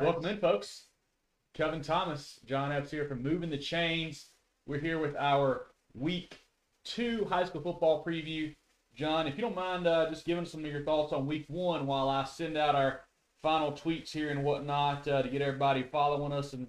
Welcome 0.00 0.26
in, 0.26 0.38
folks. 0.38 0.84
Kevin 1.54 1.82
Thomas, 1.82 2.38
John 2.46 2.70
Epps 2.70 2.90
here 2.92 3.04
from 3.06 3.20
Moving 3.20 3.50
the 3.50 3.58
Chains. 3.58 4.26
We're 4.64 4.78
here 4.78 5.00
with 5.00 5.16
our 5.16 5.66
week 5.92 6.38
two 6.84 7.26
high 7.28 7.44
school 7.44 7.62
football 7.62 8.04
preview. 8.04 8.54
John, 8.94 9.26
if 9.26 9.34
you 9.34 9.40
don't 9.40 9.56
mind 9.56 9.88
uh, 9.88 10.08
just 10.08 10.24
giving 10.24 10.44
some 10.44 10.64
of 10.64 10.70
your 10.70 10.84
thoughts 10.84 11.12
on 11.12 11.26
week 11.26 11.46
one 11.48 11.84
while 11.84 12.08
I 12.08 12.22
send 12.24 12.56
out 12.56 12.76
our 12.76 13.00
final 13.42 13.72
tweets 13.72 14.12
here 14.12 14.30
and 14.30 14.44
whatnot 14.44 15.08
uh, 15.08 15.22
to 15.22 15.28
get 15.28 15.42
everybody 15.42 15.82
following 15.82 16.32
us 16.32 16.52
and 16.52 16.68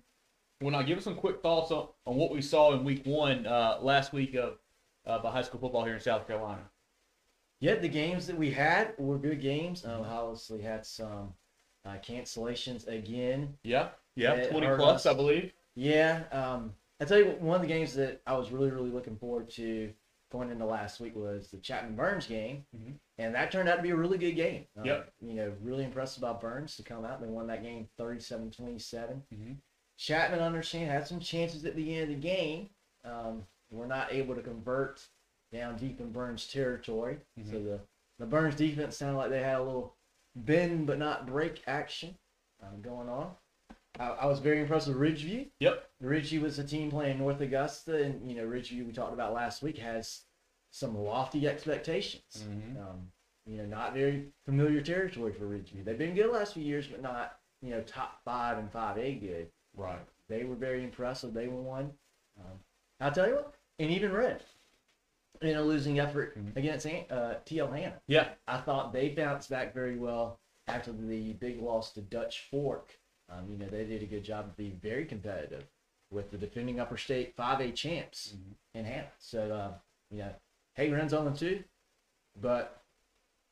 whatnot. 0.59 0.87
Give 0.87 0.97
us 0.97 1.03
some 1.03 1.15
quick 1.15 1.43
thoughts 1.43 1.71
on, 1.71 1.89
on 2.07 2.15
what 2.15 2.31
we 2.31 2.41
saw 2.41 2.73
in 2.73 2.83
week 2.83 3.05
one 3.05 3.45
uh, 3.45 3.77
last 3.79 4.11
week 4.11 4.33
of 4.33 4.57
uh, 5.05 5.19
the 5.19 5.29
high 5.29 5.43
school 5.43 5.59
football 5.59 5.85
here 5.85 5.93
in 5.93 5.99
South 5.99 6.25
Carolina. 6.25 6.63
Yeah, 7.59 7.75
the 7.75 7.89
games 7.89 8.25
that 8.25 8.37
we 8.37 8.49
had 8.49 8.93
were 8.97 9.19
good 9.19 9.39
games. 9.39 9.85
Um, 9.85 10.01
obviously 10.01 10.63
had 10.63 10.83
some 10.83 11.33
uh, 11.85 11.95
cancellations 12.05 12.87
again. 12.87 13.57
Yeah, 13.63 13.89
yeah, 14.15 14.47
20 14.47 14.67
plus, 14.75 15.05
us. 15.05 15.05
I 15.05 15.13
believe. 15.13 15.51
Yeah, 15.75 16.23
um, 16.31 16.73
I 16.99 17.05
tell 17.05 17.17
you, 17.19 17.27
what, 17.27 17.41
one 17.41 17.55
of 17.55 17.61
the 17.61 17.67
games 17.67 17.93
that 17.95 18.21
I 18.27 18.35
was 18.37 18.51
really, 18.51 18.69
really 18.71 18.89
looking 18.91 19.15
forward 19.17 19.49
to 19.51 19.93
going 20.31 20.51
into 20.51 20.65
last 20.65 20.99
week 20.99 21.15
was 21.15 21.49
the 21.49 21.57
Chapman 21.57 21.95
Burns 21.95 22.27
game, 22.27 22.65
Mhm. 22.75 22.99
and 23.17 23.33
that 23.35 23.51
turned 23.51 23.67
out 23.69 23.77
to 23.77 23.81
be 23.81 23.89
a 23.91 23.95
really 23.95 24.17
good 24.17 24.33
game. 24.35 24.67
Um, 24.77 24.85
Yep. 24.85 25.13
You 25.21 25.33
know, 25.33 25.53
really 25.61 25.83
impressed 25.85 26.17
about 26.17 26.39
Burns 26.41 26.75
to 26.77 26.83
come 26.83 27.03
out. 27.05 27.19
They 27.21 27.27
won 27.27 27.47
that 27.47 27.63
game 27.63 27.89
37-27. 27.97 29.23
Mhm. 29.33 29.57
Chapman, 29.97 30.39
understand, 30.39 30.89
had 30.91 31.07
some 31.07 31.19
chances 31.19 31.65
at 31.65 31.75
the 31.75 31.93
end 31.95 32.03
of 32.03 32.09
the 32.09 32.27
game. 32.27 32.69
Um, 33.03 33.47
we're 33.71 33.87
not 33.87 34.11
able 34.13 34.35
to 34.35 34.41
convert 34.41 35.07
down 35.51 35.77
deep 35.77 35.99
in 35.99 36.11
Burns 36.11 36.47
territory. 36.51 37.19
So 37.45 37.55
Mhm. 37.57 37.63
the, 37.63 37.79
the 38.19 38.25
Burns 38.25 38.55
defense 38.55 38.97
sounded 38.97 39.17
like 39.17 39.29
they 39.31 39.41
had 39.41 39.57
a 39.57 39.63
little 39.63 39.95
bend 40.45 40.87
but 40.87 40.99
not 40.99 41.27
break 41.27 41.61
action 41.67 42.15
um, 42.63 42.81
going 42.81 43.09
on. 43.09 43.31
I, 43.99 44.09
I 44.09 44.25
was 44.27 44.39
very 44.39 44.61
impressed 44.61 44.87
with 44.87 44.97
Ridgeview. 44.97 45.47
Yep. 45.59 45.89
Ridgeview 46.03 46.41
was 46.41 46.59
a 46.59 46.63
team 46.63 46.89
playing 46.89 47.17
North 47.17 47.41
Augusta, 47.41 48.03
and 48.03 48.29
you 48.29 48.35
know 48.35 48.45
Ridgeview 48.45 48.85
we 48.85 48.91
talked 48.91 49.13
about 49.13 49.33
last 49.33 49.61
week 49.61 49.77
has 49.77 50.21
some 50.71 50.97
lofty 50.97 51.47
expectations. 51.47 52.45
Mhm. 52.47 52.77
Um, 52.77 53.11
you 53.45 53.57
know, 53.57 53.65
not 53.65 53.93
very 53.93 54.27
familiar 54.45 54.81
territory 54.81 55.33
for 55.33 55.45
Ridgeview. 55.45 55.83
They've 55.83 55.97
been 55.97 56.13
good 56.13 56.27
the 56.27 56.33
last 56.33 56.53
few 56.53 56.63
years, 56.63 56.87
but 56.87 57.01
not 57.01 57.39
you 57.61 57.71
know 57.71 57.81
top 57.81 58.23
five 58.23 58.57
and 58.57 58.71
five 58.71 58.97
A 58.97 59.15
good. 59.15 59.51
Right. 59.75 59.99
They 60.27 60.43
were 60.43 60.55
very 60.55 60.83
impressive. 60.83 61.33
They 61.33 61.47
won. 61.47 61.91
Um, 62.39 62.59
I'll 63.01 63.11
tell 63.11 63.27
you 63.27 63.35
what, 63.35 63.55
and 63.79 63.89
even 63.89 64.13
Red 64.13 64.43
in 65.41 65.55
a 65.55 65.61
losing 65.61 65.99
effort 65.99 66.37
Mhm. 66.37 66.55
against 66.55 66.85
uh, 66.85 67.35
TL 67.45 67.71
Hanna. 67.71 68.01
Yeah. 68.07 68.33
I 68.47 68.59
thought 68.61 68.91
they 68.93 69.09
bounced 69.09 69.49
back 69.49 69.73
very 69.73 69.97
well 69.97 70.39
after 70.67 70.91
the 70.91 71.33
big 71.33 71.59
loss 71.61 71.93
to 71.93 72.01
Dutch 72.01 72.47
Fork. 72.51 72.97
Um, 73.29 73.49
you 73.49 73.57
know, 73.57 73.67
they 73.67 73.85
did 73.85 74.03
a 74.03 74.05
good 74.05 74.23
job 74.23 74.45
of 74.45 74.57
being 74.57 74.77
very 74.77 75.05
competitive 75.05 75.67
with 76.11 76.31
the 76.31 76.37
defending 76.37 76.79
Upper 76.79 76.97
State 76.97 77.35
5A 77.35 77.71
champs 77.71 78.33
Mhm. 78.35 78.55
in 78.73 78.85
Hanna. 78.85 79.11
So, 79.19 79.51
uh, 79.51 79.77
you 80.09 80.19
know, 80.19 80.33
hey, 80.75 80.91
runs 80.91 81.13
on 81.13 81.25
them 81.25 81.35
too, 81.35 81.63
but 82.35 82.83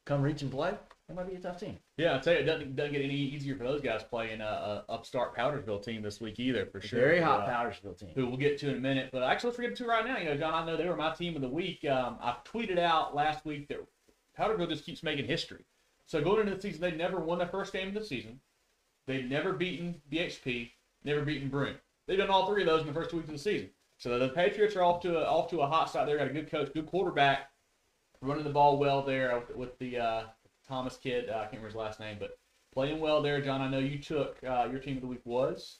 come 0.05 0.21
reach 0.21 0.41
and 0.41 0.51
play, 0.51 0.77
that 1.07 1.15
might 1.15 1.29
be 1.29 1.35
a 1.35 1.39
tough 1.39 1.57
team. 1.59 1.77
Yeah, 1.97 2.13
I'll 2.13 2.19
tell 2.19 2.33
you, 2.33 2.39
it 2.39 2.43
doesn't, 2.43 2.75
doesn't 2.75 2.91
get 2.91 3.01
any 3.01 3.15
easier 3.15 3.55
for 3.55 3.63
those 3.63 3.79
guys 3.81 4.03
playing 4.03 4.41
a, 4.41 4.83
a 4.87 4.91
upstart 4.91 5.35
Powdersville 5.37 5.81
team 5.83 6.01
this 6.01 6.19
week 6.19 6.37
either, 6.39 6.65
for 6.65 6.81
sure. 6.81 6.99
Very 6.99 7.21
hot 7.21 7.47
Uh, 7.47 7.49
Powdersville 7.49 7.97
team. 7.97 8.09
who 8.13 8.27
we'll 8.27 8.37
get 8.37 8.57
to 8.59 8.69
in 8.69 8.75
a 8.77 8.79
minute. 8.79 9.09
But 9.13 9.23
actually, 9.23 9.49
let's 9.51 9.59
get 9.61 9.75
to 9.77 9.85
right 9.85 10.05
now. 10.05 10.17
You 10.17 10.25
know, 10.25 10.37
John, 10.37 10.53
I 10.53 10.65
know 10.65 10.75
they 10.75 10.87
were 10.87 10.97
my 10.97 11.13
team 11.13 11.35
of 11.35 11.41
the 11.41 11.47
week. 11.49 11.85
Um, 11.85 12.17
I 12.21 12.35
tweeted 12.45 12.77
out 12.77 13.15
last 13.15 13.45
week 13.45 13.69
that 13.69 13.77
Powdersville 14.37 14.67
just 14.69 14.85
keeps 14.85 15.01
making 15.01 15.25
history. 15.25 15.63
So 16.05 16.21
going 16.21 16.41
into 16.41 16.55
the 16.55 16.61
season, 16.61 16.81
they 16.81 16.91
never 16.91 17.19
won 17.19 17.37
their 17.37 17.47
first 17.47 17.71
game 17.73 17.89
of 17.89 17.93
the 17.93 18.03
season. 18.05 18.39
They've 19.07 19.25
never 19.29 19.53
beaten 19.53 20.01
BHP, 20.11 20.71
never 21.05 21.21
beaten 21.23 21.47
Broome. 21.49 21.75
They've 22.07 22.17
done 22.17 22.29
all 22.29 22.47
three 22.47 22.63
of 22.63 22.67
those 22.67 22.81
in 22.81 22.87
the 22.87 22.93
first 22.93 23.09
two 23.09 23.17
weeks 23.17 23.29
of 23.29 23.33
the 23.35 23.39
season. 23.39 23.69
So 23.97 24.19
the 24.19 24.29
Patriots 24.29 24.75
are 24.75 24.83
off 24.83 25.01
to 25.01 25.17
a, 25.19 25.23
off 25.25 25.49
to 25.51 25.61
a 25.61 25.67
hot 25.67 25.89
start. 25.89 26.07
They've 26.07 26.17
got 26.17 26.27
a 26.27 26.33
good 26.33 26.51
coach, 26.51 26.71
good 26.73 26.85
quarterback, 26.85 27.49
running 28.21 28.43
the 28.43 28.49
ball 28.49 28.77
well 28.77 29.01
there 29.01 29.37
with, 29.39 29.55
with 29.55 29.79
the 29.79 29.97
uh, 29.97 30.23
Thomas 30.67 30.97
kid. 30.97 31.29
Uh, 31.29 31.33
I 31.33 31.39
can't 31.41 31.53
remember 31.53 31.67
his 31.67 31.75
last 31.75 31.99
name, 31.99 32.17
but 32.19 32.37
playing 32.73 32.99
well 32.99 33.21
there. 33.21 33.41
John, 33.41 33.61
I 33.61 33.69
know 33.69 33.79
you 33.79 33.99
took 33.99 34.37
uh, 34.47 34.67
your 34.69 34.79
team 34.79 34.97
of 34.97 35.01
the 35.01 35.07
week 35.07 35.21
was 35.25 35.79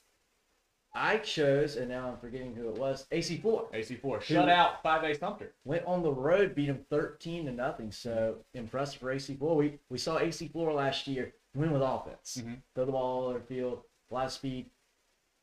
I 0.97 1.17
chose, 1.17 1.75
and 1.75 1.89
now 1.89 2.09
I'm 2.09 2.17
forgetting 2.17 2.55
who 2.55 2.69
it 2.69 2.77
was, 2.77 3.05
AC 3.11 3.37
Flora. 3.37 3.67
AC4. 3.73 4.21
Shut 4.21 4.49
out 4.49 4.83
5A 4.83 5.19
Sumter. 5.19 5.53
went 5.63 5.85
on 5.85 6.01
the 6.01 6.11
road, 6.11 6.55
beat 6.55 6.67
them 6.67 6.85
13 6.89 7.45
to 7.45 7.51
nothing. 7.51 7.91
So 7.91 8.37
impressive 8.53 8.99
for 8.99 9.11
AC 9.11 9.35
Flora. 9.35 9.55
We 9.55 9.79
we 9.89 9.97
saw 9.97 10.17
AC 10.17 10.47
Flora 10.47 10.73
last 10.73 11.07
year 11.07 11.33
win 11.55 11.71
with 11.71 11.81
offense, 11.81 12.37
mm-hmm. 12.39 12.55
throw 12.73 12.85
the 12.85 12.91
ball 12.91 13.23
all 13.23 13.29
over 13.29 13.39
the 13.39 13.45
field, 13.45 13.83
a 14.09 14.13
lot 14.13 14.25
of 14.25 14.31
speed, 14.31 14.67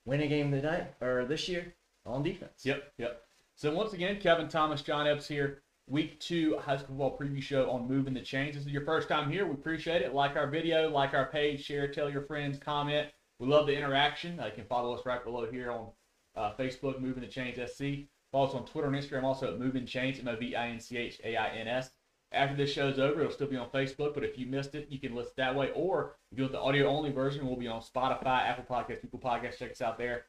win 0.04 0.20
a 0.22 0.26
game 0.26 0.50
today 0.50 0.88
or 1.00 1.24
this 1.24 1.48
year 1.48 1.74
on 2.04 2.22
defense. 2.22 2.64
Yep, 2.64 2.92
yep. 2.98 3.22
So 3.54 3.72
once 3.72 3.92
again, 3.92 4.18
Kevin 4.20 4.48
Thomas, 4.48 4.82
John 4.82 5.06
Epps 5.06 5.28
here. 5.28 5.62
Week 5.86 6.18
two 6.18 6.56
high 6.56 6.78
school 6.78 6.96
football 6.96 7.18
preview 7.18 7.42
show 7.42 7.70
on 7.70 7.86
moving 7.86 8.14
the 8.14 8.20
chains. 8.20 8.54
This 8.54 8.64
is 8.64 8.72
your 8.72 8.86
first 8.86 9.06
time 9.06 9.30
here. 9.30 9.44
We 9.44 9.52
appreciate 9.52 10.00
it. 10.00 10.14
Like 10.14 10.34
our 10.34 10.46
video, 10.46 10.88
like 10.88 11.12
our 11.12 11.26
page, 11.26 11.62
share, 11.62 11.88
tell 11.88 12.08
your 12.08 12.22
friends, 12.22 12.58
comment. 12.58 13.08
We 13.38 13.48
love 13.48 13.66
the 13.66 13.76
interaction. 13.76 14.40
Uh, 14.40 14.46
you 14.46 14.52
can 14.52 14.64
follow 14.64 14.94
us 14.94 15.04
right 15.04 15.22
below 15.22 15.50
here 15.50 15.70
on 15.70 15.88
uh, 16.36 16.52
Facebook, 16.58 17.00
Moving 17.00 17.20
the 17.20 17.28
Chains 17.28 17.58
SC. 17.70 18.08
Follow 18.32 18.46
us 18.48 18.54
on 18.54 18.64
Twitter 18.64 18.88
and 18.88 18.96
Instagram 18.96 19.24
also 19.24 19.52
at 19.52 19.60
Moving 19.60 19.84
Chains, 19.84 20.18
M 20.18 20.26
O 20.26 20.36
V 20.36 20.56
I 20.56 20.68
N 20.68 20.80
C 20.80 20.96
H 20.96 21.20
A 21.22 21.36
I 21.36 21.48
N 21.50 21.68
S. 21.68 21.90
After 22.32 22.56
this 22.56 22.72
show's 22.72 22.98
over, 22.98 23.20
it'll 23.20 23.32
still 23.32 23.46
be 23.46 23.56
on 23.56 23.68
Facebook, 23.68 24.14
but 24.14 24.24
if 24.24 24.38
you 24.38 24.46
missed 24.46 24.74
it, 24.74 24.88
you 24.90 24.98
can 24.98 25.14
listen 25.14 25.34
that 25.36 25.54
way. 25.54 25.70
Or 25.74 26.16
if 26.32 26.38
you 26.38 26.44
want 26.44 26.52
the 26.52 26.60
audio 26.60 26.88
only 26.88 27.12
version, 27.12 27.46
we'll 27.46 27.56
be 27.56 27.68
on 27.68 27.82
Spotify, 27.82 28.40
Apple 28.48 28.64
Podcasts, 28.68 29.02
Google 29.02 29.20
Podcasts. 29.20 29.58
Check 29.58 29.72
us 29.72 29.82
out 29.82 29.98
there. 29.98 30.24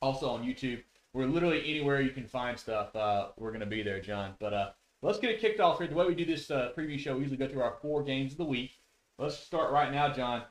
Also 0.00 0.30
on 0.30 0.42
YouTube. 0.42 0.82
We're 1.12 1.26
literally 1.26 1.60
anywhere 1.60 2.00
you 2.00 2.10
can 2.10 2.26
find 2.26 2.58
stuff. 2.58 2.96
Uh, 2.96 3.28
we're 3.36 3.50
going 3.50 3.60
to 3.60 3.66
be 3.66 3.82
there, 3.82 4.00
John. 4.00 4.34
But 4.40 4.52
uh, 4.54 4.70
let's 5.06 5.18
get 5.20 5.30
it 5.30 5.40
kicked 5.40 5.60
off 5.60 5.78
here. 5.78 5.86
The 5.86 5.94
way 5.94 6.06
we 6.06 6.14
do 6.14 6.24
this 6.24 6.50
uh, 6.50 6.70
preview 6.76 6.98
show, 6.98 7.14
we 7.14 7.20
usually 7.20 7.38
go 7.38 7.48
through 7.48 7.62
our 7.62 7.76
four 7.80 8.02
games 8.02 8.32
of 8.32 8.38
the 8.38 8.44
week. 8.44 8.72
Let's 9.18 9.38
start 9.38 9.72
right 9.72 9.92
now, 9.92 10.12
John. 10.12 10.42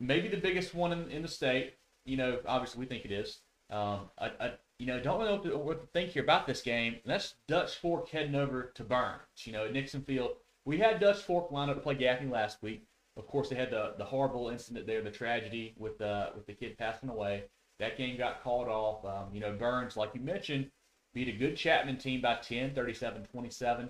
Maybe 0.00 0.28
the 0.28 0.36
biggest 0.36 0.74
one 0.74 0.92
in, 0.92 1.08
in 1.10 1.22
the 1.22 1.28
state. 1.28 1.74
You 2.04 2.16
know, 2.16 2.40
obviously 2.46 2.80
we 2.80 2.86
think 2.86 3.04
it 3.04 3.12
is. 3.12 3.38
Um, 3.70 4.10
I, 4.18 4.32
I, 4.40 4.52
you 4.78 4.86
know, 4.86 5.00
don't 5.00 5.20
really 5.20 5.30
know 5.30 5.36
what 5.36 5.44
to, 5.44 5.58
what 5.58 5.80
to 5.80 5.86
think 5.86 6.10
here 6.10 6.24
about 6.24 6.46
this 6.46 6.60
game. 6.60 6.94
And 7.04 7.12
that's 7.12 7.36
Dutch 7.46 7.76
Fork 7.76 8.08
heading 8.08 8.34
over 8.34 8.72
to 8.74 8.84
Burns. 8.84 9.20
You 9.44 9.52
know, 9.52 9.64
at 9.66 9.72
Nixon 9.72 10.02
Field. 10.02 10.32
We 10.66 10.78
had 10.78 10.98
Dutch 10.98 11.22
Fork 11.22 11.50
lined 11.52 11.70
up 11.70 11.76
to 11.76 11.82
play 11.82 11.94
Gaffney 11.94 12.28
last 12.28 12.62
week. 12.62 12.86
Of 13.16 13.28
course, 13.28 13.48
they 13.48 13.56
had 13.56 13.70
the, 13.70 13.94
the 13.96 14.04
horrible 14.04 14.48
incident 14.48 14.86
there, 14.86 15.02
the 15.02 15.10
tragedy 15.10 15.74
with 15.78 16.00
uh, 16.00 16.30
with 16.34 16.46
the 16.46 16.52
kid 16.52 16.76
passing 16.76 17.08
away. 17.08 17.44
That 17.78 17.96
game 17.96 18.18
got 18.18 18.42
called 18.42 18.66
off. 18.66 19.04
Um, 19.04 19.32
you 19.32 19.40
know, 19.40 19.52
Burns, 19.52 19.96
like 19.96 20.10
you 20.14 20.20
mentioned, 20.20 20.70
beat 21.14 21.28
a 21.28 21.32
good 21.32 21.56
Chapman 21.56 21.96
team 21.96 22.20
by 22.20 22.36
10, 22.36 22.70
37-27. 22.72 23.88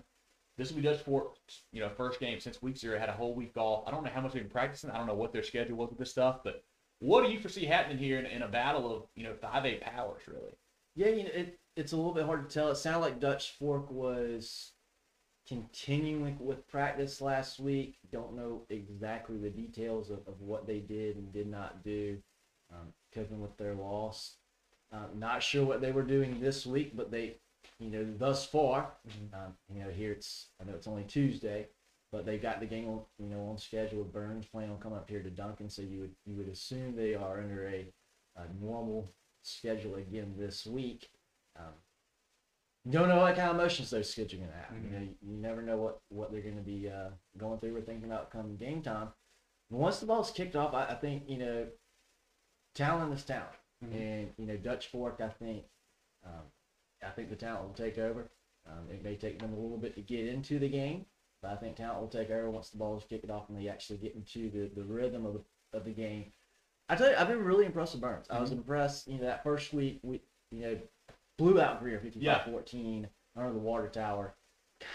This 0.57 0.71
will 0.71 0.77
be 0.77 0.83
Dutch 0.83 1.01
Fork's, 1.01 1.63
you 1.73 1.81
know, 1.81 1.89
first 1.89 2.21
game 2.21 2.39
since 2.39 2.63
week 2.63 2.77
zero. 2.77 2.99
Had 2.99 3.09
a 3.09 3.13
whole 3.13 3.35
week 3.35 3.57
off. 3.57 3.85
I 3.87 3.91
don't 3.91 4.05
know 4.05 4.11
how 4.11 4.21
much 4.21 4.35
they've 4.35 4.43
been 4.43 4.51
practicing. 4.51 4.91
I 4.91 4.99
don't 4.99 5.07
know 5.07 5.15
what 5.15 5.33
their 5.33 5.43
schedule 5.43 5.77
was 5.77 5.91
with 5.91 5.99
this 5.99 6.11
stuff. 6.11 6.41
But 6.45 6.63
what 7.01 7.27
do 7.27 7.33
you 7.33 7.41
foresee 7.41 7.65
happening 7.65 7.99
here 7.99 8.19
in, 8.19 8.27
in 8.27 8.43
a 8.43 8.49
battle 8.49 8.95
of, 8.95 9.03
you 9.17 9.25
know, 9.25 9.33
5A 9.33 9.81
powers, 9.81 10.23
really? 10.29 10.53
Yeah, 10.95 11.09
you 11.09 11.25
know, 11.25 11.31
it, 11.35 11.59
it's 11.77 11.93
a 11.93 11.97
little 11.97 12.15
bit 12.15 12.27
hard 12.27 12.49
to 12.49 12.55
tell. 12.55 12.71
It 12.71 12.77
sounded 12.77 13.01
like 13.01 13.19
Dutch 13.19 13.53
Fork 13.59 13.91
was 13.91 14.73
continuing 15.49 16.37
with 16.39 16.69
practice 16.69 17.21
last 17.21 17.59
week. 17.59 17.99
Don't 18.13 18.37
know 18.37 18.63
exactly 18.71 19.39
the 19.39 19.51
details 19.51 20.11
of, 20.11 20.21
of 20.29 20.41
what 20.41 20.67
they 20.67 20.79
did 20.79 21.17
and 21.17 21.33
did 21.33 21.49
not 21.49 21.83
do, 21.83 22.19
um, 22.73 22.93
coping 23.13 23.41
with 23.41 23.57
their 23.57 23.75
loss. 23.75 24.37
Uh, 24.95 25.07
not 25.17 25.43
sure 25.43 25.65
what 25.65 25.81
they 25.81 25.91
were 25.91 26.03
doing 26.05 26.41
this 26.41 26.65
week, 26.65 26.97
but 26.97 27.11
they, 27.11 27.35
you 27.81 27.91
know, 27.91 28.07
thus 28.17 28.47
far, 28.47 28.93
um, 29.33 29.55
you 29.69 29.83
know, 29.83 29.91
here 29.91 30.13
it's 30.13 30.51
I 30.61 30.65
know 30.65 30.75
it's 30.75 30.87
only 30.87 31.03
Tuesday, 31.03 31.67
but 32.13 32.25
they've 32.25 32.41
got 32.41 32.61
the 32.61 32.67
game 32.67 32.89
on, 32.89 33.01
you 33.19 33.27
know, 33.27 33.41
on 33.49 33.59
schedule. 33.59 33.99
with 33.99 34.13
Burns 34.13 34.47
planning 34.47 34.71
on 34.71 34.79
coming 34.79 34.99
up 34.99 35.11
here 35.11 35.23
to 35.23 35.31
Duncan, 35.31 35.69
so 35.69 35.83
you 35.83 36.01
would 36.01 36.15
you 36.27 36.37
would 36.37 36.49
assume 36.49 36.95
they 36.95 37.15
are 37.15 37.41
under 37.41 37.67
a, 37.67 37.87
a 38.37 38.43
normal 38.65 39.11
schedule 39.43 39.97
again 39.97 40.35
this 40.39 40.65
week. 40.65 41.09
Um, 41.59 41.75
you 42.85 42.93
don't 42.93 43.09
know 43.09 43.17
what 43.17 43.35
kind 43.35 43.49
of 43.49 43.57
emotions 43.57 43.91
those 43.91 44.15
kids 44.15 44.33
are 44.35 44.37
going 44.37 44.51
to 44.51 44.57
have. 44.57 44.85
You 44.85 44.91
know, 44.91 45.03
you, 45.03 45.15
you 45.23 45.37
never 45.39 45.63
know 45.63 45.79
what, 45.79 45.99
what 46.11 46.31
they're 46.31 46.43
going 46.43 46.57
to 46.57 46.63
be 46.63 46.89
uh, 46.89 47.09
going 47.39 47.59
through 47.59 47.77
or 47.77 47.81
thinking 47.81 48.05
about 48.05 48.31
come 48.31 48.57
game 48.57 48.83
time. 48.83 49.09
But 49.71 49.79
once 49.79 50.01
the 50.01 50.07
ball's 50.07 50.31
kicked 50.31 50.55
off, 50.55 50.75
I, 50.75 50.85
I 50.85 50.95
think, 50.95 51.25
you 51.27 51.39
know, 51.39 51.67
talent 52.75 53.15
is 53.15 53.25
talent. 53.25 53.49
Mhm. 53.85 53.95
And, 54.01 54.35
you 54.39 54.47
know, 54.47 54.57
Dutch 54.57 54.89
Fork, 54.89 55.21
I 55.21 55.29
think, 55.29 55.65
um, 56.25 56.43
I 57.03 57.11
think 57.11 57.29
the 57.31 57.37
talent 57.37 57.67
will 57.67 57.75
take 57.75 57.99
over. 57.99 58.31
Um, 58.67 58.89
it 58.91 59.03
may 59.03 59.17
take 59.17 59.39
them 59.39 59.53
a 59.53 59.57
little 59.59 59.77
bit 59.79 59.95
to 59.97 60.01
get 60.01 60.27
into 60.27 60.59
the 60.59 60.69
game, 60.69 61.07
but 61.43 61.51
I 61.53 61.57
think 61.57 61.77
talent 61.77 62.01
will 62.01 62.09
take 62.09 62.31
over 62.31 62.51
once 62.51 62.71
the 62.71 62.79
ball 62.79 62.97
is 62.97 63.05
kicked 63.05 63.31
off 63.31 63.49
and 63.49 63.59
they 63.59 63.69
actually 63.69 63.99
get 63.99 64.15
into 64.15 64.51
the, 64.51 64.69
the 64.75 64.85
rhythm 64.85 65.27
of 65.27 65.35
the, 65.35 65.45
of 65.77 65.85
the 65.85 65.91
game. 65.93 66.33
I 66.89 66.97
tell 66.97 67.11
you, 67.11 67.17
I've 67.17 67.29
been 67.29 67.45
really 67.45 67.67
impressed 67.67 67.93
with 67.95 68.03
Burns. 68.03 68.27
I 68.31 68.41
was 68.41 68.51
Mhm. 68.51 68.59
impressed, 68.59 69.07
you 69.09 69.19
know, 69.19 69.25
that 69.25 69.43
first 69.43 69.73
week, 69.73 70.01
we, 70.03 70.23
you 70.51 70.61
know, 70.63 70.81
blew 71.37 71.61
out 71.61 71.81
Greer 71.81 71.99
55 72.01 72.23
Yeah. 72.23 72.45
14 72.45 73.09
under 73.37 73.53
the 73.53 73.59
water 73.59 73.89
tower. 73.89 74.35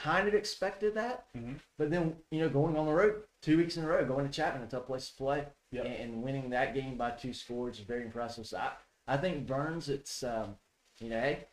kind 0.04 0.28
of 0.28 0.36
expected 0.36 0.94
that. 0.94 1.26
Mhm. 1.34 1.60
But 1.78 1.90
then, 1.90 2.22
you 2.30 2.42
know, 2.42 2.50
going 2.50 2.78
on 2.78 2.86
the 2.86 2.94
road 2.94 3.24
two 3.42 3.58
weeks 3.58 3.76
in 3.76 3.84
a 3.84 3.88
row, 3.88 4.06
going 4.06 4.24
to 4.26 4.32
Chapman, 4.32 4.62
a 4.62 4.68
tough 4.68 4.86
place 4.86 5.10
to 5.10 5.16
play, 5.18 5.48
Yep. 5.72 5.86
and, 5.86 6.24
winning 6.24 6.50
that 6.50 6.74
game 6.74 6.98
by 6.98 7.12
two 7.12 7.34
scores 7.34 7.80
is 7.80 7.86
very 7.86 8.04
impressive. 8.04 8.48
So 8.48 8.58
I, 8.58 8.72
I 9.08 9.18
think 9.18 9.46
Burns, 9.46 9.88
it's, 9.90 10.24
um, 10.24 10.56
you 11.00 11.10
know, 11.10 11.20
hey, 11.20 11.46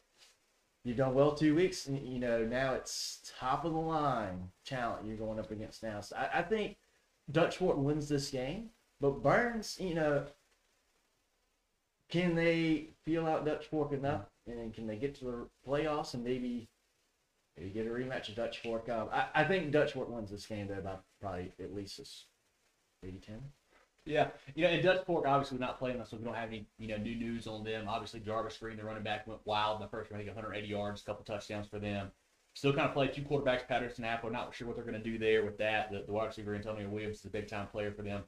you've 0.84 0.96
done 0.96 1.14
well 1.14 1.34
two 1.34 1.54
weeks, 1.54 1.86
and, 1.86 2.06
you 2.06 2.18
know, 2.18 2.44
now 2.44 2.74
it's 2.74 3.20
top 3.38 3.64
of 3.64 3.72
the 3.72 3.78
line 3.78 4.50
talent 4.64 5.06
you're 5.06 5.16
going 5.16 5.38
up 5.38 5.50
against 5.50 5.82
now. 5.82 6.00
So 6.00 6.16
I, 6.16 6.38
I 6.38 6.42
think 6.42 6.76
Dutch 7.30 7.58
Fork 7.58 7.76
wins 7.76 8.08
this 8.08 8.30
game, 8.30 8.70
but 9.00 9.22
Burns, 9.22 9.76
you 9.78 9.94
know, 9.94 10.24
can 12.08 12.34
they 12.34 12.90
feel 13.04 13.26
out 13.26 13.44
Dutch 13.44 13.66
Fork 13.66 13.92
enough, 13.92 14.26
and 14.46 14.72
can 14.72 14.86
they 14.86 14.96
get 14.96 15.14
to 15.16 15.24
the 15.24 15.48
playoffs 15.68 16.14
and 16.14 16.22
maybe 16.22 16.68
maybe 17.56 17.70
get 17.70 17.86
a 17.86 17.90
rematch 17.90 18.28
of 18.28 18.36
Dutch 18.36 18.60
Fork? 18.60 18.88
Um, 18.88 19.08
I, 19.12 19.26
I 19.34 19.44
think 19.44 19.72
Dutch 19.72 19.92
Fork 19.92 20.08
wins 20.08 20.30
this 20.30 20.46
game 20.46 20.68
though 20.68 20.80
by 20.80 20.94
probably 21.20 21.52
at 21.58 21.74
least 21.74 21.98
this 21.98 22.26
80-10. 23.04 23.38
Yeah, 24.06 24.28
you 24.54 24.62
know, 24.62 24.70
and 24.70 24.82
Dutch 24.82 25.04
Fork 25.04 25.26
obviously 25.26 25.58
not 25.58 25.78
playing 25.78 26.00
us, 26.00 26.10
so 26.10 26.16
we 26.16 26.24
don't 26.24 26.34
have 26.34 26.48
any 26.48 26.66
you 26.78 26.86
know 26.86 26.96
new 26.96 27.16
news 27.16 27.46
on 27.48 27.64
them. 27.64 27.86
Obviously, 27.88 28.20
Jarvis 28.20 28.56
Green, 28.56 28.76
the 28.76 28.84
running 28.84 29.02
back, 29.02 29.26
went 29.26 29.40
wild 29.44 29.80
in 29.80 29.82
the 29.82 29.90
first 29.90 30.10
round. 30.10 30.20
He 30.22 30.26
got 30.26 30.36
180 30.36 30.68
yards, 30.68 31.02
a 31.02 31.04
couple 31.04 31.24
touchdowns 31.24 31.66
for 31.66 31.80
them. 31.80 32.12
Still 32.54 32.72
kind 32.72 32.86
of 32.86 32.94
play 32.94 33.08
two 33.08 33.22
quarterbacks, 33.22 33.66
Patterson 33.66 34.04
Apple. 34.04 34.30
Not 34.30 34.54
sure 34.54 34.66
what 34.66 34.76
they're 34.76 34.84
going 34.84 35.02
to 35.02 35.10
do 35.10 35.18
there 35.18 35.44
with 35.44 35.58
that. 35.58 35.90
The, 35.90 36.04
the 36.06 36.12
wide 36.12 36.26
receiver 36.26 36.54
Antonio 36.54 36.88
Williams 36.88 37.18
is 37.18 37.24
a 37.24 37.30
big 37.30 37.48
time 37.48 37.66
player 37.66 37.92
for 37.92 38.02
them. 38.02 38.22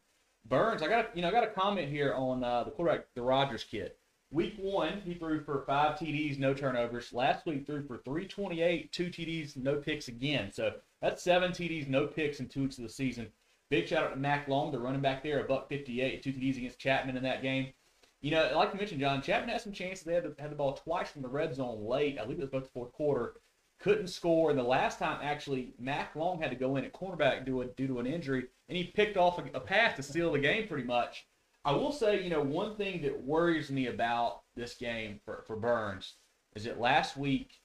Burns, 0.46 0.82
I 0.82 0.88
got 0.88 1.16
you 1.16 1.22
know 1.22 1.28
I 1.28 1.30
got 1.30 1.44
a 1.44 1.48
comment 1.48 1.88
here 1.88 2.12
on 2.14 2.42
uh, 2.42 2.64
the 2.64 2.72
quarterback, 2.72 3.06
the 3.14 3.22
Rogers 3.22 3.64
kid. 3.64 3.92
Week 4.30 4.54
one, 4.58 5.00
he 5.00 5.14
threw 5.14 5.42
for 5.42 5.62
five 5.66 5.98
TDs, 5.98 6.38
no 6.38 6.52
turnovers. 6.52 7.14
Last 7.14 7.46
week, 7.46 7.64
threw 7.64 7.86
for 7.86 7.96
328, 7.98 8.92
two 8.92 9.06
TDs, 9.06 9.56
no 9.56 9.76
picks 9.76 10.08
again. 10.08 10.52
So 10.52 10.74
that's 11.00 11.22
seven 11.22 11.52
TDs, 11.52 11.88
no 11.88 12.06
picks 12.06 12.40
in 12.40 12.48
two 12.48 12.62
weeks 12.62 12.76
of 12.76 12.84
the 12.84 12.90
season. 12.90 13.28
Big 13.70 13.86
shout 13.86 14.04
out 14.04 14.10
to 14.10 14.16
Mac 14.16 14.48
Long, 14.48 14.72
the 14.72 14.78
running 14.78 15.02
back 15.02 15.22
there, 15.22 15.40
a 15.40 15.44
buck 15.44 15.68
58, 15.68 16.22
two 16.22 16.32
TDs 16.32 16.56
against 16.56 16.78
Chapman 16.78 17.16
in 17.16 17.22
that 17.22 17.42
game. 17.42 17.72
You 18.20 18.30
know, 18.32 18.50
like 18.56 18.72
you 18.72 18.78
mentioned, 18.78 19.00
John, 19.00 19.22
Chapman 19.22 19.50
had 19.50 19.60
some 19.60 19.72
chances. 19.72 20.04
They 20.04 20.14
had 20.14 20.24
the, 20.24 20.34
had 20.40 20.50
the 20.50 20.56
ball 20.56 20.72
twice 20.72 21.10
from 21.10 21.22
the 21.22 21.28
red 21.28 21.54
zone 21.54 21.86
late. 21.86 22.18
I 22.18 22.22
believe 22.24 22.38
it 22.38 22.42
was 22.42 22.50
both 22.50 22.64
the 22.64 22.70
fourth 22.70 22.92
quarter. 22.92 23.34
Couldn't 23.78 24.08
score. 24.08 24.50
And 24.50 24.58
the 24.58 24.64
last 24.64 24.98
time, 24.98 25.20
actually, 25.22 25.74
Mac 25.78 26.16
Long 26.16 26.40
had 26.40 26.50
to 26.50 26.56
go 26.56 26.76
in 26.76 26.84
at 26.84 26.92
cornerback 26.92 27.44
due, 27.44 27.70
due 27.76 27.86
to 27.86 28.00
an 28.00 28.06
injury, 28.06 28.46
and 28.68 28.76
he 28.76 28.84
picked 28.84 29.16
off 29.16 29.38
a, 29.38 29.44
a 29.54 29.60
pass 29.60 29.94
to 29.96 30.02
seal 30.02 30.32
the 30.32 30.38
game 30.38 30.66
pretty 30.66 30.84
much. 30.84 31.26
I 31.64 31.72
will 31.72 31.92
say, 31.92 32.22
you 32.22 32.30
know, 32.30 32.40
one 32.40 32.76
thing 32.76 33.02
that 33.02 33.22
worries 33.22 33.70
me 33.70 33.86
about 33.86 34.42
this 34.56 34.74
game 34.74 35.20
for, 35.24 35.44
for 35.46 35.56
Burns 35.56 36.14
is 36.56 36.64
that 36.64 36.80
last 36.80 37.16
week 37.16 37.60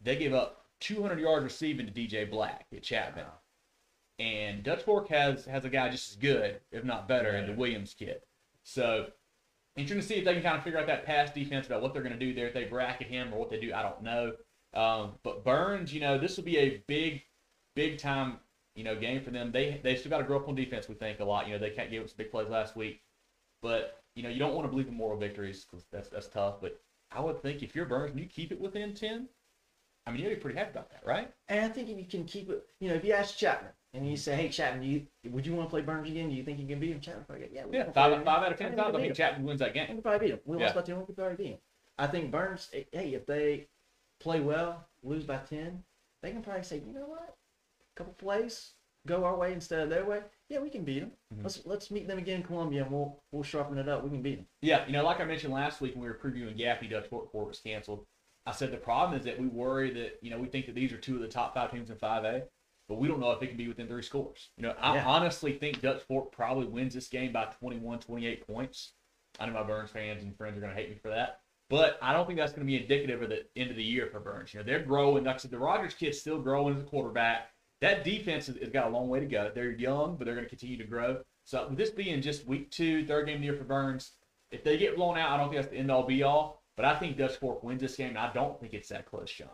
they 0.00 0.16
gave 0.16 0.32
up 0.32 0.66
200 0.80 1.18
yards 1.18 1.44
receiving 1.44 1.86
to 1.86 1.92
DJ 1.92 2.30
Black 2.30 2.66
at 2.74 2.82
Chapman. 2.82 3.24
And 4.18 4.62
Dutch 4.62 4.82
Fork 4.82 5.08
has 5.08 5.44
has 5.46 5.64
a 5.64 5.68
guy 5.68 5.88
just 5.88 6.12
as 6.12 6.16
good, 6.16 6.60
if 6.70 6.84
not 6.84 7.08
better, 7.08 7.36
in 7.36 7.46
the 7.46 7.52
Williams 7.52 7.94
kid. 7.94 8.20
So 8.62 9.06
interesting 9.76 10.00
to 10.00 10.06
see 10.06 10.20
if 10.20 10.24
they 10.24 10.34
can 10.34 10.42
kind 10.42 10.56
of 10.56 10.62
figure 10.62 10.78
out 10.78 10.86
that 10.86 11.04
pass 11.04 11.32
defense 11.32 11.66
about 11.66 11.82
what 11.82 11.92
they're 11.92 12.02
going 12.02 12.16
to 12.16 12.18
do 12.18 12.32
there 12.32 12.46
if 12.46 12.54
they 12.54 12.64
bracket 12.64 13.08
him 13.08 13.34
or 13.34 13.38
what 13.38 13.50
they 13.50 13.58
do. 13.58 13.72
I 13.74 13.82
don't 13.82 14.02
know. 14.02 14.32
Um, 14.72 15.12
but 15.22 15.44
Burns, 15.44 15.92
you 15.92 16.00
know, 16.00 16.18
this 16.18 16.36
will 16.36 16.44
be 16.44 16.58
a 16.58 16.82
big, 16.86 17.22
big 17.74 17.98
time, 17.98 18.38
you 18.74 18.84
know, 18.84 18.96
game 18.96 19.22
for 19.22 19.30
them. 19.30 19.52
They 19.52 19.80
they 19.82 19.96
still 19.96 20.10
got 20.10 20.18
to 20.18 20.24
grow 20.24 20.38
up 20.38 20.48
on 20.48 20.54
defense. 20.54 20.88
We 20.88 20.94
think 20.94 21.20
a 21.20 21.24
lot. 21.24 21.46
You 21.46 21.54
know, 21.54 21.58
they 21.58 21.70
can't 21.70 21.90
give 21.90 22.02
up 22.02 22.08
some 22.08 22.16
big 22.18 22.30
plays 22.30 22.48
last 22.48 22.76
week, 22.76 23.02
but 23.62 24.02
you 24.14 24.22
know, 24.22 24.28
you 24.28 24.38
don't 24.38 24.54
want 24.54 24.66
to 24.66 24.70
believe 24.70 24.88
in 24.88 24.94
moral 24.94 25.18
victories 25.18 25.64
because 25.64 25.86
that's 25.92 26.08
that's 26.08 26.28
tough. 26.28 26.60
But 26.60 26.80
I 27.10 27.20
would 27.20 27.42
think 27.42 27.62
if 27.62 27.74
you're 27.74 27.86
Burns 27.86 28.12
and 28.12 28.20
you 28.20 28.26
keep 28.26 28.52
it 28.52 28.60
within 28.60 28.94
ten, 28.94 29.28
I 30.06 30.10
mean, 30.10 30.22
you'd 30.22 30.30
be 30.30 30.36
pretty 30.36 30.58
happy 30.58 30.70
about 30.72 30.90
that, 30.90 31.02
right? 31.06 31.30
And 31.48 31.64
I 31.64 31.68
think 31.68 31.88
if 31.88 31.96
you 31.96 32.04
can 32.04 32.24
keep 32.24 32.50
it, 32.50 32.62
you 32.80 32.88
know, 32.88 32.94
if 32.94 33.04
you 33.04 33.12
ask 33.14 33.36
Chapman 33.38 33.70
and 33.94 34.08
you 34.08 34.16
say, 34.16 34.36
"Hey, 34.36 34.48
Chapman, 34.50 34.82
do 34.82 34.86
you 34.86 35.06
would 35.30 35.46
you 35.46 35.54
want 35.54 35.68
to 35.68 35.70
play 35.70 35.80
Burns 35.80 36.08
again? 36.08 36.28
Do 36.28 36.34
you 36.34 36.42
think 36.44 36.58
you 36.58 36.66
can 36.66 36.78
beat 36.78 36.90
him?" 36.92 37.00
Chapman 37.00 37.24
probably, 37.24 37.48
"Yeah, 37.52 37.64
Yeah, 37.70 37.84
five, 37.92 38.22
five 38.24 38.42
out 38.44 38.52
of 38.52 38.58
ten 38.58 38.76
times. 38.76 38.94
I 38.94 39.00
think. 39.00 39.14
Chapman 39.14 39.44
wins 39.44 39.60
that 39.60 39.72
game. 39.72 39.94
we 39.94 40.00
probably 40.02 40.26
beat 40.26 40.34
him. 40.34 40.40
We 40.44 40.58
Yeah. 40.58 40.64
lost 40.64 40.74
by 40.74 40.82
ten. 40.82 40.98
We 40.98 41.06
could 41.06 41.16
probably 41.16 41.36
beat 41.36 41.52
him. 41.52 41.58
I 41.98 42.06
think 42.06 42.30
Burns. 42.30 42.70
eh, 42.74 42.84
Hey, 42.92 43.14
if 43.14 43.24
they 43.24 43.68
play 44.20 44.40
well, 44.40 44.86
lose 45.02 45.24
by 45.24 45.38
ten, 45.38 45.84
they 46.22 46.32
can 46.32 46.42
probably 46.42 46.64
say, 46.64 46.78
"You 46.78 46.92
know 46.92 47.06
what? 47.06 47.36
A 47.92 47.94
couple 47.96 48.12
plays 48.14 48.72
go 49.06 49.24
our 49.24 49.36
way 49.36 49.52
instead 49.52 49.80
of 49.80 49.90
their 49.90 50.04
way. 50.04 50.22
Yeah, 50.48 50.58
we 50.60 50.70
can 50.70 50.82
beat 50.84 51.00
them. 51.00 51.12
Mhm. 51.34 51.42
Let's 51.44 51.64
let's 51.64 51.90
meet 51.90 52.06
them 52.08 52.18
again 52.18 52.40
in 52.40 52.46
Columbia, 52.46 52.82
and 52.82 52.92
we'll 52.92 53.22
we'll 53.32 53.42
sharpen 53.42 53.78
it 53.78 53.88
up. 53.88 54.02
We 54.04 54.10
can 54.10 54.20
beat 54.22 54.36
them." 54.36 54.48
Yeah, 54.60 54.84
you 54.86 54.92
know, 54.92 55.02
like 55.04 55.20
I 55.20 55.24
mentioned 55.24 55.54
last 55.54 55.80
week 55.80 55.94
when 55.94 56.02
we 56.02 56.08
were 56.08 56.18
previewing 56.18 56.56
Gaffney 56.58 56.88
Dutch 56.88 57.04
before 57.08 57.42
it 57.44 57.48
was 57.48 57.60
canceled, 57.60 58.06
I 58.46 58.52
said 58.52 58.70
the 58.72 58.76
problem 58.76 59.18
is 59.18 59.24
that 59.24 59.40
we 59.40 59.46
worry 59.46 59.90
that, 59.94 60.18
you 60.20 60.30
know, 60.30 60.38
we 60.38 60.48
think 60.48 60.66
that 60.66 60.74
these 60.74 60.92
are 60.92 60.98
two 60.98 61.14
of 61.16 61.22
the 61.22 61.28
top 61.28 61.54
five 61.54 61.70
teams 61.70 61.90
in 61.90 61.96
5A, 61.96 62.42
but 62.88 62.96
we 62.96 63.08
don't 63.08 63.20
know 63.20 63.30
if 63.30 63.42
it 63.42 63.46
can 63.48 63.56
be 63.56 63.68
within 63.68 63.88
three 63.88 64.02
scores. 64.02 64.50
You 64.58 64.64
know, 64.64 64.74
I 64.78 64.96
Yeah. 64.96 65.06
honestly 65.06 65.58
think 65.58 65.80
Dutch 65.80 66.02
Fork 66.02 66.30
probably 66.32 66.66
wins 66.66 66.92
this 66.94 67.08
game 67.08 67.32
by 67.32 67.46
21, 67.46 68.00
28 68.00 68.46
points. 68.46 68.92
I 69.40 69.46
know 69.46 69.52
my 69.52 69.62
Burns 69.62 69.90
fans 69.90 70.22
and 70.22 70.36
friends 70.36 70.58
are 70.58 70.60
going 70.60 70.74
to 70.74 70.78
hate 70.80 70.90
me 70.90 70.96
for 70.96 71.08
that. 71.08 71.40
But 71.70 71.98
I 72.02 72.12
don't 72.12 72.26
think 72.26 72.38
that's 72.38 72.52
going 72.52 72.66
to 72.66 72.70
be 72.70 72.80
indicative 72.80 73.22
of 73.22 73.30
the 73.30 73.46
end 73.56 73.70
of 73.70 73.76
the 73.76 73.82
year 73.82 74.06
for 74.06 74.20
Burns. 74.20 74.52
You 74.52 74.60
know, 74.60 74.64
they're 74.64 74.82
growing. 74.82 75.24
Like 75.24 75.36
I 75.36 75.38
said, 75.38 75.50
the 75.50 75.58
Rogers 75.58 75.94
kid's 75.94 76.20
still 76.20 76.38
growing 76.40 76.76
as 76.76 76.82
a 76.82 76.84
quarterback. 76.84 77.48
That 77.80 78.04
defense 78.04 78.46
has, 78.46 78.56
has 78.56 78.68
got 78.68 78.86
a 78.86 78.90
long 78.90 79.08
way 79.08 79.20
to 79.20 79.26
go. 79.26 79.50
They're 79.54 79.70
young, 79.72 80.16
but 80.16 80.26
they're 80.26 80.34
going 80.34 80.44
to 80.46 80.50
continue 80.50 80.76
to 80.76 80.84
grow. 80.84 81.22
So 81.44 81.66
with 81.68 81.78
this 81.78 81.90
being 81.90 82.20
just 82.20 82.46
week 82.46 82.70
two, 82.70 83.06
third 83.06 83.26
game 83.26 83.36
of 83.36 83.40
the 83.40 83.46
year 83.46 83.56
for 83.56 83.64
Burns, 83.64 84.12
if 84.50 84.62
they 84.62 84.76
get 84.76 84.94
blown 84.94 85.16
out, 85.18 85.30
I 85.30 85.36
don't 85.38 85.48
think 85.50 85.62
that's 85.62 85.72
the 85.72 85.78
end 85.78 85.90
all 85.90 86.06
be 86.06 86.22
all. 86.22 86.62
But 86.76 86.86
I 86.86 86.98
think 86.98 87.16
Dutch 87.16 87.36
Fork 87.36 87.62
wins 87.62 87.80
this 87.80 87.96
game, 87.96 88.10
and 88.10 88.18
I 88.18 88.32
don't 88.32 88.58
think 88.60 88.74
it's 88.74 88.88
that 88.88 89.06
close, 89.06 89.30
Sean. 89.30 89.48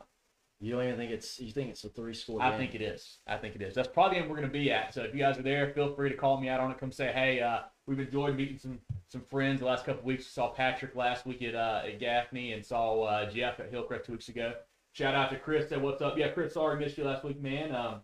You 0.62 0.72
don't 0.72 0.84
even 0.84 0.96
think 0.96 1.10
it's 1.10 1.40
you 1.40 1.52
think 1.52 1.70
it's 1.70 1.84
a 1.84 1.88
three 1.88 2.12
score. 2.12 2.42
I 2.42 2.56
think 2.56 2.74
it 2.74 2.82
is. 2.82 3.18
I 3.26 3.38
think 3.38 3.56
it 3.56 3.62
is. 3.62 3.74
That's 3.74 3.88
probably 3.88 4.16
the 4.16 4.22
end 4.22 4.30
we're 4.30 4.36
going 4.36 4.48
to 4.48 4.52
be 4.52 4.70
at. 4.70 4.92
So 4.92 5.02
if 5.02 5.14
you 5.14 5.20
guys 5.20 5.38
are 5.38 5.42
there, 5.42 5.72
feel 5.72 5.94
free 5.94 6.10
to 6.10 6.16
call 6.16 6.38
me 6.38 6.50
out 6.50 6.60
on 6.60 6.70
it. 6.70 6.78
Come 6.78 6.92
say, 6.92 7.12
hey, 7.12 7.40
uh, 7.40 7.60
we've 7.86 7.98
enjoyed 7.98 8.36
meeting 8.36 8.58
some 8.58 8.78
some 9.08 9.22
friends 9.30 9.60
the 9.60 9.66
last 9.66 9.86
couple 9.86 10.00
of 10.00 10.04
weeks. 10.04 10.24
We 10.24 10.30
saw 10.30 10.50
Patrick 10.50 10.94
last 10.94 11.24
week 11.24 11.42
at, 11.42 11.54
uh, 11.54 11.82
at 11.86 11.98
Gaffney 11.98 12.52
and 12.52 12.64
saw 12.64 13.02
uh, 13.04 13.30
Jeff 13.30 13.58
at 13.58 13.70
Hillcrest 13.70 14.04
two 14.04 14.12
weeks 14.12 14.28
ago. 14.28 14.52
Shout 14.92 15.14
out 15.14 15.30
to 15.30 15.38
Chris. 15.38 15.68
Said, 15.70 15.80
what's 15.80 16.02
up? 16.02 16.18
Yeah, 16.18 16.28
Chris, 16.28 16.54
sorry 16.54 16.78
missed 16.78 16.98
you 16.98 17.04
last 17.04 17.24
week, 17.24 17.40
man. 17.40 17.74
Um, 17.74 18.00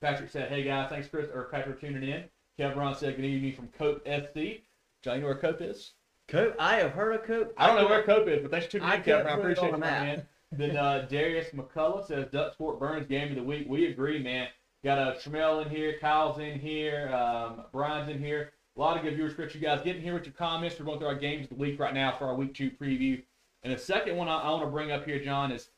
Patrick 0.00 0.30
said, 0.30 0.50
hey, 0.50 0.62
guys, 0.62 0.88
thanks, 0.88 1.08
Chris, 1.08 1.28
or 1.34 1.48
Patrick, 1.50 1.80
for 1.80 1.86
tuning 1.86 2.08
in. 2.08 2.24
Kevin 2.56 2.78
Ron 2.78 2.94
said, 2.94 3.16
good 3.16 3.24
evening 3.24 3.54
from 3.54 3.68
Cope 3.68 4.06
SC. 4.06 4.62
John, 5.02 5.16
you 5.16 5.20
know 5.22 5.26
where 5.26 5.38
Cope 5.38 5.62
is? 5.62 5.94
Cope. 6.28 6.54
I 6.58 6.76
have 6.76 6.92
heard 6.92 7.14
of 7.14 7.24
Cope. 7.24 7.54
I 7.56 7.66
don't 7.66 7.76
know 7.76 7.88
where 7.88 8.02
Cope 8.02 8.28
is, 8.28 8.42
but 8.42 8.50
thanks 8.50 8.66
tuning 8.68 8.86
I 8.86 8.96
in, 8.96 9.02
Kevin. 9.02 9.26
I 9.26 9.34
it 9.34 9.38
appreciate 9.38 9.64
on 9.64 9.66
you, 9.66 9.72
the 9.72 9.78
my 9.78 9.86
map. 9.86 10.02
man. 10.02 10.26
Then 10.52 10.76
uh, 10.76 11.06
Darius 11.10 11.48
McCullough 11.54 12.06
says 12.06 12.26
Dutch 12.30 12.54
Fork 12.56 12.78
Burns 12.78 13.06
game 13.06 13.30
of 13.30 13.36
the 13.36 13.42
week. 13.42 13.66
We 13.68 13.86
agree, 13.86 14.22
man. 14.22 14.48
Got 14.84 14.98
uh, 14.98 15.14
Tramel 15.16 15.64
in 15.64 15.70
here, 15.70 15.96
Kyle's 16.00 16.38
in 16.38 16.58
here, 16.58 17.12
um, 17.12 17.64
Brian's 17.72 18.08
in 18.10 18.22
here. 18.22 18.52
A 18.76 18.80
lot 18.80 18.96
of 18.96 19.02
good 19.02 19.14
viewers. 19.16 19.32
Appreciate 19.32 19.60
you 19.60 19.66
guys 19.66 19.82
getting 19.82 20.00
here 20.02 20.14
with 20.14 20.24
your 20.24 20.34
comments. 20.34 20.78
We're 20.78 20.86
going 20.86 21.00
through 21.00 21.08
our 21.08 21.16
games 21.16 21.44
of 21.44 21.48
the 21.48 21.56
week 21.56 21.80
right 21.80 21.92
now 21.92 22.16
for 22.16 22.26
our 22.26 22.34
week 22.36 22.54
two 22.54 22.70
preview. 22.70 23.20
And 23.64 23.72
the 23.72 23.78
second 23.78 24.16
one 24.16 24.28
I, 24.28 24.38
I 24.38 24.50
want 24.50 24.62
to 24.62 24.70
bring 24.70 24.92
up 24.92 25.04
here, 25.04 25.18
John, 25.18 25.50
is 25.50 25.70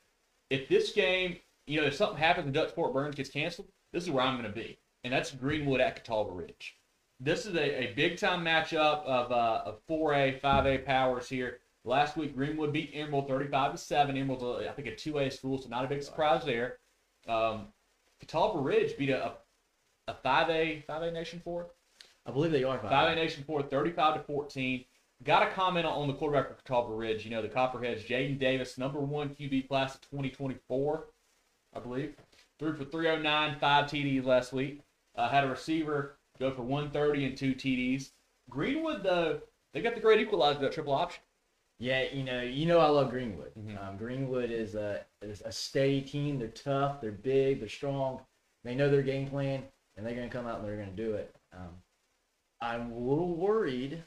if 0.50 0.68
this 0.68 0.92
game, 0.92 1.38
you 1.66 1.80
know, 1.80 1.86
if 1.86 1.94
something 1.94 2.18
happens 2.18 2.44
and 2.44 2.54
Dutch 2.54 2.72
Fork 2.72 2.92
Burns 2.92 3.14
gets 3.14 3.30
canceled, 3.30 3.68
this 3.92 4.04
is 4.04 4.10
where 4.10 4.22
I'm 4.22 4.38
going 4.38 4.52
to 4.52 4.54
be, 4.54 4.78
and 5.02 5.12
that's 5.12 5.30
Greenwood 5.30 5.80
at 5.80 5.96
Catawba 5.96 6.32
Ridge. 6.32 6.76
This 7.22 7.44
is 7.44 7.54
a, 7.54 7.90
a 7.90 7.92
big 7.94 8.16
time 8.16 8.42
matchup 8.42 9.04
of 9.04 9.30
uh, 9.30 9.62
of 9.66 9.86
4A, 9.86 10.40
5A 10.40 10.86
powers 10.86 11.28
here. 11.28 11.58
Last 11.84 12.16
week, 12.16 12.34
Greenwood 12.34 12.72
beat 12.72 12.92
Emerald 12.94 13.28
35 13.28 13.72
to 13.72 13.78
7. 13.78 14.16
Emerald's, 14.16 14.42
a, 14.42 14.70
I 14.70 14.72
think, 14.72 14.88
a 14.88 14.92
2A 14.92 15.30
school, 15.30 15.60
so 15.60 15.68
not 15.68 15.84
a 15.84 15.88
big 15.88 16.02
surprise 16.02 16.44
there. 16.46 16.78
Um, 17.28 17.66
Catawba 18.20 18.58
Ridge 18.58 18.96
beat 18.96 19.10
a, 19.10 19.34
a 20.08 20.14
5A, 20.14 20.86
5A 20.86 21.12
Nation 21.12 21.40
4? 21.44 21.66
I 22.24 22.30
believe 22.30 22.52
they 22.52 22.64
are. 22.64 22.78
5A 22.78 23.14
Nation 23.14 23.44
4, 23.46 23.62
35 23.64 24.14
to 24.14 24.20
14. 24.20 24.84
Got 25.22 25.42
a 25.42 25.50
comment 25.50 25.84
on 25.84 26.08
the 26.08 26.14
quarterback 26.14 26.48
for 26.48 26.54
Catawba 26.54 26.94
Ridge. 26.94 27.24
You 27.24 27.30
know, 27.30 27.42
the 27.42 27.48
Copperheads, 27.48 28.06
Jaden 28.06 28.38
Davis, 28.38 28.78
number 28.78 29.00
one 29.00 29.30
QB 29.30 29.68
class 29.68 29.94
of 29.94 30.00
2024, 30.02 31.06
I 31.74 31.80
believe. 31.80 32.14
Threw 32.58 32.74
for 32.74 32.84
309, 32.84 33.58
five 33.58 33.86
TDs 33.86 34.24
last 34.24 34.54
week. 34.54 34.80
Uh, 35.16 35.28
had 35.28 35.44
a 35.44 35.48
receiver 35.48 36.16
go 36.40 36.50
for 36.50 36.62
130 36.62 37.26
and 37.26 37.36
two 37.36 37.54
TDs. 37.54 38.10
Greenwood, 38.48 39.04
though, 39.04 39.40
they 39.72 39.82
got 39.82 39.94
the 39.94 40.00
great 40.00 40.20
equalizer, 40.20 40.58
that 40.60 40.72
triple 40.72 40.94
option. 40.94 41.22
Yeah, 41.78 42.04
you 42.12 42.24
know, 42.24 42.42
you 42.42 42.66
know, 42.66 42.78
I 42.80 42.88
love 42.88 43.10
Greenwood. 43.10 43.54
Mhm. 43.54 43.80
Um, 43.80 43.96
Greenwood 43.96 44.50
is 44.50 44.74
a 44.74 45.04
is 45.22 45.40
a 45.42 45.52
steady 45.52 46.02
team. 46.02 46.38
They're 46.38 46.48
tough. 46.48 47.00
They're 47.00 47.12
big. 47.12 47.60
They're 47.60 47.68
strong. 47.68 48.20
They 48.64 48.74
know 48.74 48.90
their 48.90 49.02
game 49.02 49.28
plan, 49.30 49.62
and 49.96 50.04
they're 50.04 50.14
going 50.14 50.28
to 50.28 50.36
come 50.36 50.46
out 50.46 50.58
and 50.58 50.68
they're 50.68 50.76
going 50.76 50.94
to 50.94 50.96
do 50.96 51.14
it. 51.14 51.34
Um, 51.52 51.82
I'm 52.60 52.92
a 52.92 52.98
little 52.98 53.34
worried. 53.34 54.02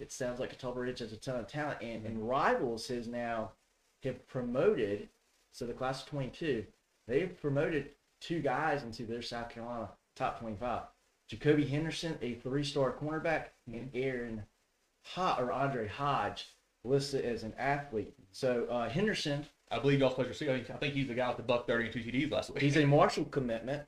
It 0.00 0.10
sounds 0.10 0.40
like 0.40 0.50
Catawba 0.50 0.80
Ridge 0.80 0.98
has 0.98 1.12
a 1.12 1.16
ton 1.16 1.38
of 1.38 1.46
talent, 1.46 1.80
and, 1.80 2.04
and 2.04 2.28
rivals 2.28 2.88
has 2.88 3.06
now 3.06 3.52
have 4.02 4.26
promoted. 4.26 5.08
So 5.52 5.64
the 5.64 5.74
class 5.74 6.02
of 6.02 6.08
22, 6.08 6.66
they've 7.06 7.40
promoted 7.40 7.90
two 8.20 8.40
guys 8.40 8.82
into 8.82 9.04
their 9.04 9.22
South 9.22 9.50
Carolina 9.50 9.90
top 10.16 10.40
25. 10.40 10.82
Jacoby 11.32 11.64
Henderson, 11.64 12.18
a 12.20 12.34
three-star 12.34 12.92
cornerback, 12.92 13.46
and 13.66 13.90
Aaron 13.94 14.42
Ho- 15.14 15.36
or 15.38 15.50
Andre 15.50 15.88
Hodge 15.88 16.46
listed 16.84 17.24
as 17.24 17.42
an 17.42 17.54
athlete. 17.58 18.12
So 18.32 18.66
uh, 18.66 18.90
Henderson, 18.90 19.46
I 19.70 19.78
believe 19.78 20.02
also 20.02 20.16
plays 20.16 20.28
receiver. 20.28 20.52
I 20.52 20.56
think, 20.56 20.70
I 20.70 20.74
think 20.76 20.92
he's 20.94 21.08
the 21.08 21.14
guy 21.14 21.28
with 21.28 21.38
the 21.38 21.42
buck 21.42 21.66
thirty 21.66 21.84
and 21.86 21.92
two 21.92 22.00
TDs 22.00 22.30
last 22.30 22.50
week. 22.50 22.62
He's 22.62 22.76
a 22.76 22.84
Marshall 22.84 23.24
commitment, 23.24 23.84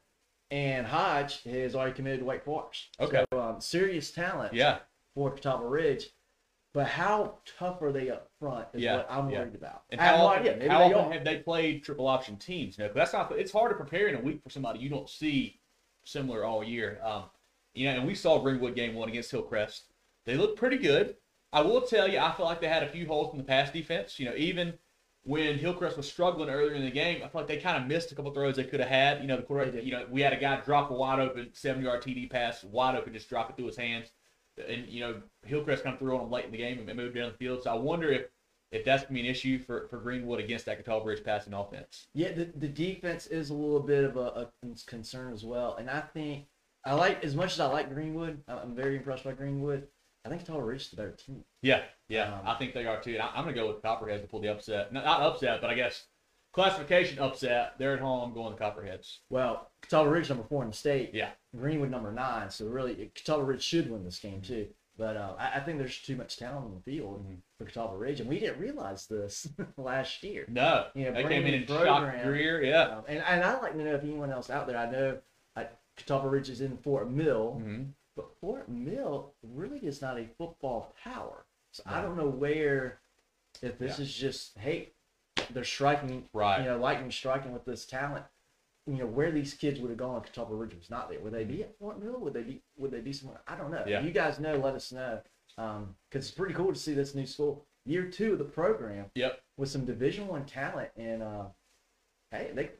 and 0.50 0.86
Hodge 0.86 1.42
has 1.44 1.74
already 1.74 1.92
committed 1.92 2.20
to 2.20 2.24
Wake 2.24 2.44
Forest. 2.44 2.96
Okay. 2.98 3.26
So, 3.30 3.38
um, 3.40 3.60
serious 3.60 4.10
talent 4.10 4.54
yeah, 4.54 4.78
for 5.14 5.30
Catawba 5.32 5.66
Ridge. 5.66 6.06
But 6.72 6.86
how 6.86 7.34
tough 7.58 7.82
are 7.82 7.92
they 7.92 8.10
up 8.10 8.30
front 8.40 8.66
is 8.72 8.82
Yeah, 8.82 8.96
what 8.96 9.06
I'm 9.10 9.28
yeah. 9.30 9.40
worried 9.40 9.54
about. 9.54 9.82
and 9.90 10.00
I 10.00 10.04
have 10.06 10.16
how 10.16 10.22
no 10.22 10.28
how 10.68 10.88
they 10.88 10.94
often 10.94 11.12
have 11.12 11.24
they 11.24 11.36
played 11.36 11.84
triple 11.84 12.08
option 12.08 12.36
teams? 12.36 12.78
You 12.78 12.84
know, 12.84 12.88
'cause 12.88 12.96
that's 12.96 13.12
not. 13.12 13.30
It's 13.38 13.52
hard 13.52 13.70
to 13.70 13.76
prepare 13.76 14.08
in 14.08 14.16
a 14.16 14.20
week 14.20 14.42
for 14.42 14.48
somebody 14.50 14.80
you 14.80 14.88
don't 14.88 15.08
see 15.10 15.60
similar 16.04 16.44
all 16.44 16.64
year. 16.64 17.00
Um, 17.04 17.24
you 17.74 17.86
know, 17.86 17.96
and 17.98 18.06
we 18.06 18.14
saw 18.14 18.38
Greenwood 18.38 18.74
game 18.74 18.94
one 18.94 19.08
against 19.08 19.30
Hillcrest. 19.30 19.84
They 20.24 20.36
looked 20.36 20.58
pretty 20.58 20.78
good. 20.78 21.16
I 21.52 21.60
will 21.60 21.82
tell 21.82 22.08
you, 22.08 22.18
I 22.18 22.32
feel 22.32 22.46
like 22.46 22.60
they 22.60 22.68
had 22.68 22.82
a 22.82 22.88
few 22.88 23.06
holes 23.06 23.32
in 23.32 23.38
the 23.38 23.44
pass 23.44 23.70
defense. 23.70 24.18
You 24.18 24.26
know, 24.26 24.34
even 24.36 24.74
when 25.24 25.58
Hillcrest 25.58 25.96
was 25.96 26.10
struggling 26.10 26.50
earlier 26.50 26.74
in 26.74 26.84
the 26.84 26.90
game, 26.90 27.22
I 27.24 27.28
feel 27.28 27.40
like 27.40 27.46
they 27.46 27.58
kind 27.58 27.80
of 27.80 27.88
missed 27.88 28.12
a 28.12 28.14
couple 28.14 28.32
throws 28.32 28.56
they 28.56 28.64
could 28.64 28.80
have 28.80 28.88
had. 28.88 29.20
You 29.20 29.26
know, 29.26 29.36
the 29.36 29.42
quarterback, 29.42 29.84
you 29.84 29.92
know, 29.92 30.06
we 30.10 30.20
had 30.20 30.32
a 30.32 30.36
guy 30.36 30.60
drop 30.60 30.90
a 30.90 30.94
wide 30.94 31.20
open 31.20 31.50
seven 31.52 31.82
yard 31.82 32.02
TD 32.02 32.30
pass, 32.30 32.64
wide 32.64 32.96
open, 32.96 33.12
just 33.12 33.28
drop 33.28 33.50
it 33.50 33.56
through 33.56 33.66
his 33.66 33.76
hands. 33.76 34.08
And 34.68 34.86
you 34.88 35.00
know, 35.00 35.22
Hillcrest 35.44 35.82
kind 35.82 35.94
of 35.94 35.98
threw 35.98 36.16
on 36.16 36.24
him 36.24 36.30
late 36.30 36.44
in 36.44 36.52
the 36.52 36.58
game 36.58 36.86
and 36.86 36.96
moved 36.96 37.14
down 37.14 37.30
the 37.32 37.38
field. 37.38 37.62
So 37.62 37.70
I 37.70 37.74
wonder 37.74 38.10
if 38.10 38.26
if 38.70 38.84
that's 38.84 39.04
gonna 39.04 39.14
be 39.14 39.20
an 39.20 39.26
issue 39.26 39.58
for, 39.60 39.86
for 39.88 39.98
Greenwood 39.98 40.40
against 40.40 40.66
that 40.66 40.78
Catawba 40.78 41.06
Ridge 41.06 41.24
passing 41.24 41.54
offense. 41.54 42.08
Yeah, 42.12 42.32
the, 42.32 42.50
the 42.56 42.68
defense 42.68 43.28
is 43.28 43.50
a 43.50 43.54
little 43.54 43.80
bit 43.80 44.04
of 44.04 44.16
a, 44.16 44.48
a 44.64 44.76
concern 44.86 45.32
as 45.32 45.44
well. 45.44 45.76
And 45.76 45.88
I 45.88 46.00
think 46.00 46.46
I 46.84 46.94
like 46.94 47.24
as 47.24 47.34
much 47.34 47.52
as 47.54 47.60
I 47.60 47.66
like 47.66 47.92
Greenwood. 47.92 48.42
I'm 48.48 48.74
very 48.74 48.96
impressed 48.96 49.24
by 49.24 49.32
Greenwood. 49.32 49.86
I 50.24 50.28
think 50.28 50.40
Catawba 50.44 50.62
Ridge 50.64 50.82
is 50.82 50.90
the 50.90 50.96
better 50.96 51.12
team. 51.12 51.44
Yeah, 51.62 51.82
yeah, 52.08 52.32
Um, 52.34 52.40
I 52.46 52.54
think 52.54 52.72
they 52.74 52.86
are 52.86 53.00
too. 53.00 53.12
And 53.14 53.22
I, 53.22 53.28
I'm 53.34 53.44
gonna 53.44 53.52
go 53.54 53.68
with 53.68 53.82
Copperheads 53.82 54.22
to 54.22 54.26
pull 54.28 54.40
the 54.40 54.48
upset. 54.48 54.92
Not, 54.92 55.04
not 55.04 55.20
upset, 55.20 55.60
but 55.60 55.70
I 55.70 55.74
guess 55.74 56.06
classification 56.52 57.18
upset. 57.18 57.74
They're 57.78 57.94
at 57.94 58.00
home. 58.00 58.28
I'm 58.28 58.34
going 58.34 58.52
to 58.56 58.58
Copperheads. 58.62 59.18
Well, 59.30 59.70
Catawba 59.82 60.08
Ridge 60.10 60.28
number 60.28 60.44
four 60.44 60.62
in 60.62 60.70
the 60.70 60.76
state. 60.76 61.10
Yeah. 61.12 61.30
Greenwood 61.56 61.90
number 61.90 62.12
nine. 62.12 62.50
So 62.50 62.66
really, 62.66 63.10
Catawba 63.14 63.42
Ridge 63.44 63.62
should 63.62 63.90
win 63.90 64.04
this 64.04 64.18
game 64.18 64.40
too. 64.40 64.68
But 64.96 65.16
uh, 65.16 65.34
I, 65.38 65.56
I 65.56 65.60
think 65.60 65.78
there's 65.78 65.98
too 65.98 66.14
much 66.16 66.36
talent 66.36 66.66
on 66.66 66.74
the 66.74 66.80
field 66.80 67.26
Mhm. 67.26 67.38
for 67.58 67.64
Catawba 67.64 67.96
Ridge, 67.96 68.20
and 68.20 68.28
we 68.28 68.38
didn't 68.38 68.60
realize 68.60 69.06
this 69.08 69.48
last 69.76 70.22
year. 70.22 70.44
No, 70.48 70.86
Yeah, 70.94 71.10
they 71.10 71.24
came 71.24 71.44
in 71.46 71.54
and 71.54 71.66
program. 71.66 71.86
shocked 72.12 72.22
Greer. 72.24 72.62
Yeah. 72.62 72.82
Um, 72.82 73.04
and, 73.08 73.18
and 73.28 73.42
I'd 73.42 73.60
like 73.60 73.72
to 73.72 73.82
know 73.82 73.94
if 73.94 74.04
anyone 74.04 74.30
else 74.30 74.50
out 74.50 74.68
there. 74.68 74.78
I 74.78 74.88
know 74.90 75.18
Catawba 75.96 76.28
Ridge 76.28 76.50
is 76.50 76.60
in 76.60 76.76
Fort 76.78 77.10
Mill, 77.10 77.52
hmm 77.62 77.82
but 78.16 78.30
Fort 78.40 78.68
Mill 78.68 79.32
really 79.42 79.80
is 79.80 80.00
not 80.00 80.16
a 80.20 80.26
football 80.38 80.94
power. 81.02 81.44
So 81.72 81.82
I 81.84 82.00
don't 82.00 82.16
know 82.16 82.28
where, 82.28 83.00
if 83.60 83.76
this 83.76 83.98
is 83.98 84.14
just 84.14 84.56
hey, 84.58 84.90
they're 85.50 85.64
striking, 85.64 86.28
Right. 86.32 86.60
you 86.60 86.64
know, 86.66 86.78
lightning 86.78 87.10
striking 87.10 87.52
with 87.52 87.64
this 87.64 87.84
talent. 87.84 88.24
You 88.86 88.98
know 88.98 89.06
where 89.06 89.32
these 89.32 89.54
kids 89.54 89.80
would 89.80 89.88
have 89.90 89.98
gone 89.98 90.18
if 90.18 90.24
Catawba 90.24 90.54
Ridge 90.54 90.76
was 90.76 90.90
not 90.90 91.08
there. 91.08 91.18
Would 91.18 91.32
they 91.32 91.42
be 91.44 91.62
at 91.64 91.76
Fort 91.78 92.00
Mill? 92.00 92.20
Would 92.20 92.34
they 92.34 92.42
be? 92.42 92.62
Would 92.76 92.92
they 92.92 93.00
be 93.00 93.12
somewhere? 93.12 93.40
I 93.48 93.56
don't 93.56 93.70
know. 93.72 93.82
Yeah. 93.86 93.98
If 93.98 94.04
you 94.04 94.10
guys 94.12 94.38
know, 94.38 94.56
let 94.58 94.74
us 94.74 94.92
know. 94.92 95.20
Because 95.56 95.88
it's 96.28 96.30
pretty 96.30 96.54
cool 96.54 96.72
to 96.72 96.78
see 96.78 96.94
this 96.94 97.14
new 97.16 97.26
school, 97.26 97.64
year 97.86 98.04
two 98.04 98.34
of 98.34 98.38
the 98.38 98.44
program, 98.44 99.06
Yep. 99.16 99.42
with 99.56 99.70
some 99.70 99.84
Division 99.84 100.28
One 100.28 100.44
talent, 100.44 100.90
and 100.96 101.22
uh, 101.22 101.44
hey, 102.30 102.50
they 102.54 102.70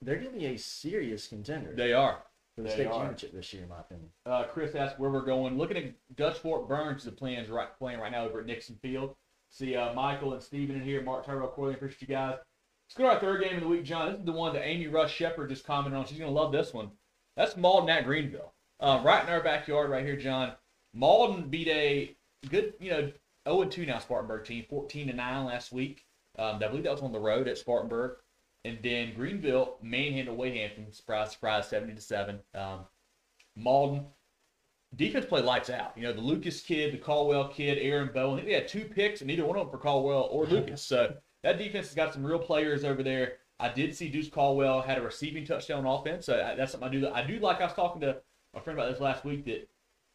they're 0.00 0.16
gonna 0.16 0.30
be 0.30 0.46
a 0.46 0.56
serious 0.56 1.26
contender 1.26 1.74
They 1.74 1.92
are. 1.92 2.22
For 2.58 2.62
the 2.62 2.70
they 2.70 2.74
state 2.74 2.86
are. 2.88 2.92
championship 2.94 3.32
this 3.32 3.52
year, 3.52 3.62
in 3.62 3.68
my 3.68 3.78
opinion. 3.78 4.08
Uh, 4.26 4.42
Chris 4.42 4.74
asked 4.74 4.98
where 4.98 5.10
we're 5.10 5.24
going. 5.24 5.56
Looking 5.56 5.76
at 5.76 6.16
Dutch 6.16 6.38
Fork 6.38 6.66
Burns, 6.66 7.04
the 7.04 7.12
plans 7.12 7.48
right 7.50 7.68
playing 7.78 8.00
right 8.00 8.10
now 8.10 8.24
over 8.24 8.40
at 8.40 8.46
Nixon 8.46 8.74
Field. 8.82 9.14
See 9.48 9.76
uh, 9.76 9.94
Michael 9.94 10.32
and 10.32 10.42
Steven 10.42 10.74
in 10.74 10.82
here. 10.82 11.00
Mark 11.00 11.24
Tyrell, 11.24 11.46
Corley, 11.46 11.74
appreciate 11.74 12.00
you 12.00 12.08
guys. 12.08 12.34
Let's 12.88 12.96
go 12.96 13.04
to 13.04 13.10
our 13.10 13.20
third 13.20 13.44
game 13.44 13.54
of 13.54 13.62
the 13.62 13.68
week, 13.68 13.84
John. 13.84 14.10
This 14.10 14.18
is 14.18 14.26
the 14.26 14.32
one 14.32 14.54
that 14.54 14.66
Amy 14.66 14.88
Rush 14.88 15.14
Shepard 15.14 15.50
just 15.50 15.64
commented 15.64 15.96
on. 15.96 16.04
She's 16.04 16.18
gonna 16.18 16.32
love 16.32 16.50
this 16.50 16.74
one. 16.74 16.90
That's 17.36 17.54
Mauldin 17.54 17.90
at 17.90 18.04
Greenville. 18.04 18.52
Uh, 18.80 19.02
right 19.04 19.22
in 19.22 19.30
our 19.30 19.42
backyard, 19.42 19.90
right 19.90 20.04
here, 20.04 20.16
John. 20.16 20.54
Mauldin 20.96 21.50
beat 21.50 21.68
a 21.68 22.16
good, 22.48 22.74
you 22.80 22.90
know, 22.90 23.12
0 23.48 23.66
2 23.66 23.86
now 23.86 24.00
Spartanburg 24.00 24.44
team, 24.44 24.64
14 24.68 25.06
to 25.06 25.12
9 25.12 25.44
last 25.44 25.70
week. 25.70 26.04
Um, 26.36 26.56
I 26.56 26.66
believe 26.66 26.82
that 26.82 26.92
was 26.92 27.02
on 27.02 27.12
the 27.12 27.20
road 27.20 27.46
at 27.46 27.56
Spartanburg. 27.56 28.16
And 28.64 28.78
then 28.82 29.14
Greenville 29.14 29.76
manhandled 29.82 30.36
Wade 30.36 30.56
Hampton, 30.56 30.92
surprise, 30.92 31.32
surprise, 31.32 31.68
70 31.68 31.94
to 31.94 32.00
7. 32.00 32.40
Um, 32.54 32.80
Mauldin 33.58 34.04
defense 34.96 35.26
played 35.26 35.44
lights 35.44 35.70
out. 35.70 35.92
You 35.96 36.04
know, 36.04 36.12
the 36.12 36.20
Lucas 36.20 36.60
kid, 36.60 36.92
the 36.92 36.98
Caldwell 36.98 37.48
kid, 37.48 37.78
Aaron 37.78 38.10
Bow. 38.12 38.32
I 38.32 38.36
think 38.36 38.46
they 38.48 38.54
had 38.54 38.68
two 38.68 38.84
picks, 38.84 39.20
and 39.20 39.28
neither 39.28 39.44
one 39.44 39.56
of 39.56 39.66
them 39.66 39.70
for 39.70 39.78
Caldwell 39.78 40.28
or 40.30 40.46
Lucas. 40.46 40.82
So 40.82 41.14
that 41.42 41.58
defense 41.58 41.86
has 41.86 41.94
got 41.94 42.12
some 42.12 42.24
real 42.24 42.38
players 42.38 42.84
over 42.84 43.02
there. 43.02 43.34
I 43.60 43.68
did 43.68 43.94
see 43.94 44.08
Deuce 44.08 44.28
Caldwell 44.28 44.80
had 44.82 44.98
a 44.98 45.02
receiving 45.02 45.44
touchdown 45.44 45.84
on 45.84 46.00
offense, 46.00 46.26
so 46.26 46.40
I- 46.42 46.54
that's 46.54 46.72
something 46.72 46.88
I 46.88 46.92
do. 46.92 47.08
I 47.08 47.22
do 47.22 47.38
like. 47.40 47.60
I 47.60 47.64
was 47.64 47.74
talking 47.74 48.00
to 48.02 48.20
a 48.54 48.60
friend 48.60 48.78
about 48.78 48.90
this 48.90 49.00
last 49.00 49.24
week 49.24 49.44
that, 49.46 49.68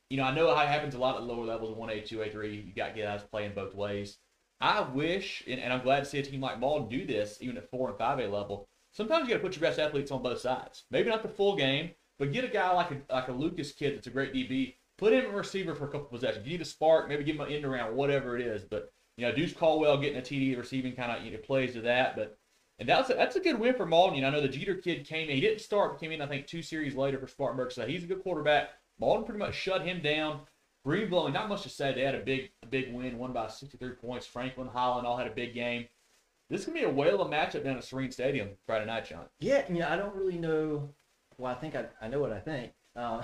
you 0.10 0.18
know, 0.18 0.24
I 0.24 0.34
know 0.34 0.54
how 0.56 0.64
it 0.64 0.68
happens 0.70 0.96
a 0.96 1.00
lot 1.00 1.16
at 1.18 1.24
lower 1.24 1.46
levels 1.46 1.72
of 1.72 1.78
one 1.78 1.90
A, 1.90 2.02
two 2.02 2.22
A, 2.22 2.30
three. 2.30 2.56
You 2.56 2.74
got 2.74 2.96
guys 2.96 3.24
playing 3.24 3.54
both 3.54 3.76
ways. 3.76 4.18
I 4.64 4.80
wish, 4.80 5.44
and, 5.46 5.60
and 5.60 5.74
I'm 5.74 5.84
glad 5.84 6.00
to 6.00 6.06
see 6.06 6.20
a 6.20 6.24
team 6.24 6.40
like 6.40 6.58
Mauldin 6.58 6.90
do 6.90 7.06
this, 7.06 7.38
even 7.42 7.58
at 7.58 7.70
four 7.70 7.90
and 7.90 7.98
five 7.98 8.20
A 8.20 8.28
level. 8.30 8.70
Sometimes 8.94 9.28
you 9.28 9.34
got 9.34 9.42
to 9.42 9.44
put 9.44 9.58
your 9.58 9.70
best 9.70 9.78
athletes 9.78 10.10
on 10.10 10.24
both 10.24 10.40
sides. 10.40 10.84
Maybe 10.90 11.10
not 11.10 11.22
the 11.22 11.28
full 11.28 11.58
game, 11.58 11.92
but 12.18 12.32
get 12.32 12.46
a 12.46 12.48
guy 12.48 12.72
like 12.72 12.92
a 12.92 13.14
like 13.14 13.28
a 13.28 13.34
Lucas 13.34 13.74
kid 13.74 13.98
that's 13.98 14.08
a 14.08 14.12
great 14.12 14.34
DB. 14.34 14.76
Put 14.98 15.12
him 15.12 15.26
a 15.26 15.36
receiver 15.36 15.76
for 15.76 15.84
a 15.84 15.90
couple 15.90 16.08
possessions. 16.08 16.46
You 16.46 16.54
need 16.54 16.62
a 16.62 16.66
spark, 16.66 17.10
maybe 17.10 17.26
give 17.26 17.36
him 17.36 17.42
an 17.42 17.52
end 17.52 17.66
around, 17.66 17.94
whatever 17.94 18.38
it 18.38 18.48
is. 18.48 18.64
But 18.64 18.94
you 19.18 19.26
know, 19.26 19.36
Deuce 19.36 19.52
Caldwell 19.52 19.98
getting 19.98 20.20
a 20.20 20.22
TD 20.22 20.58
receiving 20.58 20.96
kind 20.96 21.12
of 21.12 21.26
you 21.26 21.32
know, 21.32 21.40
plays 21.40 21.74
to 21.74 21.82
that. 21.82 22.16
But 22.16 22.38
and 22.80 22.88
that's 22.88 23.10
a, 23.10 23.16
that's 23.16 23.36
a 23.36 23.42
good 23.42 23.60
win 23.60 23.76
for 23.76 23.86
Mauldin. 23.86 24.16
You 24.16 24.22
know, 24.22 24.30
I 24.30 24.32
know 24.32 24.42
the 24.42 24.48
Jeter 24.48 24.76
kid 24.76 25.06
came 25.06 25.28
in. 25.28 25.36
He 25.36 25.42
didn't 25.42 25.60
start, 25.60 25.92
but 25.92 26.00
came 26.00 26.14
in 26.14 26.22
I 26.22 26.28
think 26.28 26.48
two 26.48 26.62
series 26.62 26.96
later 26.96 27.20
for 27.20 27.28
Spartanburg. 27.28 27.74
So 27.74 27.86
he's 27.86 28.06
a 28.06 28.08
good 28.08 28.24
quarterback. 28.24 28.70
Mauldin 29.02 29.26
pretty 29.26 29.40
much 29.40 29.56
shut 29.56 29.86
him 29.86 30.02
down. 30.02 30.40
Greenville, 30.86 31.30
not 31.30 31.50
much 31.50 31.64
to 31.64 31.70
say. 31.70 31.94
They 31.94 32.02
had 32.02 32.16
a 32.16 32.20
big 32.20 32.52
a 32.62 32.66
big 32.66 32.94
win, 32.94 33.18
won 33.18 33.32
by 33.32 33.48
63 33.48 33.92
points. 33.92 34.26
Franklin, 34.26 34.68
Holland 34.68 35.08
all 35.08 35.18
had 35.18 35.28
a 35.28 35.32
big 35.32 35.54
game. 35.54 35.88
This 36.50 36.62
is 36.62 36.68
gonna 36.68 36.80
be 36.80 36.86
a 36.86 36.90
whale 36.90 37.22
of 37.22 37.28
a 37.28 37.30
matchup 37.34 37.64
down 37.64 37.78
at 37.78 37.84
Sirrine 37.84 38.12
Stadium 38.12 38.50
Friday 38.66 38.86
night, 38.86 39.06
John. 39.06 39.26
Yeah, 39.40 39.64
you 39.70 39.80
know, 39.80 39.88
I 39.88 39.96
don't 39.96 40.16
really 40.16 40.38
know. 40.38 40.90
Well, 41.38 41.52
I 41.52 41.56
think 41.56 41.76
I, 41.76 41.86
I 42.02 42.08
know 42.10 42.20
what 42.20 42.34
I 42.34 42.40
think. 42.40 42.74
Uh, 42.96 43.24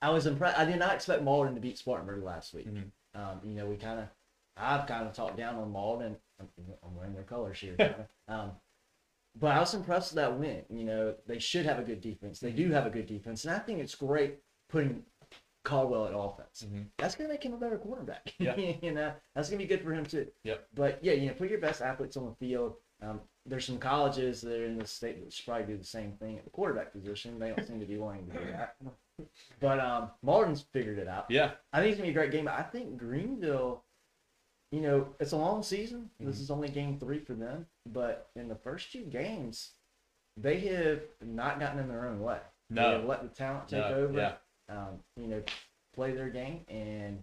I 0.00 0.10
was 0.10 0.26
impressed. 0.26 0.58
I 0.58 0.64
did 0.64 0.78
not 0.78 0.94
expect 0.94 1.22
Mauldin 1.22 1.54
to 1.54 1.60
beat 1.60 1.78
Spartanburg 1.78 2.22
last 2.22 2.54
week. 2.54 2.68
Mhm. 2.68 2.90
Um, 3.14 3.40
you 3.44 3.54
know, 3.54 3.66
we 3.66 3.76
kind 3.76 4.00
of, 4.00 4.06
I've 4.56 4.86
kind 4.86 5.06
of 5.06 5.12
talked 5.12 5.36
down 5.36 5.56
on 5.56 5.72
Mauldin. 5.72 6.16
I'm, 6.38 6.48
I'm 6.82 6.96
wearing 6.96 7.12
their 7.12 7.24
colors 7.24 7.58
here. 7.58 7.76
um, 8.28 8.52
but 9.38 9.54
I 9.54 9.60
was 9.60 9.74
impressed 9.74 10.12
with 10.12 10.16
that 10.16 10.38
win. 10.38 10.62
You 10.70 10.84
know, 10.84 11.14
they 11.26 11.38
should 11.38 11.66
have 11.66 11.78
a 11.78 11.82
good 11.82 12.00
defense. 12.00 12.40
They 12.40 12.52
do 12.52 12.70
have 12.70 12.86
a 12.86 12.90
good 12.90 13.06
defense, 13.06 13.44
and 13.44 13.54
I 13.54 13.58
think 13.58 13.80
it's 13.80 13.94
great 13.94 14.38
putting 14.68 15.02
Caldwell 15.64 16.06
at 16.06 16.14
offense. 16.14 16.64
Mhm. 16.66 16.86
That's 16.98 17.14
gonna 17.14 17.28
make 17.28 17.42
him 17.42 17.52
a 17.54 17.58
better 17.58 17.78
quarterback. 17.78 18.34
Yeah. 18.38 18.56
you 18.56 18.92
know, 18.92 19.12
that's 19.34 19.48
gonna 19.50 19.58
be 19.58 19.66
good 19.66 19.82
for 19.82 19.92
him 19.92 20.04
too. 20.06 20.30
Yep. 20.44 20.68
But 20.74 21.04
yeah, 21.04 21.12
you 21.12 21.28
know, 21.28 21.34
put 21.34 21.50
your 21.50 21.60
best 21.60 21.82
athletes 21.82 22.16
on 22.16 22.24
the 22.26 22.34
field. 22.34 22.76
Um, 23.02 23.20
there's 23.46 23.64
some 23.64 23.78
colleges 23.78 24.40
that 24.42 24.60
are 24.60 24.64
in 24.66 24.78
the 24.78 24.86
state 24.86 25.22
that 25.24 25.32
should 25.32 25.46
probably 25.46 25.66
do 25.66 25.76
the 25.78 25.84
same 25.84 26.12
thing 26.12 26.36
at 26.38 26.44
the 26.44 26.50
quarterback 26.50 26.92
position. 26.92 27.38
They 27.38 27.48
don't 27.48 27.66
seem 27.66 27.80
to 27.80 27.86
be 27.86 27.96
wanting 27.96 28.26
to 28.26 28.32
do 28.38 28.44
that. 28.52 28.76
But 29.60 29.80
um, 29.80 30.10
Mauldin's 30.24 30.62
figured 30.72 30.98
it 30.98 31.08
out. 31.08 31.26
Yeah, 31.30 31.52
I 31.72 31.80
think 31.80 31.90
it's 31.92 31.98
gonna 31.98 32.08
be 32.08 32.16
a 32.16 32.20
great 32.20 32.30
game. 32.30 32.48
I 32.48 32.62
think 32.62 32.96
Greenville, 32.98 33.84
you 34.72 34.80
know, 34.80 35.14
it's 35.20 35.32
a 35.32 35.36
long 35.36 35.62
season. 35.62 36.10
This 36.20 36.38
Mhm. 36.38 36.40
is 36.40 36.50
only 36.50 36.68
game 36.68 36.98
three 36.98 37.18
for 37.18 37.34
them. 37.34 37.66
But 37.86 38.30
in 38.36 38.48
the 38.48 38.54
first 38.56 38.92
two 38.92 39.04
games, 39.04 39.72
they 40.36 40.60
have 40.60 41.02
not 41.20 41.60
gotten 41.60 41.78
in 41.80 41.88
their 41.88 42.06
own 42.06 42.20
way. 42.20 42.40
They 42.70 42.80
No. 42.80 42.92
have 42.92 43.04
let 43.04 43.22
the 43.22 43.28
talent 43.28 43.68
take 43.68 43.80
No, 43.80 43.94
over. 43.94 44.18
yeah. 44.18 44.36
Um, 44.70 45.00
you 45.16 45.26
know, 45.28 45.42
play 45.94 46.12
their 46.12 46.28
game, 46.28 46.60
and 46.68 47.18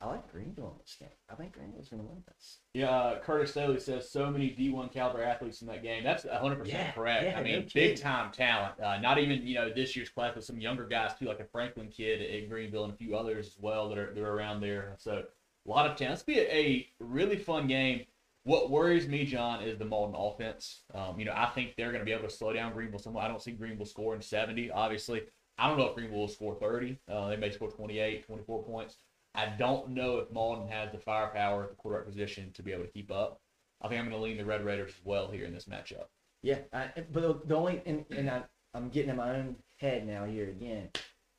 I 0.00 0.06
like 0.06 0.30
Greenville 0.30 0.72
in 0.72 0.78
this 0.80 0.96
game. 0.98 1.08
I 1.30 1.34
think 1.34 1.52
Greenville's 1.52 1.88
gonna 1.88 2.02
win 2.04 2.22
this. 2.26 2.58
Yeah, 2.74 2.90
uh, 2.90 3.20
Curtis 3.20 3.50
Staley 3.50 3.80
says 3.80 4.08
so 4.10 4.30
many 4.30 4.50
D1 4.50 4.92
caliber 4.92 5.22
athletes 5.22 5.60
in 5.60 5.68
that 5.68 5.82
game. 5.82 6.04
That's 6.04 6.24
100% 6.24 6.66
Yeah, 6.68 6.92
correct. 6.92 7.24
yeah, 7.24 7.38
I 7.38 7.42
mean, 7.42 7.60
no 7.60 7.66
big 7.74 7.98
time 8.00 8.30
talent. 8.30 8.78
Uh, 8.80 8.98
not 8.98 9.18
even, 9.18 9.46
you 9.46 9.54
know, 9.56 9.72
this 9.72 9.96
year's 9.96 10.08
class, 10.08 10.32
but 10.34 10.44
some 10.44 10.60
younger 10.60 10.86
guys 10.86 11.12
too, 11.18 11.26
like 11.26 11.40
a 11.40 11.44
Franklin 11.44 11.88
kid 11.88 12.22
at 12.22 12.48
Greenville 12.48 12.84
and 12.84 12.92
a 12.92 12.96
few 12.96 13.16
others 13.16 13.48
as 13.48 13.56
well 13.58 13.88
that 13.88 13.98
are, 13.98 14.14
that 14.14 14.22
are 14.22 14.32
around 14.34 14.60
there. 14.60 14.94
So 14.98 15.24
a 15.66 15.70
lot 15.70 15.90
of 15.90 15.96
talent. 15.96 16.14
It's 16.14 16.22
be 16.22 16.38
a, 16.38 16.48
a 16.54 16.88
really 17.00 17.36
fun 17.36 17.66
game. 17.66 18.04
What 18.44 18.70
worries 18.70 19.08
me, 19.08 19.24
John, 19.24 19.62
is 19.62 19.78
the 19.78 19.84
Mauldin 19.84 20.14
offense. 20.16 20.82
Um, 20.94 21.18
you 21.18 21.24
know, 21.26 21.34
I 21.34 21.46
think 21.46 21.74
they're 21.76 21.90
going 21.90 22.00
to 22.00 22.06
be 22.06 22.12
able 22.12 22.28
to 22.28 22.34
slow 22.34 22.52
down 22.52 22.72
Greenville 22.72 23.00
somewhat. 23.00 23.24
I 23.24 23.28
don't 23.28 23.42
see 23.42 23.50
Greenville 23.50 23.84
scoring 23.84 24.22
70, 24.22 24.70
obviously. 24.70 25.22
I 25.58 25.68
don't 25.68 25.78
know 25.78 25.86
if 25.86 25.94
Greenville 25.94 26.20
will 26.20 26.28
score 26.28 26.54
30. 26.54 26.98
Uh, 27.10 27.28
they 27.28 27.36
may 27.36 27.50
score 27.50 27.70
28, 27.70 28.26
24 28.26 28.62
points. 28.62 28.96
I 29.34 29.46
don't 29.58 29.90
know 29.90 30.18
if 30.18 30.30
Mauldin 30.30 30.70
has 30.70 30.90
the 30.92 30.98
firepower 30.98 31.64
at 31.64 31.70
the 31.70 31.76
quarterback 31.76 32.06
position 32.06 32.50
to 32.54 32.62
be 32.62 32.72
able 32.72 32.84
to 32.84 32.90
keep 32.90 33.10
up. 33.10 33.40
I 33.82 33.88
think 33.88 34.00
I'm 34.00 34.08
going 34.08 34.20
to 34.20 34.24
lean 34.24 34.36
the 34.36 34.44
Red 34.44 34.64
Raiders 34.64 34.90
as 34.90 35.04
well 35.04 35.30
here 35.30 35.44
in 35.44 35.54
this 35.54 35.66
matchup. 35.66 36.06
Yeah, 36.42 36.58
I, 36.72 36.90
but 37.12 37.48
the 37.48 37.56
only 37.56 37.82
and, 37.84 38.04
and 38.10 38.30
I, 38.30 38.42
I'm 38.74 38.88
getting 38.88 39.10
in 39.10 39.16
my 39.16 39.36
own 39.36 39.56
head 39.76 40.06
now 40.06 40.24
here 40.24 40.48
again. 40.48 40.90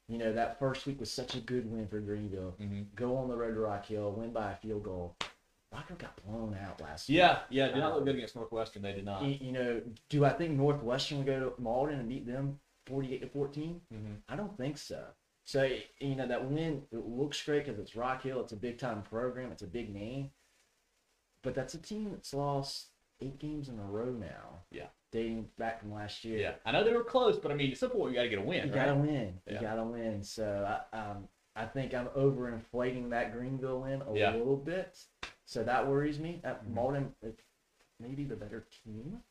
You 0.07 0.17
know, 0.17 0.33
that 0.33 0.59
first 0.59 0.85
week 0.85 0.99
was 0.99 1.11
such 1.11 1.35
a 1.35 1.39
good 1.39 1.71
win 1.71 1.88
for 1.88 1.99
Greenville. 1.99 2.55
Mm-hmm. 2.59 2.81
Go 2.95 3.15
on 3.15 3.29
the 3.29 3.38
road 3.38 3.53
to 3.53 3.59
Rock 3.59 3.85
Hill, 3.85 4.11
win 4.11 4.33
by 4.33 4.51
a 4.51 4.55
field 4.55 4.83
goal. 4.83 5.15
Rock 5.71 5.88
Hill 5.88 5.97
got 5.97 6.19
blown 6.25 6.57
out 6.65 6.81
last 6.81 7.09
year. 7.09 7.19
Yeah, 7.21 7.39
yeah, 7.49 7.67
did 7.67 7.77
not 7.77 7.95
look 7.95 8.05
good 8.05 8.15
against 8.15 8.35
Northwestern. 8.35 8.81
They 8.81 8.93
did 8.93 9.05
not. 9.05 9.23
You, 9.23 9.38
you 9.39 9.51
know, 9.51 9.81
do 10.09 10.25
I 10.25 10.31
think 10.31 10.57
Northwestern 10.57 11.19
will 11.19 11.25
go 11.25 11.39
to 11.39 11.61
Mauldin 11.61 11.99
and 11.99 12.09
beat 12.09 12.25
them 12.25 12.59
48 12.89 13.22
to 13.22 13.27
14? 13.27 13.81
Mhm. 13.93 14.17
I 14.27 14.36
don't 14.36 14.58
think 14.58 14.77
so. 14.77 15.05
So 15.46 15.63
you 16.00 16.15
know 16.15 16.27
that 16.27 16.46
win 16.50 16.86
it 16.91 16.98
looks 17.05 17.43
great 17.43 17.65
because 17.65 17.79
it's 17.79 17.96
Rock 17.96 18.24
Hill. 18.24 18.41
It's 18.41 18.51
a 18.51 18.58
big 18.58 18.77
time 18.77 19.01
program. 19.03 19.51
It's 19.51 19.62
a 19.63 19.67
big 19.67 19.93
name. 19.93 20.31
But 21.41 21.55
that's 21.55 21.74
a 21.74 21.77
team 21.81 22.12
that's 22.12 22.34
lost 22.34 22.88
eight 23.22 23.39
games 23.39 23.69
in 23.69 23.79
a 23.79 23.84
row 23.84 24.12
now. 24.12 24.63
Yeah. 24.72 24.88
Dating 25.12 25.50
back 25.58 25.79
from 25.79 25.93
last 25.93 26.24
year. 26.24 26.38
Yeah, 26.39 26.55
I 26.65 26.72
know 26.72 26.84
they 26.84 26.93
were 26.93 27.03
close, 27.03 27.38
but 27.39 27.51
I 27.51 27.55
mean, 27.55 27.72
at 27.72 27.77
some 27.77 27.89
point 27.91 28.12
you 28.12 28.17
got 28.17 28.24
to 28.24 28.29
get 28.29 28.39
a 28.39 28.43
win, 28.43 28.67
You 28.67 28.74
right? 28.74 28.86
gotta 28.86 28.96
win. 28.96 29.39
You 29.48 29.60
gotta 29.60 29.84
win. 29.84 30.22
So 30.24 30.79
I, 30.93 30.98
um, 30.98 31.27
I 31.55 31.65
think 31.65 31.93
I'm 31.93 32.08
overinflating 32.10 33.10
that 33.10 33.31
Greenville 33.34 33.81
win 33.81 34.01
a 34.03 34.13
Yeah. 34.13 34.36
little 34.36 34.55
bit. 34.58 35.03
So 35.46 35.63
that 35.63 35.88
worries 35.88 36.19
me. 36.19 36.39
That. 36.43 36.65
Mauldin 36.67 37.12
is 37.24 37.34
maybe 38.00 38.24
the 38.25 38.36
better 38.36 38.67
team. 38.84 39.24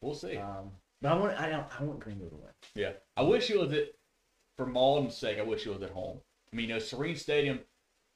We'll 0.00 0.14
see. 0.14 0.36
Um, 0.36 0.72
but 1.02 1.12
I 1.12 1.16
want 1.16 1.38
I 1.40 1.48
don't 1.48 1.66
I 1.80 1.82
want 1.84 2.00
Greenville 2.00 2.30
to 2.30 2.36
win. 2.36 2.50
Yeah, 2.74 2.92
I 3.16 3.22
wish 3.22 3.50
it 3.50 3.58
was 3.58 3.72
at 3.72 3.84
for 4.56 4.66
Mauldin's 4.66 5.16
sake. 5.16 5.38
I 5.38 5.42
wish 5.42 5.66
it 5.66 5.70
was 5.72 5.82
at 5.82 5.90
home. 5.90 6.18
I 6.52 6.56
mean, 6.56 6.68
you 6.68 6.74
know, 6.74 6.80
Sirrine 6.80 7.16
Stadium. 7.18 7.60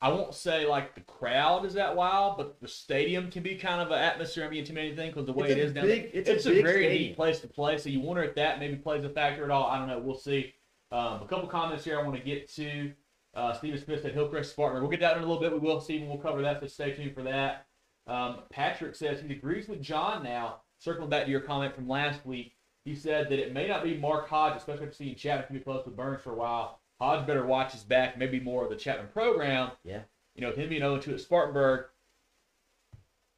I 0.00 0.08
won't 0.08 0.34
say 0.34 0.66
like 0.66 0.94
the 0.94 1.00
crowd 1.02 1.64
is 1.64 1.74
that 1.74 1.96
wild, 1.96 2.36
but 2.36 2.60
the 2.60 2.68
stadium 2.68 3.30
can 3.30 3.42
be 3.42 3.54
kind 3.54 3.80
of 3.80 3.88
an 3.90 3.98
atmosphere. 3.98 4.44
I 4.44 4.48
mean, 4.50 4.58
intimidating 4.60 4.96
thing 4.96 5.10
because 5.10 5.24
the 5.24 5.32
way 5.32 5.48
It's 5.48 5.56
it 5.56 5.58
is 5.60 5.72
down 5.72 5.86
big- 5.86 6.12
there. 6.12 6.22
it's 6.34 6.44
a 6.46 6.50
a, 6.50 6.62
very 6.62 6.84
stadium. 6.84 7.02
neat 7.08 7.16
place 7.16 7.40
to 7.40 7.48
play. 7.48 7.78
So 7.78 7.88
you 7.88 8.00
wonder 8.00 8.22
if 8.22 8.34
that 8.34 8.58
maybe 8.58 8.76
plays 8.76 9.02
a 9.04 9.08
factor 9.08 9.44
at 9.44 9.50
all. 9.50 9.66
I 9.70 9.78
don't 9.78 9.88
know. 9.88 9.98
We'll 10.00 10.18
see. 10.18 10.52
Um, 10.92 11.22
a 11.22 11.26
couple 11.26 11.46
comments 11.48 11.84
here 11.84 11.98
I 11.98 12.02
want 12.02 12.16
to 12.18 12.22
get 12.22 12.50
to. 12.54 12.92
Uh, 13.34 13.52
Steven 13.54 13.80
Smith 13.82 14.02
said 14.02 14.12
Hillcrest 14.12 14.50
Spartanburg. 14.52 14.82
We'll 14.82 14.90
get 14.90 15.00
that 15.00 15.16
in 15.16 15.22
a 15.22 15.26
little 15.26 15.40
bit. 15.40 15.52
We 15.52 15.58
will, 15.58 15.80
Steven. 15.80 16.06
We'll 16.08 16.18
cover 16.18 16.42
that. 16.42 16.60
So 16.60 16.66
stay 16.66 16.92
tuned 16.92 17.14
for 17.14 17.22
that. 17.22 17.66
Um, 18.06 18.40
Patrick 18.50 18.94
says 18.94 19.22
he 19.26 19.32
agrees 19.32 19.68
with 19.68 19.80
John 19.80 20.22
now. 20.22 20.60
Circling 20.78 21.08
back 21.08 21.24
to 21.24 21.30
your 21.30 21.40
comment 21.40 21.74
from 21.74 21.88
last 21.88 22.26
week, 22.26 22.52
he 22.84 22.94
said 22.94 23.28
that 23.30 23.38
it 23.38 23.52
may 23.52 23.66
not 23.66 23.82
be 23.82 23.96
Mark 23.96 24.28
Hodge, 24.28 24.56
especially 24.56 24.84
after 24.84 24.94
seeing 24.96 25.14
Chapman 25.14 25.46
can 25.46 25.56
be 25.56 25.62
close 25.62 25.84
with 25.86 25.96
Burns 25.96 26.22
for 26.22 26.32
a 26.32 26.36
while. 26.36 26.80
Hodge 27.00 27.26
better 27.26 27.44
watch 27.46 27.72
his 27.72 27.82
back, 27.82 28.18
maybe 28.18 28.38
more 28.40 28.64
of 28.64 28.70
the 28.70 28.76
Chapman 28.76 29.08
program. 29.12 29.70
Yeah. 29.84 30.00
You 30.34 30.42
know, 30.42 30.52
him 30.52 30.68
being 30.68 30.80
0 30.82 30.98
2 30.98 31.14
at 31.14 31.20
Spartanburg, 31.20 31.86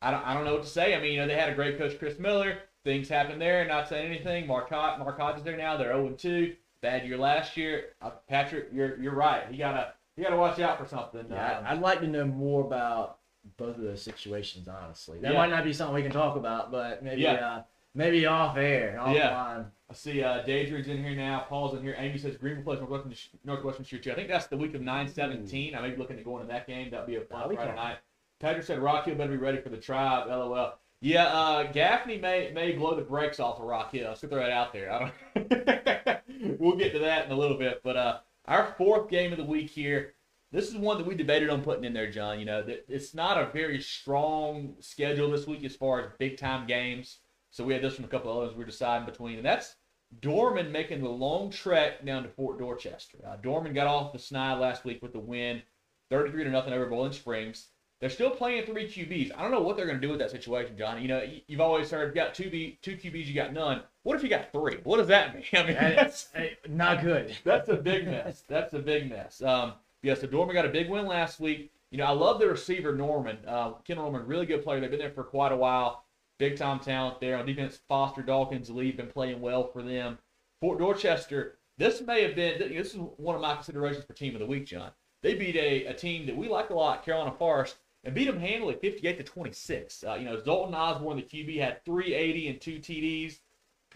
I 0.03 0.11
don't, 0.11 0.25
I 0.27 0.35
don't 0.35 0.45
know 0.45 0.55
what 0.55 0.63
to 0.63 0.69
say. 0.69 0.95
I 0.95 1.01
mean, 1.01 1.13
you 1.13 1.21
know, 1.21 1.27
they 1.27 1.37
had 1.37 1.49
a 1.49 1.55
great 1.55 1.79
coach, 1.79 1.99
Chris 1.99 2.19
Miller. 2.19 2.59
Things 2.85 3.09
happened 3.09 3.41
there, 3.41 3.67
not 3.67 3.89
saying 3.89 4.07
anything. 4.07 4.47
Mark, 4.47 4.69
Hodge, 4.71 4.99
Mark 4.99 5.19
Hodge 5.19 5.39
is 5.39 5.43
there 5.43 5.57
now. 5.57 5.77
They're 5.77 5.93
0 5.93 6.11
2. 6.11 6.55
Bad 6.83 7.07
year 7.07 7.17
last 7.17 7.57
year. 7.57 7.95
Uh, 8.03 8.11
Patrick, 8.29 8.69
you're 8.73 9.01
you're 9.01 9.15
right. 9.15 9.51
You 9.51 9.59
gotta 9.59 9.95
you 10.17 10.23
gotta 10.23 10.37
watch 10.37 10.61
out 10.61 10.79
for 10.79 10.87
something. 10.87 11.25
Yeah, 11.31 11.59
Um, 11.59 11.65
I'd 11.67 11.81
like 11.81 12.01
to 12.01 12.07
know 12.07 12.27
more 12.27 12.65
about 12.65 13.19
both 13.57 13.77
of 13.77 13.83
those 13.83 14.03
situations. 14.03 14.69
Honestly, 14.69 15.19
that 15.21 15.33
Yeah. 15.33 15.39
might 15.39 15.51
not 15.51 15.65
be 15.65 15.73
something 15.73 15.95
we 15.95 16.03
can 16.03 16.13
talk 16.13 16.37
about, 16.37 16.71
but 16.71 17.03
maybe 17.03 17.23
Yeah. 17.23 17.33
uh, 17.35 17.63
maybe 17.97 18.27
off 18.27 18.57
air, 18.57 18.93
Yeah. 19.13 19.31
offline. 19.31 19.67
I 19.89 19.95
see 19.95 20.23
uh, 20.23 20.43
Daedrine's 20.45 20.89
in 20.89 21.03
here 21.03 21.15
now. 21.15 21.47
Paul's 21.49 21.75
in 21.75 21.83
here. 21.83 21.95
Amy 21.97 22.19
says 22.19 22.37
Greenville 22.37 22.65
plays 22.65 22.81
Northwestern, 22.81 23.15
Northwestern 23.45 23.85
Shoot 23.85 24.03
2. 24.03 24.13
I 24.13 24.15
think 24.15 24.29
that's 24.29 24.47
the 24.49 24.57
week 24.57 24.75
of 24.75 24.81
9 24.83 25.09
17. 25.09 25.75
I 25.75 25.81
may 25.81 25.91
be 25.91 25.97
looking 25.97 26.19
at 26.19 26.25
going 26.25 26.43
to 26.43 26.49
that 26.49 26.67
game. 26.67 26.91
That 26.91 27.01
would 27.01 27.07
be 27.07 27.17
a 27.17 27.21
fun 27.21 27.45
Friday 27.55 27.57
fun. 27.67 27.77
night. 27.77 27.99
Patrick 28.41 28.65
said 28.65 28.81
Rock 28.81 29.05
Hill 29.07 29.15
better 29.15 29.31
be 29.31 29.37
ready 29.37 29.59
for 29.61 29.69
the 29.69 29.77
tribe. 29.77 30.27
LOL. 30.29 30.75
Yeah, 31.01 31.27
uh, 31.27 31.71
Gaffney 31.73 32.19
may 32.19 32.51
may 32.53 32.73
blow 32.73 32.95
the 32.97 33.03
brakes 33.03 33.39
off 33.39 33.59
of 33.61 33.65
Rock 33.65 33.93
Hill. 33.93 34.09
Let's 34.09 34.21
throw 34.21 34.31
that 34.31 34.51
out 34.51 34.73
there. 34.73 34.91
I 34.93 35.13
don't... 35.35 36.61
we'll 36.61 36.77
get 36.77 36.93
to 36.93 36.99
that 37.01 37.27
in 37.27 37.33
a 37.33 37.37
little 37.37 37.57
bit. 37.57 37.81
But 37.85 37.97
uh, 37.97 38.19
our 38.47 38.75
fourth 38.77 39.09
game 39.09 39.33
of 39.33 39.39
the 39.39 39.45
week 39.45 39.71
here. 39.71 40.13
This 40.53 40.69
is 40.69 40.77
one 40.77 40.97
that 40.99 41.07
we 41.07 41.17
debated 41.17 41.51
on 41.51 41.63
putting 41.63 41.85
in 41.85 41.93
there, 41.93 42.11
John. 42.11 42.39
You 42.39 42.47
know, 42.47 42.65
it's 42.89 43.15
not 43.15 43.37
a 43.37 43.51
very 43.53 43.81
strong 43.81 44.75
schedule 44.81 45.31
this 45.31 45.47
week 45.47 45.65
as 45.65 45.75
far 45.75 46.01
as 46.01 46.07
big 46.19 46.39
time 46.39 46.67
games. 46.67 47.19
So 47.57 47.65
we 47.65 47.73
had 47.73 47.81
this 47.81 47.95
from 47.95 48.05
a 48.05 48.09
couple 48.09 48.31
of 48.31 48.37
others 48.37 48.53
we 48.53 48.59
were 48.59 48.71
deciding 48.71 49.07
between, 49.07 49.37
and 49.37 49.47
that's 49.47 49.77
Dorman 50.21 50.71
making 50.71 51.03
the 51.03 51.09
long 51.09 51.49
trek 51.49 52.05
down 52.05 52.23
to 52.23 52.29
Fort 52.29 52.59
Dorchester. 52.59 53.17
Uh, 53.27 53.37
Dorman 53.37 53.73
got 53.73 53.87
off 53.87 54.13
the 54.13 54.19
snide 54.19 54.59
last 54.59 54.85
week 54.85 55.01
with 55.01 55.15
the 55.15 55.19
win, 55.19 55.63
33 56.11 56.45
to 56.45 56.51
nothing 56.51 56.75
over 56.75 56.85
Boiling 56.85 57.13
Springs. 57.13 57.69
They're 57.99 58.11
still 58.11 58.29
playing 58.29 58.67
three 58.67 58.87
QBs. 58.87 59.33
I 59.35 59.41
don't 59.41 59.53
know 59.53 59.63
what 59.63 59.79
they're 59.79 59.87
going 59.87 59.99
to 59.99 60.07
do 60.07 60.11
with 60.11 60.19
that 60.19 60.31
situation, 60.31 60.77
Johnny. 60.77 61.01
You 61.01 61.09
know, 61.09 61.27
you've 61.47 61.63
always 61.63 61.91
heard 61.91 62.15
you 62.15 62.15
got 62.15 62.35
two 62.35 62.51
B, 62.51 62.79
two 62.83 62.95
QBs, 62.95 63.25
you 63.25 63.33
got 63.33 63.55
none. 63.55 63.81
What 64.03 64.17
if 64.17 64.23
you 64.23 64.29
got 64.29 64.53
three? 64.53 64.77
What 64.85 64.99
does 64.99 65.09
that 65.09 65.35
mean? 65.35 65.45
I 65.55 65.63
mean, 65.63 65.77
that's 65.77 66.29
not 66.69 67.01
good. 67.01 67.35
that's 67.45 67.71
a 67.71 67.77
big 67.77 68.05
mess. 68.05 68.45
That's 68.47 68.75
a 68.75 68.81
big 68.81 69.09
mess. 69.09 69.41
Um, 69.41 69.73
yeah, 70.03 70.13
so 70.13 70.27
Dorman 70.27 70.55
got 70.55 70.67
a 70.67 70.69
big 70.69 70.91
win 70.91 71.07
last 71.07 71.41
week. 71.41 71.73
You 71.91 71.97
know, 71.97 72.05
I 72.05 72.11
love 72.11 72.39
the 72.39 72.49
receiver 72.49 72.95
Norman. 72.95 73.39
Uh, 73.47 73.71
Ken 73.87 73.97
Norman, 73.97 74.27
really 74.27 74.45
good 74.45 74.63
player. 74.63 74.79
They've 74.79 74.91
been 74.91 74.99
there 74.99 75.11
for 75.11 75.25
quite 75.25 75.53
a 75.53 75.57
while. 75.57 76.05
Big 76.39 76.57
time 76.57 76.79
talent 76.81 77.21
there 77.21 77.39
on 77.39 77.47
defense. 77.47 77.81
Foster 77.89 78.23
Dawkins, 78.23 78.71
Lee, 78.71 78.93
been 78.93 79.07
playing 79.07 79.41
well 79.41 79.67
for 79.69 79.83
them. 79.83 80.19
Fort 80.61 80.79
Dorchester. 80.79 81.59
This 81.79 82.01
may 82.01 82.23
have 82.23 82.35
been. 82.35 82.59
This 82.59 82.95
is 82.95 83.01
one 83.17 83.35
of 83.35 83.43
my 83.43 83.55
considerations 83.55 84.05
for 84.05 84.13
team 84.13 84.35
of 84.35 84.41
the 84.41 84.47
week, 84.47 84.67
John. 84.67 84.91
They 85.23 85.35
beat 85.35 85.57
a, 85.57 85.87
a 85.87 85.95
team 85.95 86.27
that 86.27 86.37
we 86.37 86.49
like 86.49 86.71
a 86.71 86.75
lot, 86.75 87.05
Carolina 87.05 87.33
Forest, 87.39 87.77
and 88.05 88.15
beat 88.15 88.27
them 88.27 88.39
handily, 88.39 88.75
58 88.75 89.19
to 89.19 89.25
26. 89.25 90.05
Uh, 90.05 90.15
you 90.15 90.25
know, 90.25 90.43
Zoltan 90.43 90.75
Osborne, 90.75 91.17
the 91.17 91.23
QB, 91.23 91.59
had 91.59 91.85
380 91.85 92.49
and 92.49 92.61
two 92.61 92.79
TDs. 92.79 93.41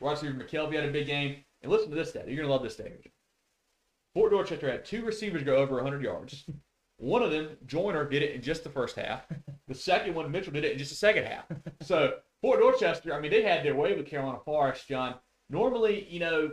Wide 0.00 0.12
receiver 0.12 0.32
McKelvey 0.34 0.74
had 0.74 0.88
a 0.88 0.92
big 0.92 1.06
game. 1.06 1.36
And 1.62 1.70
listen 1.70 1.90
to 1.90 1.96
this 1.96 2.10
stat. 2.10 2.26
You're 2.26 2.42
gonna 2.42 2.52
love 2.52 2.62
this 2.62 2.74
stat. 2.74 2.92
Fort 4.14 4.32
Dorchester 4.32 4.70
had 4.70 4.84
two 4.84 5.04
receivers 5.04 5.42
go 5.42 5.56
over 5.56 5.76
100 5.76 6.02
yards. 6.02 6.44
One 6.96 7.22
of 7.22 7.30
them, 7.30 7.56
Joyner, 7.66 8.06
did 8.08 8.22
it 8.22 8.34
in 8.34 8.42
just 8.42 8.62
the 8.62 8.70
first 8.70 8.96
half. 8.96 9.26
The 9.68 9.74
second 9.74 10.14
one, 10.14 10.30
Mitchell, 10.30 10.52
did 10.52 10.64
it 10.64 10.72
in 10.72 10.78
just 10.78 10.90
the 10.90 10.96
second 10.96 11.24
half. 11.24 11.44
So 11.80 12.16
Fort 12.42 12.60
Dorchester, 12.60 13.12
I 13.14 13.20
mean, 13.20 13.30
they 13.30 13.42
had 13.42 13.64
their 13.64 13.74
way 13.76 13.94
with 13.94 14.06
Carolina 14.06 14.38
Forest, 14.44 14.88
John. 14.88 15.14
Normally, 15.50 16.06
you 16.08 16.20
know, 16.20 16.50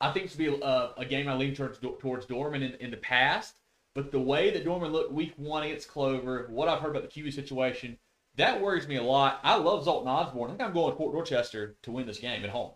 I 0.00 0.12
think 0.12 0.28
would 0.30 0.38
be 0.38 0.46
a, 0.48 0.90
a 0.96 1.04
game 1.04 1.28
I 1.28 1.34
lean 1.34 1.54
towards 1.54 1.78
towards 2.00 2.26
Dorman 2.26 2.62
in, 2.62 2.74
in 2.74 2.90
the 2.90 2.96
past. 2.96 3.56
But 3.94 4.12
the 4.12 4.20
way 4.20 4.50
that 4.50 4.64
Dorman 4.64 4.92
looked 4.92 5.12
week 5.12 5.32
one 5.36 5.64
against 5.64 5.88
Clover, 5.88 6.46
what 6.50 6.68
I've 6.68 6.80
heard 6.80 6.94
about 6.94 7.10
the 7.10 7.20
QB 7.22 7.32
situation, 7.32 7.98
that 8.36 8.60
worries 8.60 8.86
me 8.86 8.96
a 8.96 9.02
lot. 9.02 9.40
I 9.42 9.56
love 9.56 9.84
Zoltan 9.84 10.08
Osborne. 10.08 10.50
I 10.50 10.54
think 10.54 10.62
I'm 10.68 10.72
going 10.74 10.86
with 10.90 10.98
Fort 10.98 11.12
Dorchester 11.12 11.76
to 11.82 11.90
win 11.90 12.06
this 12.06 12.18
game 12.18 12.44
at 12.44 12.50
home. 12.50 12.72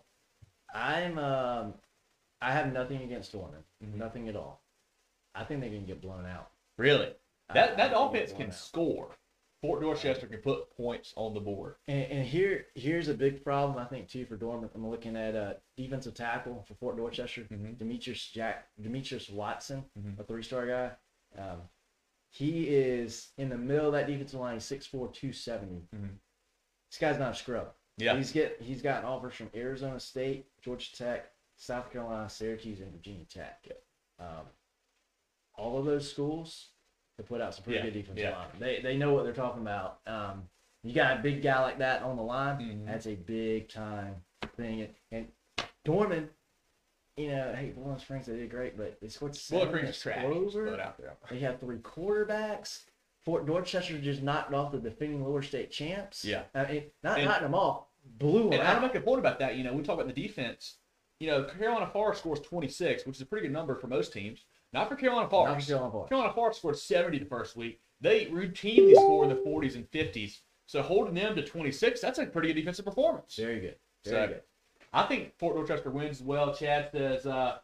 I'm 0.75 1.19
um, 1.19 1.75
I 2.41 2.53
have 2.53 2.73
nothing 2.73 3.03
against 3.03 3.33
Dorman, 3.33 3.63
Mhm. 3.85 3.95
nothing 3.95 4.29
at 4.29 4.37
all. 4.37 4.63
I 5.35 5.45
think 5.45 5.61
they 5.61 5.69
can 5.71 5.87
get 5.87 6.01
blown 6.01 6.27
out. 6.27 6.51
Really? 6.77 7.13
That 7.55 7.73
I 7.73 7.75
that 7.77 7.91
they'll 7.91 8.09
offense 8.09 8.33
can 8.33 8.49
out. 8.49 8.55
score. 8.55 9.11
Fort 9.62 9.81
Dorchester 9.81 10.27
can 10.27 10.38
put 10.40 10.77
points 10.77 11.14
on 11.16 11.35
the 11.35 11.40
board. 11.40 11.77
And, 11.87 12.03
and 12.11 12.27
here, 12.27 12.66
here's 12.75 13.07
a 13.09 13.14
big 13.14 13.44
problem 13.44 13.79
I 13.79 13.85
think 13.88 14.09
too 14.09 14.27
for 14.27 14.37
Dorman. 14.37 14.68
I'm 14.75 14.87
looking 14.88 15.16
at 15.16 15.37
uh, 15.37 15.55
defensive 15.77 16.14
tackle 16.14 16.64
for 16.66 16.75
Fort 16.75 16.96
Dorchester, 16.96 17.42
Mhm. 17.42 17.79
Demetrius 17.79 18.27
Jack, 18.29 18.66
Demetrius 18.81 19.31
Watson, 19.31 19.85
Mhm. 19.98 20.18
a 20.18 20.25
three-star 20.25 20.66
guy. 20.66 20.92
Um, 21.40 21.62
he 22.31 22.68
is 22.68 23.31
in 23.38 23.48
the 23.51 23.57
middle 23.57 23.87
of 23.87 23.92
that 23.92 24.09
defensive 24.09 24.40
line. 24.40 24.55
He's 24.55 24.64
6'4", 24.64 25.09
270. 25.12 25.87
Mhm. 25.94 26.18
This 26.90 26.98
guy's 26.98 27.18
not 27.20 27.33
a 27.33 27.35
scrub. 27.37 27.72
Yeah. 27.98 28.16
He's 28.16 28.33
get 28.33 28.61
he's 28.61 28.83
gotten 28.83 29.05
offers 29.09 29.35
from 29.35 29.51
Arizona 29.55 30.01
State, 30.01 30.46
Georgia 30.61 30.92
Tech, 30.96 31.31
South 31.57 31.90
Carolina, 31.92 32.29
Syracuse, 32.29 32.81
and 32.81 32.90
Virginia 32.90 33.27
Tech. 33.27 33.68
Um, 34.18 34.48
all 35.55 35.79
of 35.79 35.85
those 35.85 36.11
schools 36.11 36.72
have 37.23 37.29
put 37.29 37.41
out 37.41 37.55
some 37.55 37.65
pretty 37.65 37.79
Yeah, 37.79 37.85
good 37.85 37.93
defensive 37.95 38.19
yeah. 38.25 38.37
line. 38.37 38.47
They 38.59 38.81
they 38.81 38.97
know 38.97 39.13
what 39.15 39.25
they're 39.25 39.33
talking 39.33 39.63
about. 39.63 40.01
Um, 40.07 40.49
you 40.83 40.93
got 40.95 41.19
a 41.19 41.23
big 41.23 41.43
guy 41.43 41.61
like 41.63 41.79
that 41.79 42.03
on 42.03 42.17
the 42.17 42.23
line. 42.23 42.59
Mhm. 42.61 42.87
That's 42.87 43.07
a 43.07 43.15
big 43.15 43.69
time 43.69 44.17
thing. 44.57 44.83
And, 44.83 44.95
and 45.59 45.67
Dorman, 45.85 46.29
you 47.17 47.29
know, 47.29 47.53
hey, 47.55 47.71
Boiling 47.71 47.99
Springs 47.99 48.27
they 48.27 48.37
did 48.37 48.51
great, 48.51 48.77
but 48.77 49.01
they 49.01 49.09
scored 49.09 49.37
seven 49.37 49.69
Springs 49.69 49.83
against 49.83 49.99
is 49.99 50.03
trash. 50.03 50.25
Clover. 50.25 50.65
Put 50.67 50.75
it 50.75 50.81
out 50.81 50.99
there. 50.99 51.17
They 51.31 51.39
have 51.41 51.61
three 51.61 51.79
quarterbacks. 51.79 52.85
Fort 53.25 53.47
Dorchester 53.47 53.99
just 54.01 54.23
knocked 54.23 54.53
off 54.53 54.73
the 54.73 54.79
defending 54.79 55.23
lower 55.23 55.43
state 55.43 55.71
champs. 55.71 56.25
Yeah. 56.25 56.43
I 56.55 56.67
mean, 56.71 56.91
not 57.05 57.19
And- 57.19 57.29
knocking 57.29 57.45
them 57.45 57.55
off, 57.55 57.87
blew 58.05 58.45
them 58.51 58.55
And 58.55 58.63
out. 58.63 58.83
make 58.83 58.95
a 58.97 59.01
point 59.01 59.21
about 59.21 59.39
that. 59.39 59.55
You 59.57 59.63
know, 59.63 59.73
we 59.73 59.83
talk 59.85 59.95
about 60.01 60.13
the 60.13 60.21
defense. 60.21 60.79
You 61.21 61.29
know, 61.29 61.45
Carolina 61.45 61.87
Forest 61.87 62.19
scores 62.21 62.41
26, 62.41 63.07
which 63.07 63.17
is 63.17 63.23
a 63.23 63.27
pretty 63.27 63.47
good 63.47 63.53
number 63.53 63.77
for 63.77 63.87
most 63.87 64.13
teams. 64.13 64.45
Not 64.73 64.89
for 64.89 64.97
Carolina 64.97 65.23
Not 65.31 65.31
for 65.31 65.67
Carolina 65.67 65.91
Forest. 65.91 66.09
Carolina 66.11 66.55
scored 66.55 66.79
70 66.79 67.19
the 67.19 67.25
first 67.27 67.57
week. 67.57 67.81
They 68.01 68.27
routinely 68.27 68.95
score 68.95 69.25
in 69.25 69.31
the 69.31 69.37
40s 69.37 69.75
and 69.77 69.91
50s. 69.91 70.41
So 70.67 70.81
holding 70.83 71.15
them 71.15 71.37
to 71.37 71.43
26, 71.45 72.01
that's 72.01 72.19
a 72.19 72.27
pretty 72.27 72.49
good 72.49 72.61
defensive 72.61 72.85
performance. 72.87 73.37
Very 73.37 73.61
good. 73.61 73.77
Very 74.05 74.27
So- 74.27 74.33
good. 74.35 74.43
I 74.95 75.05
think 75.05 75.37
Fort 75.39 75.57
Dorchester 75.57 75.91
wins 75.91 76.21
well. 76.23 76.55
Chad 76.55 76.91
says, 76.93 77.27
uh, 77.27 77.59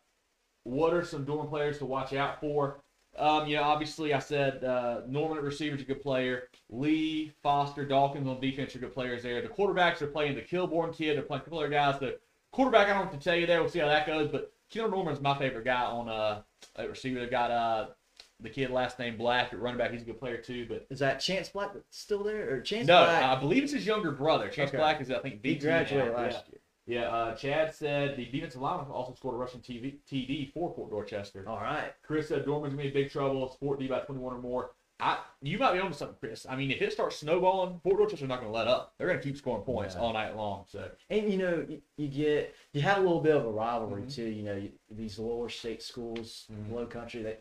what 0.64 0.94
are 0.94 1.04
some 1.04 1.24
Dorman 1.24 1.48
players 1.48 1.78
to 1.78 1.84
watch 1.86 2.12
out 2.14 2.40
for? 2.40 2.82
Um, 3.16 3.46
you 3.48 3.56
know, 3.56 3.64
obviously 3.64 4.14
I 4.14 4.18
said 4.18 4.62
uh, 4.64 5.02
Norman 5.06 5.38
at 5.38 5.44
receiver's 5.44 5.80
a 5.80 5.84
good 5.84 6.00
player. 6.00 6.48
Lee, 6.70 7.32
Foster, 7.42 7.84
Dawkins 7.84 8.28
on 8.28 8.40
defense 8.40 8.74
are 8.76 8.78
good 8.78 8.94
players 8.94 9.22
there. 9.22 9.42
The 9.42 9.48
quarterbacks 9.48 10.00
are 10.02 10.06
playing 10.06 10.36
the 10.36 10.42
Kilborn 10.42 10.94
kid. 10.96 11.16
They're 11.16 11.22
playing 11.24 11.40
a 11.42 11.44
couple 11.44 11.58
other 11.58 11.68
guys. 11.68 11.98
The 11.98 12.18
quarterback, 12.52 12.88
I 12.88 12.94
don't 12.94 13.04
have 13.08 13.12
to 13.12 13.18
tell 13.18 13.36
you 13.36 13.46
there. 13.46 13.60
We'll 13.60 13.70
see 13.70 13.80
how 13.80 13.88
that 13.88 14.06
goes. 14.06 14.28
But 14.30 14.52
Kendall 14.70 14.90
Norman's 14.90 15.20
my 15.20 15.36
favorite 15.38 15.64
guy 15.64 15.84
on 15.84 16.08
uh, 16.08 16.42
at 16.76 16.90
receiver. 16.90 17.20
They've 17.20 17.30
got 17.30 17.50
uh, 17.50 17.86
the 18.40 18.50
kid 18.50 18.70
last 18.70 18.98
name 18.98 19.16
Black 19.16 19.52
at 19.52 19.60
running 19.60 19.78
back. 19.78 19.92
He's 19.92 20.02
a 20.02 20.06
good 20.06 20.18
player 20.18 20.38
too. 20.38 20.66
But 20.68 20.86
Is 20.90 20.98
that 21.00 21.20
Chance 21.20 21.50
Black 21.50 21.70
still 21.90 22.22
there, 22.22 22.54
or 22.54 22.60
Chance 22.60 22.86
no, 22.86 23.04
Black? 23.04 23.22
I 23.22 23.40
believe 23.40 23.64
it's 23.64 23.72
his 23.72 23.86
younger 23.86 24.12
brother. 24.12 24.48
Chance 24.48 24.70
Okay. 24.70 24.78
Black 24.78 25.00
is 25.00 25.10
I 25.10 25.18
think 25.20 25.40
he 25.42 25.56
graduated 25.56 26.14
last 26.14 26.44
Yeah, 26.86 27.00
yeah. 27.00 27.08
Uh, 27.08 27.34
Chad 27.34 27.74
said 27.74 28.16
the 28.16 28.26
defensive 28.26 28.60
lineman 28.60 28.90
also 28.90 29.14
scored 29.14 29.34
a 29.34 29.38
rushing 29.38 29.60
TV, 29.60 29.98
TD 30.10 30.52
for 30.52 30.72
Fort 30.74 30.90
Dorchester. 30.90 31.44
All 31.48 31.56
right. 31.56 31.92
Chris 32.02 32.28
said 32.28 32.44
Dorman's 32.44 32.74
gonna 32.74 32.82
be 32.82 32.88
in 32.88 32.94
big 32.94 33.10
trouble. 33.10 33.50
Sport 33.52 33.80
D 33.80 33.88
by 33.88 34.00
21 34.00 34.34
or 34.34 34.38
more. 34.38 34.70
I, 35.00 35.18
you 35.42 35.58
might 35.58 35.74
be 35.74 35.78
on 35.78 35.92
to 35.92 35.96
something, 35.96 36.16
Chris. 36.18 36.44
I 36.48 36.56
mean, 36.56 36.72
if 36.72 36.82
it 36.82 36.92
starts 36.92 37.16
snowballing, 37.18 37.78
Fort 37.84 37.98
Dorchester's 37.98 38.28
not 38.28 38.40
going 38.40 38.50
to 38.52 38.56
let 38.58 38.66
up. 38.66 38.94
They're 38.98 39.06
going 39.06 39.20
to 39.20 39.24
keep 39.24 39.36
scoring 39.36 39.62
points 39.62 39.94
Yeah. 39.94 40.00
all 40.00 40.12
night 40.12 40.36
long. 40.36 40.64
So 40.66 40.90
And 41.08 41.30
you 41.32 41.38
know, 41.38 41.64
you, 41.68 41.80
you 41.96 42.08
get 42.08 42.54
you 42.72 42.80
have 42.82 42.98
a 42.98 43.00
little 43.02 43.20
bit 43.20 43.36
of 43.36 43.44
a 43.46 43.50
rivalry 43.50 44.02
Mhm. 44.02 44.14
too. 44.14 44.24
You 44.24 44.42
know, 44.42 44.56
you, 44.56 44.72
these 44.90 45.18
lower 45.18 45.48
state 45.48 45.82
schools, 45.82 46.46
Mhm. 46.52 46.72
low 46.72 46.86
country, 46.86 47.22
they 47.22 47.36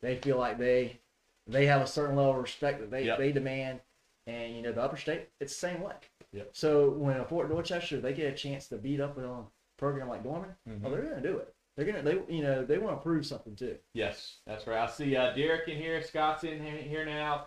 they 0.00 0.16
feel 0.16 0.38
like 0.38 0.58
they 0.58 1.00
they 1.46 1.66
have 1.66 1.82
a 1.82 1.86
certain 1.86 2.16
level 2.16 2.32
of 2.32 2.38
respect 2.42 2.80
that 2.80 2.90
they 2.90 3.04
Yep. 3.04 3.18
they 3.18 3.32
demand, 3.32 3.80
and 4.26 4.56
you 4.56 4.62
know, 4.62 4.72
the 4.72 4.80
upper 4.82 4.96
state 4.96 5.28
it's 5.38 5.52
the 5.52 5.68
same 5.68 5.82
way. 5.82 5.94
Yep. 6.32 6.50
So 6.52 6.90
when 6.90 7.18
a 7.18 7.24
Fort 7.26 7.50
Dorchester 7.50 8.00
they 8.00 8.14
get 8.14 8.32
a 8.32 8.36
chance 8.36 8.68
to 8.68 8.78
beat 8.78 9.00
up 9.00 9.18
on 9.18 9.24
a 9.24 9.44
program 9.76 10.08
like 10.08 10.22
Dorman, 10.24 10.54
Mhm. 10.66 10.80
well, 10.80 10.92
they're 10.92 11.02
gonna 11.02 11.20
do 11.20 11.36
it. 11.36 11.54
They're 11.76 11.86
gonna 11.86 12.02
they 12.02 12.18
you 12.28 12.42
know 12.42 12.64
they 12.64 12.78
want 12.78 12.96
to 12.96 13.02
prove 13.02 13.24
something 13.24 13.56
too. 13.56 13.76
yes, 13.94 14.38
that's 14.46 14.66
right. 14.66 14.78
I 14.78 14.86
see 14.86 15.16
uh, 15.16 15.32
Derek 15.34 15.68
in 15.68 15.78
here, 15.78 16.02
Scott's 16.02 16.44
in 16.44 16.62
here 16.62 17.04
now. 17.04 17.46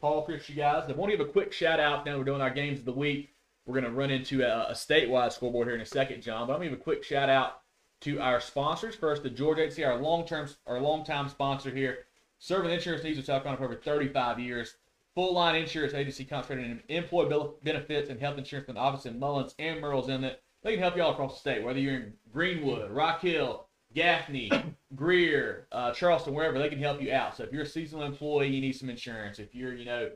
Paul, 0.00 0.22
Chris, 0.22 0.48
you 0.48 0.54
guys. 0.54 0.84
I 0.88 0.92
want 0.92 1.10
to 1.10 1.16
give 1.16 1.26
a 1.26 1.30
quick 1.30 1.52
shout 1.52 1.80
out. 1.80 2.06
Now 2.06 2.18
we're 2.18 2.24
doing 2.24 2.40
our 2.40 2.50
games 2.50 2.78
of 2.78 2.84
the 2.84 2.92
week. 2.92 3.34
We're 3.66 3.80
to 3.80 3.90
run 3.90 4.10
into 4.10 4.42
a, 4.42 4.70
a 4.70 4.72
statewide 4.72 5.32
scoreboard 5.32 5.66
here 5.66 5.74
in 5.74 5.80
a 5.80 5.86
second, 5.86 6.22
John. 6.22 6.46
But 6.46 6.54
I'm 6.54 6.60
to 6.60 6.68
give 6.68 6.78
a 6.78 6.82
quick 6.82 7.02
shout 7.02 7.28
out 7.28 7.62
to 8.02 8.20
our 8.20 8.40
sponsors. 8.40 8.94
First, 8.94 9.24
the 9.24 9.30
Georgia 9.30 9.68
HC, 9.68 9.84
our 9.84 9.96
long 9.96 10.24
term, 10.24 10.48
our 10.66 10.80
long 10.80 11.04
time 11.04 11.28
sponsor 11.28 11.70
here, 11.70 12.06
serving 12.38 12.70
insurance 12.70 13.02
needs 13.02 13.18
of 13.18 13.24
South 13.24 13.42
Carolina 13.42 13.58
for 13.58 13.64
over 13.64 13.82
35 13.82 14.38
years. 14.38 14.76
Full 15.16 15.34
line 15.34 15.56
insurance 15.56 15.94
agency 15.94 16.24
concentrated 16.24 16.70
in 16.70 16.96
employee 16.96 17.50
benefits 17.64 18.08
and 18.08 18.20
health 18.20 18.38
insurance 18.38 18.68
with 18.68 18.76
office 18.76 19.04
in 19.04 19.18
Mullins 19.18 19.56
and 19.58 19.80
Merle's 19.80 20.08
in 20.08 20.22
it. 20.22 20.40
They 20.62 20.72
can 20.72 20.82
help 20.82 20.96
you 20.96 21.02
all 21.02 21.12
across 21.12 21.34
the 21.34 21.40
state, 21.40 21.62
whether 21.62 21.78
you're 21.78 21.94
in 21.94 22.12
Greenwood, 22.32 22.90
Rock 22.90 23.20
Hill, 23.20 23.66
Gaffney, 23.94 24.50
Greer, 24.96 25.66
uh, 25.72 25.92
Charleston, 25.92 26.34
wherever, 26.34 26.58
they 26.58 26.68
can 26.68 26.78
help 26.78 27.00
you 27.00 27.12
out. 27.12 27.36
So 27.36 27.44
if 27.44 27.52
you're 27.52 27.62
a 27.62 27.66
seasonal 27.66 28.04
employee, 28.04 28.48
you 28.48 28.60
need 28.60 28.72
some 28.72 28.90
insurance. 28.90 29.38
If 29.38 29.54
you're, 29.54 29.74
you 29.74 29.84
know, 29.84 30.10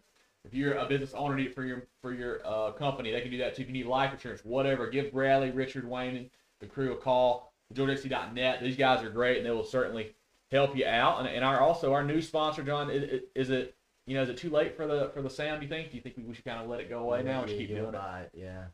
if 0.44 0.52
you're 0.52 0.74
a 0.74 0.86
business 0.86 1.14
owner 1.14 1.36
need 1.36 1.46
it 1.46 1.54
for 1.54 1.64
your 1.64 1.86
for 2.00 2.12
your 2.12 2.44
uh, 2.44 2.72
company, 2.72 3.12
they 3.12 3.20
can 3.20 3.30
do 3.30 3.38
that 3.38 3.54
too. 3.54 3.62
If 3.62 3.68
you 3.68 3.74
need 3.74 3.86
life 3.86 4.12
insurance, 4.12 4.44
whatever, 4.44 4.90
give 4.90 5.12
Bradley, 5.12 5.52
Richard, 5.52 5.88
Wayne, 5.88 6.16
and 6.16 6.30
the 6.60 6.66
crew 6.66 6.92
a 6.92 6.96
call. 6.96 7.52
GeorgiaC.net. 7.72 8.60
These 8.62 8.76
guys 8.76 9.02
are 9.02 9.08
great, 9.08 9.38
and 9.38 9.46
they 9.46 9.50
will 9.50 9.64
certainly 9.64 10.14
help 10.50 10.76
you 10.76 10.84
out. 10.84 11.20
And, 11.20 11.28
and 11.28 11.44
our 11.44 11.60
also 11.60 11.92
our 11.92 12.04
new 12.04 12.20
sponsor, 12.20 12.62
John, 12.62 12.90
is, 12.90 13.22
is 13.34 13.50
it 13.50 13.74
you 14.06 14.14
know 14.14 14.22
is 14.22 14.28
it 14.28 14.36
too 14.36 14.50
late 14.50 14.76
for 14.76 14.86
the 14.86 15.10
for 15.14 15.22
the 15.22 15.30
sound? 15.30 15.60
Do 15.60 15.66
you 15.66 15.70
think? 15.70 15.90
Do 15.90 15.96
you 15.96 16.02
think 16.02 16.16
we 16.18 16.34
should 16.34 16.44
kind 16.44 16.60
of 16.60 16.68
let 16.68 16.80
it 16.80 16.88
go 16.88 16.98
away 16.98 17.22
now 17.22 17.40
and 17.40 17.48
just 17.48 17.58
keep 17.58 17.68
doing 17.68 17.80
it? 17.80 17.84
it, 17.84 17.92
Yeah. 18.34 18.64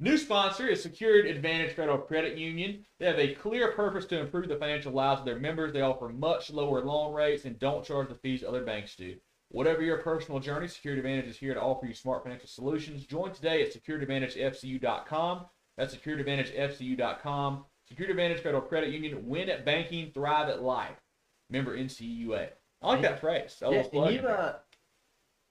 New 0.00 0.18
sponsor 0.18 0.66
is 0.66 0.82
Secured 0.82 1.24
Advantage 1.26 1.76
Federal 1.76 1.98
Credit 1.98 2.36
Union. 2.36 2.84
They 2.98 3.06
have 3.06 3.18
a 3.20 3.34
clear 3.34 3.70
purpose 3.72 4.04
to 4.06 4.18
improve 4.18 4.48
the 4.48 4.56
financial 4.56 4.92
lives 4.92 5.20
of 5.20 5.24
their 5.24 5.38
members. 5.38 5.72
They 5.72 5.82
offer 5.82 6.08
much 6.08 6.50
lower 6.50 6.82
loan 6.84 7.14
rates 7.14 7.44
and 7.44 7.58
don't 7.60 7.84
charge 7.84 8.08
the 8.08 8.16
fees 8.16 8.42
other 8.42 8.64
banks 8.64 8.96
do. 8.96 9.14
Whatever 9.50 9.82
your 9.82 9.98
personal 9.98 10.40
journey, 10.40 10.66
Secured 10.66 10.98
Advantage 10.98 11.26
is 11.26 11.36
here 11.36 11.54
to 11.54 11.60
offer 11.60 11.86
you 11.86 11.94
smart 11.94 12.24
financial 12.24 12.48
solutions. 12.48 13.06
Join 13.06 13.32
today 13.32 13.62
at 13.62 13.72
securedadvantagefcu.com. 13.72 15.46
That's 15.76 15.94
securedadvantagefcu.com. 15.94 17.64
Secured 17.88 18.10
Advantage 18.10 18.40
Federal 18.40 18.62
Credit 18.62 18.90
Union. 18.90 19.28
Win 19.28 19.48
at 19.48 19.64
banking, 19.64 20.10
thrive 20.12 20.48
at 20.48 20.60
life. 20.60 21.00
Member 21.50 21.78
NCUA. 21.78 22.48
I 22.82 22.88
like 22.88 23.02
that 23.02 23.20
phrase. 23.20 23.58
That 23.60 23.70
yeah 23.70 23.84
and 23.92 24.14
you 24.14 24.26
uh, 24.26 24.56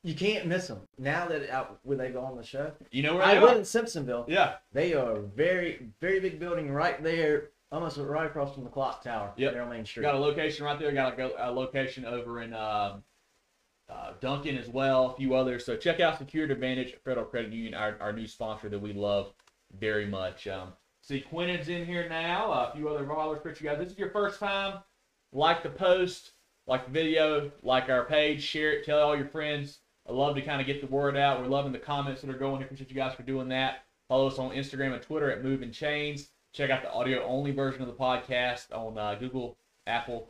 you 0.03 0.13
can't 0.13 0.45
miss 0.47 0.67
them 0.67 0.81
now 0.97 1.25
that 1.27 1.49
out 1.49 1.79
when 1.83 1.97
they 1.97 2.09
go 2.09 2.21
on 2.21 2.35
the 2.35 2.43
show. 2.43 2.71
You 2.91 3.03
know 3.03 3.15
where 3.15 3.23
I 3.23 3.35
they 3.35 3.39
live 3.41 3.51
are? 3.51 3.55
in 3.55 3.61
Simpsonville. 3.61 4.25
Yeah. 4.27 4.55
They 4.73 4.93
are 4.93 5.17
a 5.17 5.21
very, 5.21 5.87
very 6.01 6.19
big 6.19 6.39
building 6.39 6.71
right 6.71 7.01
there, 7.01 7.51
almost 7.71 7.97
right 7.97 8.25
across 8.25 8.53
from 8.53 8.65
the 8.65 8.69
clock 8.69 9.01
tower. 9.03 9.31
Yep. 9.37 9.53
There 9.53 9.61
on 9.63 9.69
Main 9.69 9.85
Street. 9.85 10.03
Got 10.03 10.15
a 10.15 10.19
location 10.19 10.65
right 10.65 10.77
there. 10.77 10.91
Got 10.91 11.17
a, 11.17 11.49
a 11.49 11.51
location 11.51 12.03
over 12.05 12.41
in 12.41 12.53
um, 12.53 13.03
uh, 13.89 14.11
Duncan 14.19 14.57
as 14.57 14.67
well. 14.67 15.11
A 15.11 15.15
few 15.15 15.35
others. 15.35 15.65
So 15.65 15.77
check 15.77 16.01
out 16.01 16.17
Secured 16.17 16.51
Advantage 16.51 16.95
Federal 17.05 17.25
Credit 17.25 17.53
Union, 17.53 17.73
our, 17.73 17.95
our 18.01 18.11
new 18.11 18.27
sponsor 18.27 18.67
that 18.69 18.79
we 18.79 18.91
love 18.91 19.33
very 19.79 20.05
much. 20.05 20.47
Um, 20.47 20.73
see 21.01 21.21
Quinton's 21.21 21.69
in 21.69 21.85
here 21.85 22.09
now. 22.09 22.51
a 22.51 22.75
few 22.75 22.89
other 22.89 23.07
followers. 23.07 23.39
Chris, 23.41 23.61
you 23.61 23.69
guys. 23.69 23.79
This 23.79 23.93
is 23.93 23.97
your 23.97 24.09
first 24.09 24.39
time. 24.39 24.79
Like 25.31 25.63
the 25.63 25.69
post, 25.69 26.33
like 26.67 26.85
the 26.85 26.91
video, 26.91 27.51
like 27.63 27.89
our 27.89 28.03
page, 28.03 28.43
share 28.43 28.73
it, 28.73 28.85
tell 28.85 28.99
all 28.99 29.15
your 29.15 29.27
friends. 29.27 29.79
I 30.07 30.11
love 30.11 30.35
to 30.35 30.41
kind 30.41 30.59
of 30.59 30.67
get 30.67 30.81
the 30.81 30.87
word 30.87 31.15
out. 31.15 31.41
We're 31.41 31.47
loving 31.47 31.71
the 31.71 31.79
comments 31.79 32.21
that 32.21 32.29
are 32.29 32.37
going. 32.37 32.57
here. 32.57 32.65
Appreciate 32.65 32.89
you 32.89 32.95
guys 32.95 33.15
for 33.15 33.23
doing 33.23 33.47
that. 33.49 33.85
Follow 34.09 34.27
us 34.27 34.37
on 34.37 34.51
Instagram 34.51 34.93
and 34.93 35.01
Twitter 35.01 35.31
at 35.31 35.43
Moving 35.43 35.71
Chains. 35.71 36.29
Check 36.51 36.69
out 36.69 36.83
the 36.83 36.91
audio 36.91 37.23
only 37.23 37.51
version 37.51 37.81
of 37.81 37.87
the 37.87 37.93
podcast 37.93 38.71
on 38.71 38.97
uh, 38.97 39.15
Google, 39.15 39.57
Apple, 39.87 40.27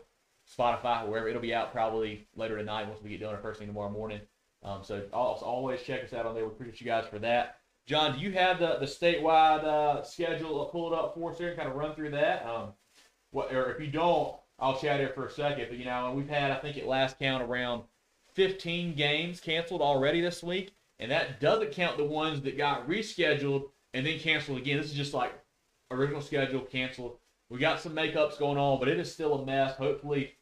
Spotify, 0.57 1.07
wherever 1.07 1.27
it'll 1.27 1.41
be 1.41 1.53
out 1.53 1.71
probably 1.71 2.27
later 2.35 2.57
tonight 2.57 2.87
once 2.87 3.01
we 3.01 3.09
get 3.09 3.21
done 3.21 3.33
or 3.33 3.39
first 3.39 3.59
thing 3.59 3.67
tomorrow 3.67 3.89
morning. 3.89 4.21
Um, 4.61 4.83
so 4.83 5.01
always 5.11 5.81
check 5.81 6.03
us 6.03 6.13
out 6.13 6.25
on 6.25 6.35
there. 6.35 6.45
We 6.45 6.51
appreciate 6.51 6.79
you 6.79 6.85
guys 6.85 7.05
for 7.09 7.19
that. 7.19 7.57
John, 7.85 8.17
do 8.17 8.23
you 8.23 8.31
have 8.31 8.59
the, 8.59 8.77
the 8.79 8.85
statewide 8.85 9.63
uh, 9.65 10.03
schedule 10.03 10.63
pulled 10.65 10.93
up 10.93 11.15
for 11.15 11.31
us 11.31 11.37
here 11.37 11.49
and 11.49 11.57
kind 11.57 11.69
of 11.69 11.75
run 11.75 11.95
through 11.95 12.11
that? 12.11 12.45
Um, 12.45 12.73
what, 13.31 13.53
or 13.53 13.73
if 13.73 13.81
you 13.81 13.87
don't, 13.87 14.35
I'll 14.59 14.79
chat 14.79 14.99
here 14.99 15.09
for 15.09 15.25
a 15.25 15.31
second. 15.31 15.65
But 15.69 15.77
you 15.77 15.85
know, 15.85 16.13
we've 16.15 16.29
had 16.29 16.51
I 16.51 16.55
think 16.55 16.77
at 16.77 16.87
last 16.87 17.19
count 17.19 17.43
around 17.43 17.83
15 18.35 18.95
games 18.95 19.39
canceled 19.39 19.81
already 19.81 20.21
this 20.21 20.43
week, 20.43 20.73
and 20.99 21.11
that 21.11 21.39
doesn't 21.39 21.71
count 21.71 21.97
the 21.97 22.05
ones 22.05 22.41
that 22.41 22.57
got 22.57 22.87
rescheduled 22.87 23.65
and 23.93 24.05
then 24.05 24.19
canceled 24.19 24.57
again. 24.57 24.77
This 24.77 24.87
is 24.87 24.93
just 24.93 25.13
like 25.13 25.33
original 25.91 26.21
schedule 26.21 26.61
canceled. 26.61 27.17
We 27.49 27.59
got 27.59 27.79
some 27.79 27.93
makeups 27.93 28.39
going 28.39 28.57
on, 28.57 28.79
but 28.79 28.87
it 28.87 28.99
is 28.99 29.11
still 29.11 29.35
a 29.35 29.45
mess. 29.45 29.75
Hopefully, 29.75 30.33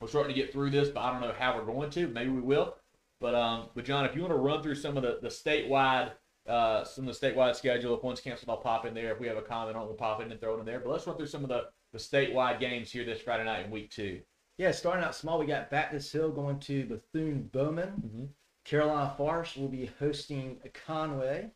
we're 0.00 0.08
starting 0.08 0.34
to 0.34 0.40
get 0.40 0.52
through 0.52 0.70
this, 0.70 0.88
but 0.88 1.00
I 1.00 1.12
don't 1.12 1.20
know 1.20 1.34
how 1.36 1.56
we're 1.56 1.66
going 1.66 1.90
to. 1.90 2.08
Maybe 2.08 2.30
we 2.30 2.40
will. 2.40 2.76
But 3.20 3.34
um, 3.34 3.68
but 3.74 3.84
John, 3.84 4.04
if 4.04 4.14
you 4.14 4.22
want 4.22 4.32
to 4.32 4.38
run 4.38 4.62
through 4.62 4.76
some 4.76 4.96
of 4.96 5.02
the 5.02 5.18
the 5.20 5.28
statewide 5.28 6.12
uh, 6.48 6.82
some 6.84 7.06
of 7.06 7.18
the 7.18 7.26
statewide 7.26 7.54
schedule, 7.56 7.94
if 7.94 8.02
one's 8.02 8.20
canceled, 8.20 8.48
I'll 8.48 8.56
pop 8.56 8.86
in 8.86 8.94
there. 8.94 9.12
If 9.12 9.20
we 9.20 9.26
have 9.26 9.36
a 9.36 9.42
comment 9.42 9.76
on, 9.76 9.86
we'll 9.86 9.94
pop 9.94 10.22
in 10.22 10.30
and 10.30 10.40
throw 10.40 10.56
it 10.56 10.60
in 10.60 10.66
there. 10.66 10.80
But 10.80 10.90
let's 10.90 11.06
run 11.06 11.16
through 11.16 11.26
some 11.26 11.42
of 11.42 11.48
the 11.48 11.64
the 11.92 11.98
statewide 11.98 12.60
games 12.60 12.90
here 12.90 13.04
this 13.04 13.20
Friday 13.20 13.44
night 13.44 13.64
in 13.64 13.70
week 13.70 13.90
two. 13.90 14.20
Yeah, 14.58 14.72
starting 14.72 15.04
out 15.04 15.14
small, 15.14 15.38
we 15.38 15.46
got 15.46 15.70
Baptist 15.70 16.12
Hill 16.12 16.30
going 16.30 16.58
to 16.60 16.84
Bethune 16.84 17.48
Bowman. 17.52 17.90
Mm-hmm. 18.04 18.24
Carolina 18.64 19.14
Forest 19.16 19.56
will 19.56 19.68
be 19.68 19.90
hosting 19.98 20.58
Conway. 20.86 21.50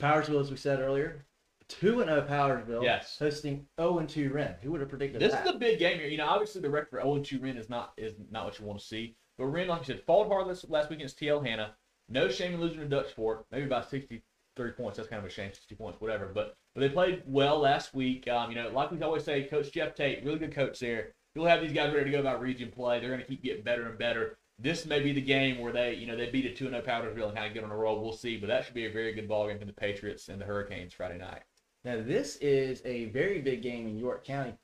Powdersville, 0.00 0.40
as 0.40 0.50
we 0.50 0.56
said 0.56 0.78
earlier, 0.78 1.24
two 1.68 2.00
and 2.00 2.08
zero 2.08 2.26
Powdersville. 2.28 2.84
Yes. 2.84 3.16
Hosting 3.18 3.66
zero 3.80 3.98
and 3.98 4.08
two 4.08 4.30
Wren. 4.30 4.54
Who 4.62 4.70
would 4.70 4.80
have 4.80 4.90
predicted 4.90 5.20
that? 5.20 5.30
This 5.30 5.40
is 5.40 5.54
a 5.54 5.58
big 5.58 5.78
game 5.78 5.98
here. 5.98 6.06
You 6.06 6.18
know, 6.18 6.26
obviously 6.26 6.60
the 6.60 6.70
record 6.70 6.90
for 6.90 7.00
0 7.00 7.18
2 7.20 7.40
Wren 7.40 7.56
is 7.56 7.68
not 7.68 7.92
is 7.96 8.14
not 8.30 8.44
what 8.44 8.58
you 8.58 8.66
want 8.66 8.78
to 8.78 8.84
see. 8.86 9.16
But 9.38 9.46
Wren, 9.46 9.68
like 9.68 9.80
I 9.80 9.84
said, 9.84 10.02
fought 10.06 10.28
hard 10.28 10.46
last, 10.46 10.68
last 10.68 10.90
week 10.90 10.98
against 10.98 11.18
TL 11.18 11.44
Hanna. 11.44 11.74
No 12.08 12.28
shame 12.28 12.54
in 12.54 12.60
losing 12.60 12.80
to 12.80 12.86
Dutch 12.86 13.12
Fork. 13.12 13.46
Maybe 13.50 13.66
by 13.66 13.82
63 13.82 14.70
points. 14.72 14.96
That's 14.96 15.08
kind 15.08 15.20
of 15.20 15.30
a 15.30 15.32
shame, 15.32 15.52
60 15.52 15.74
points, 15.74 16.00
whatever. 16.00 16.30
But 16.32 16.56
but 16.74 16.82
they 16.82 16.88
played 16.90 17.22
well 17.26 17.58
last 17.58 17.94
week. 17.94 18.28
Um, 18.28 18.50
you 18.50 18.56
know, 18.56 18.68
like 18.68 18.90
we 18.90 19.00
always 19.02 19.24
say, 19.24 19.44
Coach 19.44 19.72
Jeff 19.72 19.94
Tate, 19.94 20.24
really 20.24 20.38
good 20.38 20.54
coach 20.54 20.78
there. 20.78 21.14
He'll 21.38 21.46
have 21.46 21.60
these 21.60 21.72
guys 21.72 21.94
ready 21.94 22.06
to 22.06 22.10
go 22.10 22.18
about 22.20 22.40
region 22.40 22.70
play. 22.72 22.98
They're 22.98 23.10
going 23.10 23.20
to 23.20 23.26
keep 23.26 23.44
getting 23.44 23.62
better 23.62 23.88
and 23.88 23.96
better. 23.96 24.36
This 24.58 24.84
may 24.86 24.98
be 25.00 25.12
the 25.12 25.20
game 25.20 25.60
where 25.60 25.72
they, 25.72 25.94
you 25.94 26.06
know, 26.08 26.16
they 26.16 26.28
beat 26.30 26.46
a 26.46 26.52
2 26.52 26.68
0 26.68 26.82
Powdersville 26.82 27.28
and 27.28 27.36
kind 27.36 27.46
of 27.46 27.54
get 27.54 27.62
on 27.62 27.70
a 27.70 27.76
roll. 27.76 28.02
We'll 28.02 28.12
see. 28.12 28.36
But 28.38 28.48
that 28.48 28.64
should 28.64 28.74
be 28.74 28.86
a 28.86 28.90
very 28.92 29.12
good 29.12 29.28
ball 29.28 29.46
game 29.46 29.58
for 29.60 29.64
the 29.64 29.72
Patriots 29.72 30.28
and 30.28 30.40
the 30.40 30.44
Hurricanes 30.44 30.92
Friday 30.94 31.18
night. 31.18 31.42
Now, 31.84 32.02
this 32.02 32.36
is 32.36 32.82
a 32.84 33.04
very 33.06 33.40
big 33.40 33.62
game 33.62 33.86
in 33.86 33.96
York 33.96 34.24
County. 34.26 34.54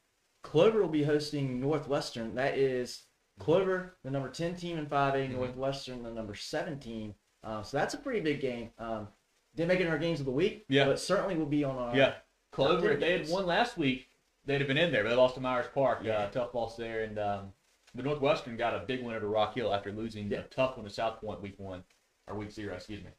Clover 0.42 0.82
will 0.82 0.88
be 0.88 1.04
hosting 1.04 1.60
Northwestern. 1.60 2.34
That 2.34 2.58
is 2.58 3.04
Clover, 3.38 3.96
the 4.02 4.10
number 4.10 4.28
10 4.28 4.56
team 4.56 4.76
in 4.76 4.87
5A, 4.87 5.28
Mhm. 5.28 5.37
Northwestern, 5.37 6.02
the 6.02 6.10
number 6.10 6.34
17. 6.34 7.14
Uh, 7.44 7.62
so 7.62 7.76
that's 7.76 7.94
a 7.94 7.98
pretty 7.98 8.18
big 8.20 8.40
game. 8.40 8.70
Um, 8.78 9.06
didn't 9.54 9.68
make 9.68 9.78
it 9.78 9.87
in 9.87 9.92
our 9.92 9.98
games 9.98 10.18
of 10.18 10.26
the 10.26 10.32
week, 10.32 10.64
Yeah. 10.68 10.87
but 10.87 10.98
certainly 10.98 11.37
will 11.37 11.46
be 11.46 11.62
on 11.62 11.76
our. 11.76 11.96
Yeah, 11.96 12.14
Clover. 12.50 12.90
If 12.90 13.00
they 13.00 13.16
had 13.16 13.28
won 13.28 13.46
last 13.46 13.78
week, 13.78 14.08
they'd 14.46 14.61
have 14.61 14.68
been 14.68 14.78
in 14.78 14.92
there. 14.92 15.02
But 15.02 15.11
they 15.11 15.16
lost 15.16 15.35
to 15.37 15.40
Myers 15.40 15.66
Park. 15.74 16.00
Yeah. 16.02 16.12
Uh, 16.18 16.28
tough 16.30 16.54
loss 16.54 16.76
there, 16.76 17.02
and 17.04 17.18
um, 17.18 17.52
the 17.94 18.02
Northwestern 18.02 18.57
got 18.57 18.74
a 18.74 18.80
big 18.80 19.02
win 19.02 19.14
over 19.14 19.28
Rock 19.28 19.54
Hill 19.54 19.72
after 19.72 19.92
losing 19.92 20.30
Yeah. 20.30 20.38
a 20.40 20.42
tough 20.44 20.76
one 20.76 20.85
to 20.87 20.90
South 20.92 21.20
Point 21.20 21.40
week 21.42 21.59
one 21.59 21.85
or 22.28 22.37
week 22.37 22.50
zero. 22.50 22.74
Excuse 22.74 23.02
me. 23.04 23.11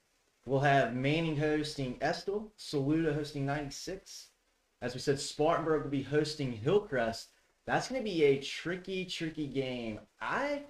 We'll 0.45 0.59
have 0.59 0.93
Manning 0.93 1.37
hosting 1.37 1.97
Estill, 2.01 2.51
Saluda 2.57 3.13
hosting 3.13 3.45
96. 3.47 4.27
As 4.81 4.93
we 4.93 4.99
said, 4.99 5.19
Spartanburg 5.19 5.83
will 5.83 5.89
be 5.89 6.03
hosting 6.03 6.51
Hillcrest. 6.51 7.29
That's 7.65 7.87
going 7.87 7.99
to 7.99 8.03
be 8.07 8.23
a 8.25 8.37
tricky, 8.39 9.05
tricky 9.05 9.47
game. 9.47 9.99
I, 10.21 10.61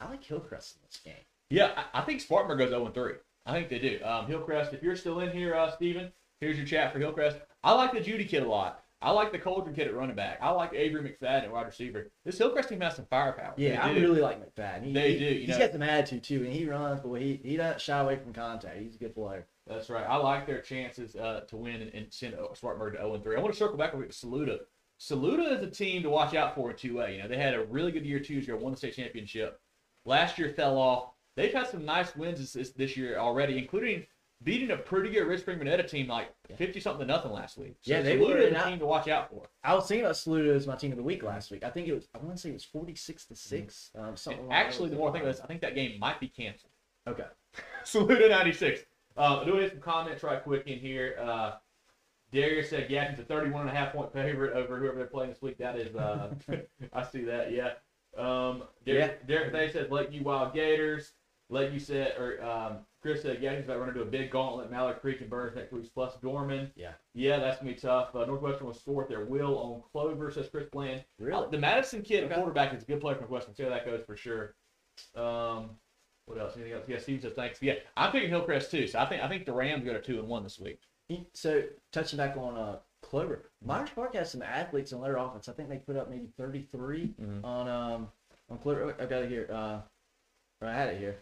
I 0.00 0.08
like 0.10 0.22
Hillcrest 0.22 0.76
in 0.76 0.82
this 0.86 1.00
game. 1.02 1.24
Yeah, 1.48 1.70
I, 1.94 2.00
I 2.00 2.02
think 2.02 2.20
Spartanburg 2.20 2.58
goes 2.58 2.68
0 2.70 2.88
3. 2.90 3.12
I 3.46 3.52
think 3.52 3.70
they 3.70 3.78
do. 3.78 4.00
Um, 4.04 4.26
Hillcrest, 4.26 4.74
if 4.74 4.82
you're 4.82 4.96
still 4.96 5.20
in 5.20 5.30
here, 5.32 5.54
uh, 5.54 5.70
Steven, 5.70 6.12
here's 6.40 6.58
your 6.58 6.66
chat 6.66 6.92
for 6.92 6.98
Hillcrest. 6.98 7.38
I 7.62 7.72
like 7.72 7.92
the 7.92 8.00
Judy 8.00 8.26
kid 8.26 8.42
a 8.42 8.48
lot. 8.48 8.83
I 9.04 9.10
like 9.10 9.32
the 9.32 9.38
Coldren 9.38 9.74
kid 9.74 9.86
at 9.86 9.94
running 9.94 10.16
back. 10.16 10.38
I 10.40 10.50
like 10.50 10.72
Avery 10.74 11.02
McFadden 11.02 11.44
at 11.44 11.52
wide 11.52 11.66
receiver. 11.66 12.10
This 12.24 12.38
Hillcrest 12.38 12.68
team 12.70 12.80
has 12.80 12.96
some 12.96 13.06
firepower. 13.06 13.54
Yeah, 13.56 13.70
They 13.86 13.90
I 13.90 13.94
do. 13.94 14.00
really 14.00 14.20
like 14.20 14.40
McFadden. 14.40 14.84
He, 14.84 14.92
They 14.92 15.12
he- 15.12 15.18
do, 15.18 15.24
you 15.26 15.40
He's 15.40 15.48
know. 15.50 15.58
got 15.58 15.72
some 15.72 15.82
attitude 15.82 16.24
too, 16.24 16.42
and 16.44 16.52
he 16.52 16.66
runs, 16.68 17.00
but 17.00 17.12
he 17.20 17.40
he 17.42 17.56
doesn't 17.56 17.80
shy 17.80 17.98
away 17.98 18.16
from 18.16 18.32
contact. 18.32 18.78
He's 18.78 18.94
a 18.96 18.98
good 18.98 19.14
player. 19.14 19.46
That's 19.66 19.88
right. 19.90 20.04
I 20.06 20.16
like 20.16 20.46
their 20.46 20.60
chances 20.60 21.16
uh, 21.16 21.40
to 21.48 21.56
win 21.56 21.80
and, 21.82 21.94
and 21.94 22.06
send 22.12 22.34
Spartanburg 22.54 22.94
to 22.94 22.98
0 23.00 23.18
3. 23.18 23.36
I 23.36 23.40
want 23.40 23.52
to 23.54 23.58
circle 23.58 23.76
back 23.78 23.92
to 23.92 23.98
Saluda. 24.12 24.60
Saluda 24.98 25.42
is 25.58 25.62
a 25.62 25.70
team 25.70 26.02
to 26.02 26.10
watch 26.10 26.34
out 26.34 26.54
for 26.54 26.70
in 26.70 26.76
2A. 26.76 27.16
You 27.16 27.22
know, 27.22 27.28
they 27.28 27.36
had 27.38 27.54
a 27.54 27.64
really 27.64 27.90
good 27.92 28.04
year 28.06 28.20
two 28.20 28.34
years 28.34 28.44
ago, 28.44 28.56
won 28.56 28.72
the 28.72 28.76
state 28.78 28.94
championship. 28.94 29.60
Last 30.04 30.38
year 30.38 30.50
fell 30.50 30.76
off. 30.78 31.10
They've 31.36 31.52
had 31.52 31.66
some 31.66 31.84
nice 31.84 32.14
wins 32.14 32.52
this, 32.52 32.70
this 32.70 32.96
year 32.96 33.18
already, 33.18 33.58
including 33.58 34.06
beating 34.44 34.70
a 34.70 34.76
pretty 34.76 35.10
good 35.10 35.26
Rich 35.26 35.40
Spring 35.40 35.58
team 35.88 36.06
like 36.06 36.28
Yeah. 36.48 36.56
50 36.56 36.80
something 36.80 37.06
to 37.06 37.12
nothing 37.12 37.32
last 37.32 37.56
week. 37.56 37.76
So 37.80 37.92
Yeah, 37.92 38.02
they 38.02 38.18
Saluda 38.18 38.34
were 38.34 38.58
a 38.58 38.64
team 38.70 38.78
to 38.78 38.86
watch 38.86 39.08
out 39.08 39.30
for. 39.30 39.48
I 39.64 39.74
was 39.74 39.88
thinking 39.88 40.04
about 40.04 40.16
Saluda 40.16 40.54
as 40.54 40.66
my 40.66 40.76
team 40.76 40.92
of 40.92 40.98
the 40.98 41.02
week 41.02 41.22
last 41.22 41.50
week. 41.50 41.64
I 41.64 41.70
think 41.70 41.88
it 41.88 41.94
was. 41.94 42.08
I 42.14 42.18
want 42.18 42.36
to 42.36 42.38
say 42.40 42.50
it 42.50 42.54
was 42.54 42.64
forty 42.64 42.94
six 42.94 43.24
to 43.26 43.36
six. 43.36 43.90
Um, 43.98 44.16
something. 44.16 44.44
Along 44.44 44.52
actually, 44.52 44.90
the 44.90 44.96
more 44.96 45.08
I 45.08 45.12
think 45.12 45.24
of 45.24 45.32
this, 45.32 45.42
I 45.42 45.46
think 45.46 45.62
that 45.62 45.74
game 45.74 45.98
might 45.98 46.20
be 46.20 46.28
canceled. 46.28 46.72
Okay. 47.06 47.24
Saluda 47.84 48.28
96. 48.28 48.82
Uh, 49.16 49.44
doing 49.44 49.68
some 49.68 49.78
comments 49.80 50.22
right 50.22 50.42
quick 50.42 50.66
in 50.66 50.78
here. 50.78 51.16
Uh, 51.20 51.52
Darius 52.32 52.70
said 52.70 52.88
Gadsden's 52.88 53.20
a 53.20 53.24
31 53.24 53.62
and 53.62 53.70
a 53.70 53.74
half 53.74 53.92
point 53.92 54.12
favorite 54.12 54.54
over 54.54 54.78
whoever 54.78 54.96
they're 54.96 55.06
playing 55.06 55.30
this 55.30 55.40
week. 55.40 55.58
That 55.58 55.78
is, 55.78 55.94
uh, 55.94 56.34
I 56.92 57.04
see 57.04 57.22
that, 57.24 57.52
yeah. 57.52 57.74
Um, 58.16 58.64
Derek, 58.84 59.26
Derek 59.26 59.52
Thay 59.52 59.70
says 59.70 59.90
Lakeview 59.90 60.24
Wild 60.24 60.52
Gators. 60.54 61.12
Lakeview 61.50 61.78
said, 61.78 62.14
or 62.18 62.42
um, 62.42 62.78
Chris 63.02 63.22
said 63.22 63.42
yeah, 63.42 63.54
he's 63.54 63.64
about 63.64 63.74
to 63.74 63.80
run 63.80 63.88
into 63.90 64.02
a 64.02 64.06
big 64.06 64.30
gauntlet. 64.30 64.70
Mallard 64.70 65.00
Creek 65.00 65.20
and 65.20 65.28
Burns 65.30 65.54
next 65.56 65.72
week 65.72 65.88
plus 65.92 66.16
Dorman. 66.22 66.70
Yeah. 66.74 66.92
Yeah, 67.14 67.38
that's 67.38 67.60
going 67.60 67.68
to 67.68 67.74
be 67.74 67.80
tough. 67.80 68.14
Uh, 68.16 68.24
Northwestern 68.24 68.66
will 68.66 68.74
score 68.74 68.94
with 68.96 69.08
their 69.08 69.24
will 69.26 69.58
on 69.58 69.82
Clover, 69.92 70.30
says 70.30 70.48
Chris 70.50 70.66
Bland. 70.72 71.04
Really? 71.18 71.46
The 71.50 71.58
Madison 71.58 72.02
kid, 72.02 72.24
Okay. 72.24 72.34
quarterback, 72.34 72.72
is 72.74 72.82
a 72.82 72.86
good 72.86 73.00
player 73.00 73.14
for 73.14 73.20
Northwestern. 73.22 73.54
See 73.54 73.62
how 73.62 73.68
that 73.68 73.84
goes 73.84 74.02
for 74.06 74.16
sure. 74.16 74.54
Um, 75.14 75.70
what 76.26 76.38
else? 76.38 76.54
Anything 76.56 76.72
else? 76.72 76.84
Yeah, 76.88 76.98
Steve 76.98 77.20
says 77.22 77.32
thanks. 77.34 77.60
Yeah, 77.60 77.74
I'm 77.96 78.10
picking 78.10 78.30
Hillcrest 78.30 78.70
too. 78.70 78.86
So 78.86 78.98
I 78.98 79.06
think 79.06 79.22
I 79.22 79.28
think 79.28 79.44
the 79.44 79.52
Rams 79.52 79.84
go 79.84 79.92
to 79.92 80.00
two 80.00 80.18
and 80.18 80.28
one 80.28 80.42
this 80.42 80.58
week. 80.58 80.80
So 81.34 81.62
touching 81.92 82.16
back 82.16 82.36
on 82.38 82.56
uh, 82.56 82.78
Clover, 83.02 83.50
Myers 83.62 83.90
Park 83.94 84.14
has 84.14 84.30
some 84.32 84.40
athletes 84.40 84.94
on 84.94 85.02
their 85.02 85.16
offense. 85.18 85.50
I 85.50 85.52
think 85.52 85.68
they 85.68 85.76
put 85.76 85.96
up 85.96 86.08
maybe 86.08 86.28
33 86.38 87.14
Mhm. 87.20 87.44
on 87.44 87.68
um 87.68 88.08
on 88.48 88.56
Clover. 88.58 88.96
I 88.98 89.04
got 89.04 89.22
it 89.24 89.28
here. 89.28 89.46
Uh, 89.52 89.80
I 90.62 90.72
had 90.72 90.88
it 90.88 90.98
here. 90.98 91.18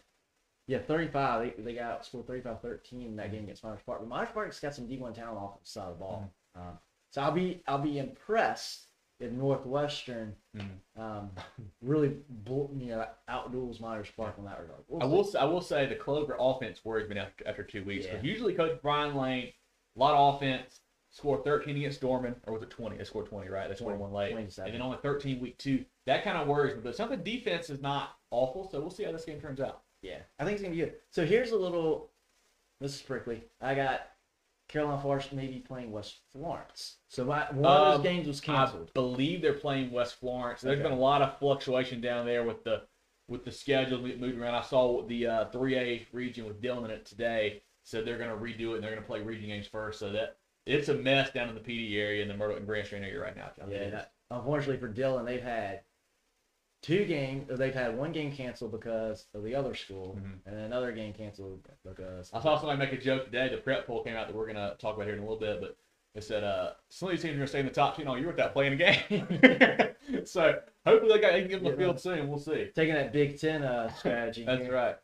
Yeah, 0.68 0.78
35. 0.78 1.56
They, 1.56 1.62
they 1.62 1.74
got 1.74 2.00
outscored 2.02 2.24
35-13 2.26 3.16
that 3.16 3.32
game 3.32 3.44
against 3.44 3.64
Myers 3.64 3.80
Park. 3.84 4.00
But 4.00 4.08
Myers 4.08 4.28
Park's 4.32 4.60
got 4.60 4.74
some 4.74 4.86
D1 4.86 5.14
talent 5.14 5.38
off 5.38 5.60
the 5.60 5.66
side 5.68 5.88
of 5.88 5.94
the 5.98 6.04
ball. 6.04 6.32
Um, 6.54 6.78
so 7.10 7.22
I'll 7.22 7.32
be 7.32 7.62
I'll 7.66 7.78
be 7.78 7.98
impressed 7.98 8.86
if 9.20 9.30
Northwestern 9.32 10.34
um, 10.98 11.30
really 11.82 12.16
you 12.38 12.86
know 12.86 13.06
outduels 13.28 13.80
Myers 13.80 14.08
Park 14.16 14.34
on 14.38 14.44
that 14.46 14.60
regard. 14.60 14.80
We'll 14.88 15.02
I 15.02 15.06
will 15.06 15.20
s- 15.26 15.34
I 15.34 15.44
will 15.44 15.60
say 15.60 15.86
the 15.86 15.94
Clover 15.94 16.36
offense 16.38 16.84
worries 16.84 17.08
me 17.08 17.18
after, 17.18 17.46
after 17.46 17.62
two 17.64 17.84
weeks. 17.84 18.06
Yeah. 18.06 18.20
usually 18.22 18.54
Coach 18.54 18.78
Brian 18.82 19.14
Lane, 19.14 19.48
a 19.96 19.98
lot 19.98 20.14
of 20.14 20.34
offense, 20.36 20.80
scored 21.10 21.44
13 21.44 21.76
against 21.76 22.00
Dorman, 22.00 22.34
or 22.46 22.52
was 22.54 22.62
it 22.62 22.70
20? 22.70 22.96
They 22.96 23.04
scored 23.04 23.26
20, 23.26 23.48
right? 23.50 23.68
They 23.68 23.74
scored 23.74 23.98
one 23.98 24.12
late, 24.12 24.32
27. 24.32 24.66
and 24.68 24.74
then 24.74 24.82
only 24.82 24.98
13 25.02 25.40
week 25.40 25.58
two. 25.58 25.84
That 26.06 26.24
kind 26.24 26.36
of 26.38 26.48
worries 26.48 26.74
me. 26.74 26.80
But 26.82 26.96
something 26.96 27.22
defense 27.22 27.68
is 27.70 27.80
not 27.82 28.16
awful, 28.30 28.68
so 28.70 28.80
we'll 28.80 28.90
see 28.90 29.04
how 29.04 29.12
this 29.12 29.24
game 29.24 29.40
turns 29.40 29.60
out. 29.60 29.82
Yeah, 30.02 30.18
I 30.38 30.44
think 30.44 30.54
it's 30.54 30.62
gonna 30.62 30.74
be 30.74 30.80
good. 30.80 30.94
So 31.10 31.24
here's 31.24 31.52
a 31.52 31.56
little. 31.56 32.10
This 32.80 32.96
is 32.96 33.02
prickly. 33.02 33.44
I 33.60 33.74
got 33.76 34.08
Carolina 34.68 35.00
Forest 35.00 35.32
maybe 35.32 35.60
playing 35.60 35.92
West 35.92 36.18
Florence. 36.32 36.96
So 37.08 37.24
my, 37.24 37.44
one 37.52 37.64
of 37.72 37.86
Um, 37.86 37.94
those 37.94 38.02
games 38.02 38.26
was 38.26 38.40
canceled. 38.40 38.88
I 38.88 38.92
believe 38.94 39.40
they're 39.40 39.52
playing 39.54 39.92
West 39.92 40.16
Florence. 40.16 40.60
There's 40.62 40.80
Okay. 40.80 40.82
been 40.88 40.98
a 40.98 41.00
lot 41.00 41.22
of 41.22 41.38
fluctuation 41.38 42.00
down 42.00 42.26
there 42.26 42.42
with 42.44 42.64
the 42.64 42.82
with 43.28 43.44
the 43.44 43.52
schedule 43.52 44.00
moving 44.00 44.40
around. 44.42 44.56
I 44.56 44.62
saw 44.62 45.06
the 45.06 45.26
uh, 45.26 45.44
3A 45.50 46.06
region 46.12 46.44
with 46.44 46.60
Dillon 46.60 46.84
in 46.86 46.90
it 46.90 47.06
today. 47.06 47.62
Said 47.84 48.04
they're 48.04 48.18
going 48.18 48.30
to 48.30 48.36
redo 48.36 48.72
it 48.72 48.74
and 48.76 48.82
they're 48.84 48.90
going 48.90 49.02
to 49.02 49.06
play 49.08 49.22
region 49.22 49.46
games 49.48 49.66
first. 49.68 50.00
So 50.00 50.10
that 50.12 50.36
it's 50.66 50.88
a 50.88 50.94
mess 50.94 51.30
down 51.32 51.48
in 51.48 51.54
the 51.54 51.60
PD 51.60 51.96
area 51.96 52.22
and 52.22 52.30
the 52.30 52.36
Myrtle 52.36 52.56
and 52.56 52.66
Grand 52.66 52.86
Strand 52.86 53.04
area 53.04 53.20
right 53.20 53.36
now. 53.36 53.50
John. 53.56 53.70
Yeah, 53.70 53.90
that- 53.90 54.12
unfortunately 54.30 54.78
for 54.78 54.88
Dillon, 54.88 55.24
they've 55.24 55.42
had 55.42 55.82
two 56.82 57.04
games. 57.04 57.48
They've 57.48 57.74
had 57.74 57.96
one 57.96 58.12
game 58.12 58.32
canceled 58.32 58.72
because 58.72 59.26
of 59.34 59.42
the 59.44 59.54
other 59.54 59.74
school, 59.74 60.18
Mhm. 60.20 60.38
and 60.46 60.56
another 60.60 60.92
game 60.92 61.12
canceled 61.12 61.66
because 61.84 62.30
I 62.34 62.40
saw 62.40 62.58
somebody 62.58 62.78
make 62.78 62.92
a 62.92 62.98
joke 63.02 63.24
today. 63.26 63.48
The 63.48 63.56
prep 63.58 63.86
poll 63.86 64.02
came 64.04 64.16
out 64.16 64.26
that 64.26 64.36
we're 64.36 64.46
going 64.52 64.56
to 64.56 64.76
talk 64.78 64.94
about 64.96 65.06
here 65.06 65.14
in 65.14 65.20
a 65.20 65.22
little 65.22 65.38
bit, 65.38 65.60
but 65.60 65.76
it 66.14 66.22
said 66.24 66.44
uh, 66.44 66.72
some 66.88 67.08
of 67.08 67.12
these 67.14 67.22
teams 67.22 67.32
are 67.34 67.36
going 67.36 67.46
to 67.46 67.48
stay 67.50 67.60
in 67.60 67.66
the 67.66 67.72
top 67.72 67.96
two. 67.96 68.04
No, 68.04 68.16
you're 68.16 68.30
without 68.32 68.52
playing 68.52 68.74
a 68.74 68.76
game. 68.76 69.86
so 70.26 70.60
hopefully 70.84 71.12
they, 71.14 71.20
got, 71.20 71.32
they 71.32 71.40
can 71.40 71.48
get 71.50 71.56
them 71.62 71.66
Yeah, 71.66 71.70
the 71.72 71.76
field 71.78 72.00
soon. 72.00 72.28
We'll 72.28 72.38
see. 72.38 72.68
taking 72.74 72.94
that 72.94 73.12
Big 73.12 73.38
Ten 73.40 73.62
uh, 73.62 73.88
strategy. 73.94 74.44
That's 74.44 74.62
here. 74.62 74.74
right. 74.74 74.96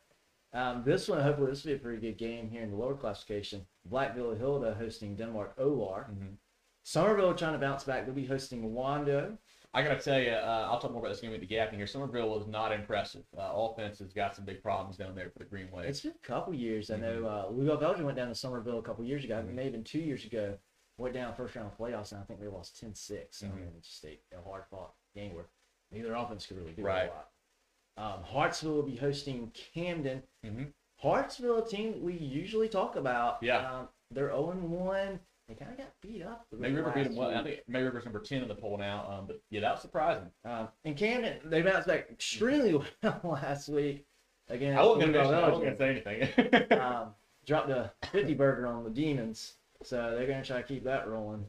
Um, 0.53 0.83
this 0.85 1.09
one, 1.09 1.21
hopefully, 1.21 1.51
this 1.51 1.63
will 1.65 1.73
be 1.73 1.77
a 1.77 1.79
pretty 1.79 2.01
good 2.01 2.17
game 2.19 2.49
here 2.51 2.63
in 2.63 2.71
the 2.71 2.77
lower 2.77 2.95
classification. 2.95 3.67
Blackville 3.91 4.37
Hilda 4.37 4.75
hosting 4.75 5.15
Denmark 5.15 5.55
Olar. 5.59 6.07
Mhm. 6.11 6.37
Summerville 6.85 7.35
trying 7.35 7.53
to 7.53 7.59
bounce 7.59 7.85
back. 7.85 8.07
They'll 8.07 8.15
be 8.15 8.25
hosting 8.25 8.73
Wando. 8.73 9.37
I 9.75 9.83
gotta 9.83 10.01
tell 10.01 10.19
you, 10.19 10.31
uh, 10.31 10.69
I'll 10.71 10.81
talk 10.81 10.91
more 10.93 11.01
about 11.01 11.11
this 11.11 11.21
game 11.21 11.35
at 11.35 11.41
the 11.41 11.47
gap 11.47 11.73
in 11.73 11.77
here. 11.79 11.87
Summerville 11.87 12.31
was 12.31 12.47
not 12.47 12.73
impressive. 12.73 13.23
Uh, 13.37 13.51
offense 13.53 13.99
has 13.99 14.13
got 14.15 14.35
some 14.35 14.45
big 14.47 14.63
problems 14.63 14.97
down 14.97 15.15
there 15.15 15.29
for 15.31 15.39
the 15.41 15.45
Green 15.45 15.71
Wave. 15.71 15.85
It's 15.87 16.01
been 16.01 16.13
a 16.13 16.27
couple 16.27 16.55
years. 16.55 16.91
I 16.91 16.97
know 16.97 17.27
uh, 17.27 17.51
Lugoff-Elgin 17.53 18.05
went 18.05 18.17
down 18.17 18.29
to 18.29 18.35
Summerville 18.35 18.79
a 18.79 18.83
couple 18.83 19.05
years 19.05 19.25
ago. 19.25 19.37
Mhm. 19.37 19.49
It 19.51 19.55
may 19.55 19.65
have 19.65 19.73
been 19.73 19.85
two 19.85 19.99
years 20.01 20.25
ago. 20.25 20.57
Went 20.97 21.15
down 21.15 21.35
first 21.35 21.55
round 21.55 21.71
playoffs, 21.79 22.13
and 22.13 22.21
I 22.21 22.25
think 22.25 22.41
they 22.41 22.49
lost 22.49 22.77
10-6. 22.83 23.39
So, 23.39 23.47
I 23.47 23.51
mean, 23.51 23.69
it's 23.77 23.89
just 23.89 24.05
a, 24.05 24.19
a 24.37 24.43
hard 24.43 24.65
fought 24.71 24.95
game 25.15 25.35
where 25.35 25.45
neither 25.93 26.15
offense 26.15 26.47
could 26.47 26.57
really 26.57 26.73
do 26.73 26.83
Right. 26.83 27.11
a 27.11 28.03
lot. 28.03 28.15
Um, 28.17 28.23
Hartsville 28.25 28.73
will 28.75 28.83
be 28.83 28.97
hosting 28.97 29.53
Camden. 29.75 30.23
Mhm. 30.45 30.73
Hartsville, 30.97 31.59
a 31.59 31.69
team 31.69 32.03
we 32.03 32.15
usually 32.15 32.69
talk 32.69 32.97
about. 32.97 33.41
Yeah. 33.43 33.71
Um, 33.81 33.89
they're 34.11 34.31
0 34.31 34.53
1. 34.55 35.21
They 35.49 35.55
kind 35.55 35.71
of 35.73 35.79
got 35.79 35.93
beat 36.03 36.23
up. 36.23 36.47
May 36.53 36.71
River 36.73 36.93
beat 36.95 37.05
them 37.05 37.17
well. 37.17 37.35
I 37.35 37.43
think 37.43 37.61
May 37.67 37.83
River's 37.83 38.05
number 38.05 38.21
ten 38.21 38.43
in 38.43 38.49
the 38.49 38.55
poll 38.55 38.77
now. 38.77 39.09
Um, 39.11 39.27
but 39.27 39.41
yeah, 39.51 39.61
that 39.63 39.73
was 39.73 39.81
surprising. 39.81 40.31
Um, 40.45 40.69
and 40.85 40.95
Camden, 40.97 41.39
they 41.47 41.63
bounced 41.63 41.89
back 41.89 42.11
extremely 42.11 42.75
well 42.75 43.21
last 43.25 43.69
week 43.69 44.05
against 44.51 44.79
I 44.79 44.85
wasn't 44.85 45.15
gonna 45.15 45.29
Louisville 45.29 45.33
mention. 45.33 45.35
I 45.35 45.49
wasn't 45.49 45.79
Belgium. 45.79 46.03
gonna 46.05 46.33
say 46.37 46.43
anything. 46.69 46.79
um, 46.81 47.15
dropped 47.47 47.71
a 47.71 47.93
50 48.13 48.35
burger 48.35 48.67
on 48.67 48.85
the 48.85 48.91
Demons, 48.91 49.55
so 49.83 50.15
they're 50.15 50.27
going 50.27 50.43
to 50.43 50.47
try 50.47 50.61
to 50.61 50.69
keep 50.69 50.85
that 50.85 51.09
rolling. 51.09 51.47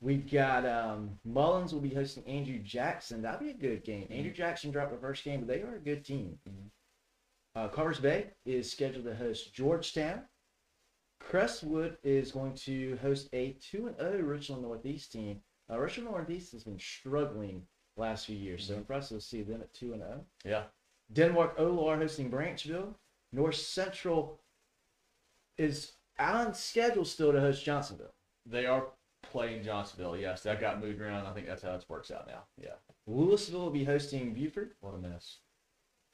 We've 0.00 0.28
got 0.30 0.66
um, 0.66 1.18
Mullins 1.24 1.72
will 1.72 1.80
be 1.80 1.94
hosting 1.94 2.24
Andrew 2.26 2.58
Jackson. 2.58 3.22
That'll 3.22 3.40
be 3.40 3.50
a 3.50 3.54
good 3.54 3.84
game. 3.84 4.08
Andrew 4.10 4.32
Jackson 4.32 4.70
dropped 4.72 4.90
the 4.92 4.98
first 4.98 5.22
game, 5.24 5.40
but 5.40 5.48
they 5.48 5.62
are 5.62 5.76
a 5.76 5.80
good 5.80 6.04
team. 6.04 6.38
Mhm. 6.48 6.70
Uh, 7.54 7.68
Carvers 7.68 8.00
Bay 8.00 8.26
is 8.44 8.70
scheduled 8.70 9.04
to 9.06 9.14
host 9.14 9.54
Georgetown. 9.54 10.22
Crestwood 11.20 11.96
is 12.04 12.32
going 12.32 12.54
to 12.54 12.96
host 13.02 13.28
a 13.32 13.52
2 13.60 13.94
0 13.98 14.20
Richland 14.22 14.62
Northeast 14.62 15.12
team. 15.12 15.40
Uh, 15.70 15.78
Richland 15.78 16.08
Northeast 16.10 16.52
has 16.52 16.64
been 16.64 16.78
struggling 16.78 17.66
last 17.96 18.26
few 18.26 18.36
years, 18.36 18.66
so 18.66 18.74
Mhm. 18.74 18.78
impressive 18.78 19.18
to 19.18 19.24
see 19.24 19.42
them 19.42 19.62
at 19.62 19.72
2 19.72 19.92
0. 19.96 20.24
yeah. 20.44 20.64
Denmark 21.12 21.56
Olar 21.58 21.98
hosting 21.98 22.30
Branchville. 22.30 22.94
North 23.32 23.54
Central 23.56 24.40
is 25.56 25.92
on 26.18 26.52
schedule 26.54 27.04
still 27.04 27.32
to 27.32 27.40
host 27.40 27.64
Johnsonville. 27.64 28.14
They 28.44 28.66
are 28.66 28.92
playing 29.22 29.62
Johnsonville. 29.62 30.16
Yes, 30.16 30.42
that 30.42 30.60
got 30.60 30.80
moved 30.80 31.00
around. 31.00 31.26
I 31.26 31.32
think 31.32 31.46
that's 31.46 31.62
how 31.62 31.74
it 31.74 31.84
works 31.88 32.10
out 32.10 32.26
now. 32.26 32.46
Yeah. 32.56 32.74
Louisville 33.06 33.60
will 33.60 33.70
be 33.70 33.84
hosting 33.84 34.34
Buford. 34.34 34.74
What 34.80 34.94
a 34.94 34.98
mess. 34.98 35.38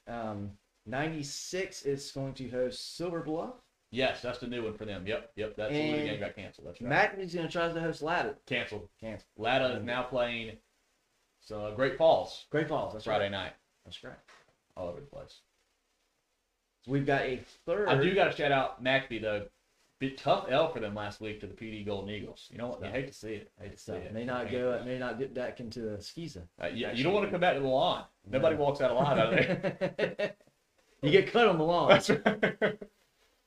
Um, 0.07 0.57
96 0.85 1.85
is 1.85 2.11
going 2.11 2.33
to 2.35 2.49
host 2.49 2.95
Silver 2.95 3.21
Bluff. 3.21 3.55
Yes, 3.93 4.23
that's 4.23 4.39
the 4.39 4.47
new 4.47 4.63
one 4.63 4.73
for 4.73 4.85
them. 4.85 5.05
Yep, 5.05 5.33
yep. 5.35 5.55
That's 5.55 5.71
the 5.71 5.77
And 5.79 6.07
game 6.07 6.19
got 6.19 6.35
canceled. 6.35 6.65
That's 6.67 6.81
right. 6.81 7.15
McAfee's 7.15 7.35
going 7.35 7.45
to 7.45 7.51
try 7.51 7.71
to 7.71 7.79
host 7.79 8.01
Latta. 8.01 8.35
Canceled. 8.47 8.89
Cancel. 8.99 9.27
Latta 9.37 9.77
is 9.77 9.83
now 9.83 10.01
playing. 10.01 10.57
So 11.41 11.67
uh, 11.67 11.75
Great 11.75 11.95
Falls 11.97 12.45
Great 12.49 12.67
Falls. 12.67 12.93
That's 12.93 13.05
Friday 13.05 13.25
right. 13.25 13.31
night, 13.31 13.53
That's 13.85 14.03
right. 14.03 14.15
all 14.75 14.87
over 14.87 14.99
the 14.99 15.05
place. 15.05 15.41
So 16.85 16.91
we've 16.91 17.05
got 17.05 17.21
a 17.21 17.39
third. 17.67 17.87
I 17.87 18.01
do 18.01 18.15
got 18.15 18.31
to 18.31 18.35
shout 18.35 18.51
out 18.51 18.83
McAfee 18.83 19.21
though. 19.21 19.45
Bit 19.99 20.17
tough 20.17 20.47
L 20.49 20.73
for 20.73 20.79
them 20.79 20.95
last 20.95 21.21
week 21.21 21.39
to 21.41 21.47
the 21.47 21.53
PD 21.53 21.85
Golden 21.85 22.09
Eagles. 22.09 22.47
You 22.51 22.57
know 22.57 22.69
what? 22.69 22.83
I 22.83 22.89
hate 22.89 23.07
to 23.07 23.13
see 23.13 23.33
it. 23.33 23.51
I 23.59 23.65
hate 23.65 23.73
to 23.73 23.77
see 23.77 23.91
So 23.91 23.97
it. 23.97 24.11
may 24.11 24.25
not 24.25 24.51
go. 24.51 24.81
May 24.83 24.97
not 24.97 25.19
get 25.19 25.35
back 25.35 25.59
into 25.59 25.81
the 25.81 25.97
Skiza. 25.97 26.41
Uh, 26.61 26.67
yeah, 26.73 26.91
you 26.93 27.03
don't 27.03 27.13
want 27.13 27.25
to 27.27 27.31
come 27.31 27.39
back 27.41 27.53
to 27.53 27.59
the 27.61 27.67
lawn. 27.67 28.03
Nobody 28.27 28.55
walks 28.55 28.81
out 28.81 28.89
alive 28.89 29.17
out 29.19 29.33
of 29.33 29.35
there. 29.35 30.33
you 31.03 31.11
get 31.11 31.31
cut 31.31 31.47
on 31.47 31.57
the 31.59 31.63
lawn. 31.63 31.89
That's 31.89 32.09
right. 32.09 32.79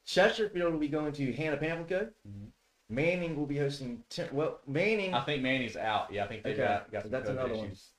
Chesterfield 0.07 0.73
will 0.73 0.81
be 0.81 0.89
going 0.89 1.13
to 1.13 1.33
Hannah 1.33 1.57
Pamplico. 1.59 2.11
Mhm. 2.27 2.53
Manning 2.89 3.37
will 3.37 3.47
be 3.47 3.59
hosting. 3.59 4.05
Tim- 4.09 4.33
well, 4.35 4.61
Manning. 4.67 5.13
I 5.13 5.21
think 5.25 5.43
Manny's 5.43 5.77
out. 5.77 6.13
Yeah, 6.13 6.25
I 6.25 6.29
think 6.29 6.45
they 6.45 6.53
Okay, 6.53 6.63
got 6.63 6.91
got 6.93 7.03
so 7.03 7.09
some 7.09 7.11
that's 7.11 7.29
another 7.31 7.55
one. 7.57 7.67
issues. 7.67 7.91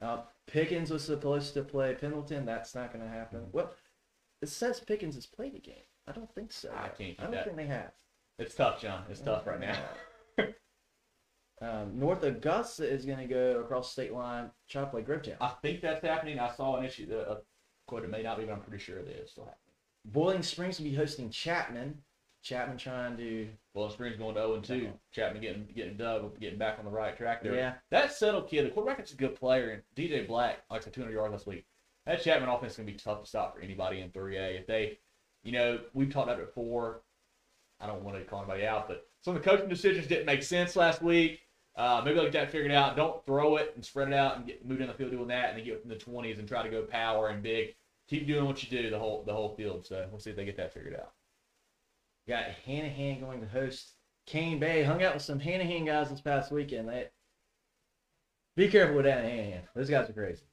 Uh, 0.00 0.22
Pickens 0.46 0.90
was 0.90 1.04
supposed 1.04 1.54
to 1.54 1.62
play 1.62 1.94
Pendleton. 1.94 2.44
That's 2.44 2.74
not 2.74 2.92
going 2.92 3.04
to 3.04 3.10
happen. 3.10 3.40
Mm-hmm. 3.42 3.52
Well, 3.52 3.72
it 4.42 4.48
says 4.48 4.80
Pickens 4.80 5.14
has 5.14 5.26
played 5.26 5.54
a 5.54 5.60
game. 5.60 5.84
I 6.06 6.12
don't 6.12 6.30
think 6.34 6.52
so. 6.52 6.70
I 6.76 6.88
can't 6.88 7.18
I 7.20 7.22
don't 7.22 7.30
that. 7.32 7.44
think 7.44 7.56
they 7.56 7.66
have. 7.66 7.92
It's 8.38 8.54
tough, 8.56 8.80
John. 8.80 9.04
It's 9.08 9.20
tough 9.20 9.46
right 9.46 9.60
now. 9.60 9.78
Um, 11.60 11.98
North 11.98 12.22
Augusta 12.24 12.86
is 12.86 13.06
going 13.06 13.20
to 13.20 13.26
go 13.26 13.60
across 13.60 13.90
state 13.92 14.12
line, 14.12 14.50
try 14.68 14.82
to 14.82 14.88
play 14.88 15.02
Grovetown. 15.02 15.36
I 15.40 15.50
think 15.62 15.80
that's 15.80 16.04
happening. 16.04 16.38
I 16.38 16.50
saw 16.52 16.76
an 16.76 16.84
issue. 16.84 17.08
Uh, 17.16 17.36
quote, 17.86 18.04
it 18.04 18.10
may 18.10 18.22
not 18.22 18.38
be, 18.38 18.44
but 18.44 18.52
I'm 18.52 18.60
pretty 18.60 18.82
sure 18.82 18.98
it 18.98 19.08
is 19.08 19.30
still 19.30 19.44
happening. 19.44 19.60
Boiling 20.04 20.42
Springs 20.42 20.78
will 20.78 20.84
be 20.84 20.94
hosting 20.94 21.30
Chapman. 21.30 22.02
Chapman 22.42 22.76
trying 22.76 23.16
to 23.16 23.48
Well, 23.72 23.88
Springs 23.88 24.16
going 24.16 24.34
to 24.34 24.40
0 24.40 24.54
and 24.54 24.64
2. 24.64 24.74
Uh-huh. 24.74 24.92
Chapman 25.12 25.40
getting 25.40 25.66
getting 25.74 25.96
dub, 25.96 26.38
getting 26.38 26.58
back 26.58 26.78
on 26.78 26.84
the 26.84 26.90
right 26.90 27.16
track 27.16 27.42
there. 27.42 27.54
yeah. 27.54 27.74
That 27.90 28.12
settled 28.12 28.48
kid, 28.48 28.66
the 28.66 28.70
quarterback 28.70 29.02
is 29.02 29.12
a 29.12 29.16
good 29.16 29.34
player, 29.34 29.70
and 29.70 29.82
DJ 29.96 30.26
Black, 30.26 30.58
like 30.70 30.82
I 30.82 30.84
said, 30.84 30.92
200 30.92 31.12
yards 31.12 31.32
last 31.32 31.46
week. 31.46 31.64
That 32.04 32.22
Chapman 32.22 32.50
offense 32.50 32.72
is 32.72 32.76
going 32.76 32.86
to 32.86 32.92
be 32.92 32.98
tough 32.98 33.22
to 33.22 33.26
stop 33.26 33.54
for 33.54 33.62
anybody 33.62 34.00
in 34.00 34.10
3A. 34.10 34.60
If 34.60 34.66
they, 34.66 34.98
you 35.42 35.52
know, 35.52 35.80
we've 35.94 36.12
talked 36.12 36.28
about 36.28 36.38
it 36.38 36.46
before. 36.46 37.00
I 37.80 37.86
don't 37.86 38.04
want 38.04 38.16
to 38.18 38.24
call 38.24 38.40
anybody 38.40 38.66
out, 38.66 38.88
but 38.88 39.06
some 39.22 39.34
of 39.34 39.42
the 39.42 39.48
coaching 39.48 39.68
decisions 39.68 40.06
didn't 40.06 40.26
make 40.26 40.42
sense 40.42 40.76
last 40.76 41.02
week. 41.02 41.40
Uh, 41.76 42.02
maybe 42.04 42.20
get 42.20 42.32
that 42.32 42.52
figured 42.52 42.70
out. 42.70 42.94
Don't 42.94 43.24
throw 43.26 43.56
it 43.56 43.72
and 43.74 43.84
spread 43.84 44.08
it 44.08 44.14
out 44.14 44.36
and 44.36 44.46
get 44.46 44.64
moved 44.64 44.80
in 44.80 44.86
the 44.86 44.94
field 44.94 45.10
doing 45.10 45.26
that, 45.28 45.48
and 45.48 45.58
then 45.58 45.64
get 45.64 45.82
within 45.82 45.88
the 45.98 46.04
20s 46.04 46.38
and 46.38 46.46
try 46.46 46.62
to 46.62 46.68
go 46.68 46.82
power 46.82 47.28
and 47.28 47.42
big. 47.42 47.74
Keep 48.08 48.26
doing 48.26 48.44
what 48.44 48.62
you 48.62 48.68
do 48.70 48.90
the 48.90 48.98
whole 48.98 49.22
the 49.24 49.32
whole 49.32 49.54
field. 49.54 49.86
So 49.86 50.06
we'll 50.10 50.20
see 50.20 50.30
if 50.30 50.36
they 50.36 50.44
get 50.44 50.56
that 50.58 50.74
figured 50.74 50.94
out. 50.94 51.12
Got 52.28 52.44
Hanahan 52.66 53.20
going 53.20 53.40
to 53.40 53.48
host 53.48 53.92
Cane 54.26 54.58
Bay. 54.58 54.82
Hung 54.82 55.02
out 55.02 55.14
with 55.14 55.22
some 55.22 55.40
Hanahan 55.40 55.86
guys 55.86 56.10
this 56.10 56.20
past 56.20 56.52
weekend. 56.52 56.88
They 56.88 57.08
be 58.56 58.68
careful 58.68 58.96
with 58.96 59.04
that 59.06 59.24
Hanahan. 59.24 59.62
Those 59.74 59.90
guys 59.90 60.08
are 60.08 60.14
crazy. 60.14 60.44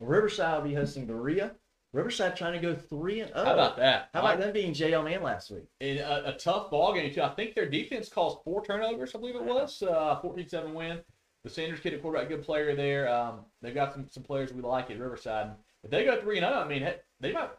Riverside 0.00 0.62
will 0.62 0.68
be 0.68 0.74
hosting 0.74 1.06
Berea. 1.06 1.52
Riverside 1.92 2.36
trying 2.36 2.52
to 2.52 2.58
go 2.58 2.74
three 2.74 3.20
and 3.20 3.32
zero. 3.32 3.44
How 3.44 3.54
about 3.54 3.76
that? 3.78 4.10
How 4.12 4.20
about 4.20 4.38
them 4.38 4.52
being 4.52 4.72
JL 4.74 5.04
Mann 5.04 5.22
last 5.22 5.50
week? 5.50 5.64
in 5.80 5.98
a, 5.98 6.22
a 6.26 6.32
tough 6.34 6.70
ball 6.70 6.92
game 6.92 7.12
too. 7.12 7.22
I 7.22 7.30
think 7.30 7.54
their 7.54 7.68
defense 7.68 8.08
caused 8.08 8.38
four 8.44 8.62
turnovers. 8.64 9.14
I 9.14 9.18
believe 9.18 9.36
it 9.36 9.44
was 9.44 9.82
uh, 9.82 10.20
14-7 10.22 10.74
win. 10.74 11.00
The 11.44 11.50
Sanders 11.50 11.80
kid 11.80 11.94
at 11.94 12.02
quarterback, 12.02 12.28
good 12.28 12.42
player 12.42 12.74
there. 12.76 13.08
Um, 13.08 13.40
they've 13.62 13.74
got 13.74 13.94
some, 13.94 14.06
some 14.10 14.22
players 14.22 14.52
we 14.52 14.60
like 14.60 14.90
at 14.90 14.98
Riverside. 14.98 15.52
If 15.84 15.90
they 15.90 16.04
go 16.04 16.20
three 16.20 16.38
and 16.38 16.46
zero, 16.46 16.60
I 16.60 16.66
mean, 16.66 16.88
they 17.20 17.32
might 17.32 17.50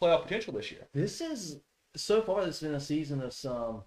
playoff 0.00 0.22
potential 0.22 0.52
this 0.54 0.70
year. 0.70 0.86
This 0.92 1.20
is 1.20 1.60
so 1.96 2.22
far. 2.22 2.44
This 2.44 2.60
has 2.60 2.68
been 2.68 2.76
a 2.76 2.80
season 2.80 3.20
of 3.22 3.32
some 3.32 3.82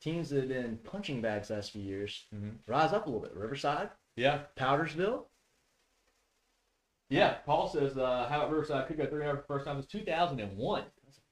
teams 0.00 0.30
that 0.30 0.40
have 0.40 0.48
been 0.48 0.78
punching 0.84 1.20
bags 1.20 1.50
last 1.50 1.72
few 1.72 1.82
years. 1.82 2.26
Mhm. 2.34 2.58
Rise 2.66 2.92
up 2.92 3.06
a 3.06 3.10
little 3.10 3.22
bit. 3.22 3.34
Riverside, 3.34 3.90
Yeah, 4.16 4.42
Powdersville. 4.56 5.26
yeah. 7.08 7.34
Paul 7.46 7.68
says 7.68 7.96
uh, 7.96 8.26
how 8.28 8.38
about 8.38 8.50
Riverside 8.50 8.86
could 8.86 8.96
go 8.96 9.06
three 9.06 9.26
and 9.26 9.30
for 9.30 9.42
the 9.42 9.46
first 9.46 9.66
time 9.66 9.76
since 9.76 9.86
2001. 9.90 10.84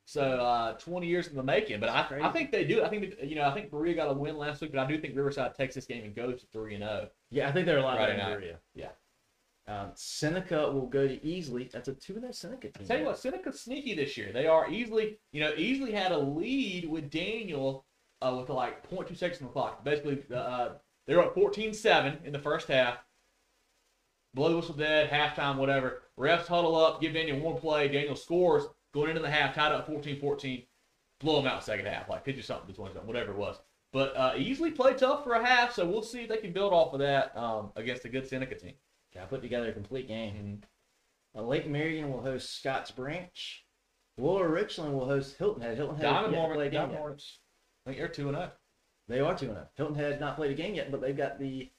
So 0.05 0.23
uh, 0.23 0.73
20 0.75 1.07
years 1.07 1.29
in 1.29 1.37
the 1.37 1.43
making. 1.43 1.81
But 1.81 1.89
I, 1.89 2.07
I 2.23 2.33
think 2.33 2.51
they 2.51 2.65
do. 2.65 2.83
I 2.83 2.89
think 2.89 3.15
you 3.23 3.37
know 3.37 3.45
I 3.45 3.55
think 3.55 3.71
Berea 3.71 3.95
got 3.95 4.11
a 4.11 4.13
win 4.13 4.37
last 4.37 4.61
week, 4.61 4.73
but 4.73 4.81
I 4.81 4.87
do 4.87 4.99
think 5.01 5.17
Riverside 5.17 5.55
takes 5.55 5.75
this 5.75 5.87
game 5.87 6.05
and 6.05 6.15
goes 6.15 6.41
to 6.41 6.47
three 6.47 6.75
and 6.75 6.85
oh. 6.85 6.87
zero. 6.87 7.09
Yeah, 7.31 7.49
I 7.49 7.53
think 7.53 7.67
they're 7.67 7.79
a 7.79 7.83
lot 7.83 7.97
Friday 7.97 8.17
better 8.17 8.31
than. 8.31 8.41
Berea. 8.41 8.59
Yeah. 8.75 8.89
Um, 9.69 9.91
Seneca 9.95 10.71
will 10.73 10.87
go 10.87 11.07
to 11.07 11.17
Easley. 11.19 11.71
That's 11.71 11.89
a 11.89 11.95
two 11.95 12.15
and 12.15 12.23
zero 12.23 12.33
Seneca 12.33 12.71
team. 12.71 12.87
Tell 12.87 12.99
you 12.99 13.05
what, 13.07 13.19
Seneca's 13.19 13.61
sneaky 13.61 13.95
this 13.95 14.17
year. 14.17 14.33
They 14.33 14.47
are 14.47 14.69
easily, 14.69 15.19
you 15.33 15.41
know, 15.41 15.53
Easley 15.53 15.93
had 15.93 16.11
a 16.11 16.19
lead 16.19 16.89
with 16.89 17.11
Daniel 17.11 17.85
uh, 18.21 18.35
with 18.39 18.49
like 18.51 18.89
0.2 18.91 19.17
seconds 19.17 19.41
on 19.41 19.49
the 19.49 19.53
clock. 19.53 19.85
Basically, 19.85 20.23
uh, 20.35 20.71
they 21.07 21.15
were 21.15 21.23
up 21.23 21.35
14-7 21.35 22.25
in 22.25 22.33
the 22.33 22.39
first 22.39 22.69
half. 22.69 22.99
Blow 24.35 24.49
the 24.49 24.57
whistle 24.57 24.75
dead, 24.75 25.11
halftime, 25.11 25.57
whatever. 25.57 26.03
Refs 26.19 26.47
huddle 26.47 26.77
up, 26.77 27.01
give 27.01 27.13
Daniel 27.13 27.39
one 27.39 27.57
play. 27.57 27.89
Daniel 27.89 28.17
scores 28.17 28.65
going 28.95 29.11
into 29.11 29.23
the 29.23 29.31
half, 29.31 29.55
tied 29.55 29.73
up 29.73 29.89
14-14. 29.89 30.67
Blow 31.21 31.37
them 31.37 31.47
out 31.47 31.63
second 31.63 31.87
half, 31.87 32.09
like 32.09 32.25
50 32.25 32.43
something 32.43 32.67
to 32.69 32.73
20 32.73 32.95
something, 32.95 33.07
whatever 33.07 33.33
it 33.33 33.39
was. 33.39 33.61
But 33.93 34.17
uh, 34.17 34.33
Easley 34.35 34.75
played 34.75 34.99
tough 34.99 35.23
for 35.23 35.35
a 35.35 35.45
half, 35.45 35.75
so 35.75 35.87
we'll 35.87 36.03
see 36.03 36.23
if 36.23 36.29
they 36.29 36.39
can 36.39 36.53
build 36.53 36.73
off 36.73 36.95
of 36.95 37.01
that 37.01 37.37
um, 37.37 37.71
against 37.77 38.07
a 38.07 38.09
good 38.09 38.27
Seneca 38.27 38.55
team. 38.55 38.73
To 39.15 39.27
put 39.27 39.43
together 39.43 39.69
a 39.69 39.73
complete 39.73 40.09
game. 40.09 40.35
Mm-hmm. 41.35 41.39
Uh, 41.39 41.43
Lake 41.43 41.67
Marion 41.69 42.11
will 42.11 42.23
host 42.23 42.59
Scotts 42.59 42.91
Branch. 42.91 43.65
Lower 44.19 44.49
Richland 44.49 44.95
will 44.95 45.07
host 45.07 45.37
Hilton 45.39 45.63
Head. 45.63 45.77
Hilton 45.77 45.97
Head 45.97 46.03
Diamond 46.03 46.33
yet 46.33 46.37
to 46.37 46.41
Hornets, 46.41 46.57
play 46.57 46.67
a 46.67 46.71
game 46.71 46.81
Diamond 46.91 46.93
yet. 46.93 47.23
I 47.85 47.91
think 47.91 47.99
they're 47.99 48.09
2 48.09 48.29
and 48.29 48.37
oh. 48.37 48.41
0. 48.41 48.53
They 49.09 49.21
are 49.21 49.35
2 49.35 49.47
0. 49.47 49.67
Hilton 49.75 49.97
Head 49.97 50.21
not 50.21 50.37
played 50.37 50.51
a 50.51 50.55
game 50.55 50.75
yet, 50.75 50.91
but 50.91 51.01
they've 51.01 51.17
got 51.17 51.39
the 51.39 51.71